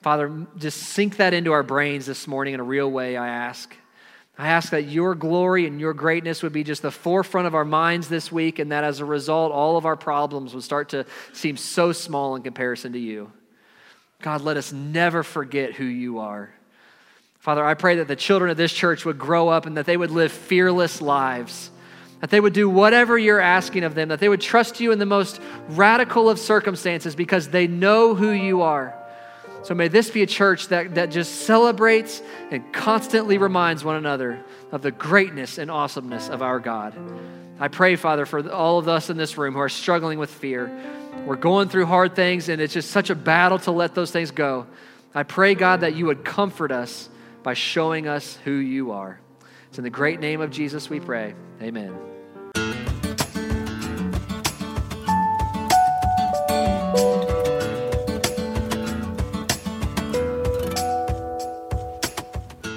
Father, 0.00 0.46
just 0.58 0.78
sink 0.78 1.16
that 1.16 1.34
into 1.34 1.50
our 1.50 1.64
brains 1.64 2.06
this 2.06 2.28
morning 2.28 2.54
in 2.54 2.60
a 2.60 2.62
real 2.62 2.88
way, 2.88 3.16
I 3.16 3.26
ask. 3.26 3.74
I 4.38 4.46
ask 4.46 4.70
that 4.70 4.84
your 4.84 5.16
glory 5.16 5.66
and 5.66 5.80
your 5.80 5.92
greatness 5.92 6.40
would 6.44 6.52
be 6.52 6.62
just 6.62 6.82
the 6.82 6.92
forefront 6.92 7.48
of 7.48 7.56
our 7.56 7.64
minds 7.64 8.08
this 8.08 8.30
week, 8.30 8.60
and 8.60 8.70
that 8.70 8.84
as 8.84 9.00
a 9.00 9.04
result, 9.04 9.50
all 9.50 9.76
of 9.76 9.86
our 9.86 9.96
problems 9.96 10.54
would 10.54 10.62
start 10.62 10.90
to 10.90 11.04
seem 11.32 11.56
so 11.56 11.90
small 11.90 12.36
in 12.36 12.42
comparison 12.42 12.92
to 12.92 12.98
you. 13.00 13.32
God, 14.22 14.42
let 14.42 14.56
us 14.56 14.72
never 14.72 15.24
forget 15.24 15.72
who 15.72 15.84
you 15.84 16.20
are. 16.20 16.54
Father, 17.40 17.64
I 17.64 17.74
pray 17.74 17.96
that 17.96 18.06
the 18.06 18.14
children 18.14 18.52
of 18.52 18.56
this 18.56 18.72
church 18.72 19.04
would 19.04 19.18
grow 19.18 19.48
up 19.48 19.66
and 19.66 19.78
that 19.78 19.84
they 19.84 19.96
would 19.96 20.12
live 20.12 20.30
fearless 20.30 21.02
lives 21.02 21.72
that 22.20 22.30
they 22.30 22.40
would 22.40 22.52
do 22.52 22.68
whatever 22.68 23.18
you're 23.18 23.40
asking 23.40 23.84
of 23.84 23.94
them, 23.94 24.08
that 24.08 24.20
they 24.20 24.28
would 24.28 24.40
trust 24.40 24.80
you 24.80 24.92
in 24.92 24.98
the 24.98 25.06
most 25.06 25.40
radical 25.68 26.30
of 26.30 26.38
circumstances 26.38 27.14
because 27.14 27.48
they 27.48 27.66
know 27.66 28.14
who 28.14 28.30
you 28.30 28.62
are. 28.62 28.94
So 29.62 29.74
may 29.74 29.88
this 29.88 30.10
be 30.10 30.22
a 30.22 30.26
church 30.26 30.68
that, 30.68 30.94
that 30.96 31.10
just 31.10 31.42
celebrates 31.46 32.22
and 32.50 32.70
constantly 32.72 33.38
reminds 33.38 33.82
one 33.82 33.96
another 33.96 34.44
of 34.72 34.82
the 34.82 34.90
greatness 34.90 35.56
and 35.56 35.70
awesomeness 35.70 36.28
of 36.28 36.42
our 36.42 36.60
God. 36.60 36.94
I 37.58 37.68
pray, 37.68 37.96
Father, 37.96 38.26
for 38.26 38.50
all 38.50 38.78
of 38.78 38.88
us 38.88 39.08
in 39.08 39.16
this 39.16 39.38
room 39.38 39.54
who 39.54 39.60
are 39.60 39.68
struggling 39.68 40.18
with 40.18 40.30
fear. 40.30 40.70
We're 41.24 41.36
going 41.36 41.68
through 41.68 41.86
hard 41.86 42.14
things, 42.14 42.48
and 42.48 42.60
it's 42.60 42.74
just 42.74 42.90
such 42.90 43.08
a 43.08 43.14
battle 43.14 43.58
to 43.60 43.70
let 43.70 43.94
those 43.94 44.10
things 44.10 44.32
go. 44.32 44.66
I 45.14 45.22
pray, 45.22 45.54
God, 45.54 45.80
that 45.80 45.94
you 45.94 46.06
would 46.06 46.24
comfort 46.24 46.72
us 46.72 47.08
by 47.42 47.54
showing 47.54 48.06
us 48.08 48.36
who 48.44 48.52
you 48.52 48.90
are. 48.90 49.20
It's 49.74 49.78
in 49.80 49.82
the 49.82 49.90
great 49.90 50.20
name 50.20 50.40
of 50.40 50.52
Jesus 50.52 50.88
we 50.88 51.00
pray. 51.00 51.34
Amen. 51.60 51.92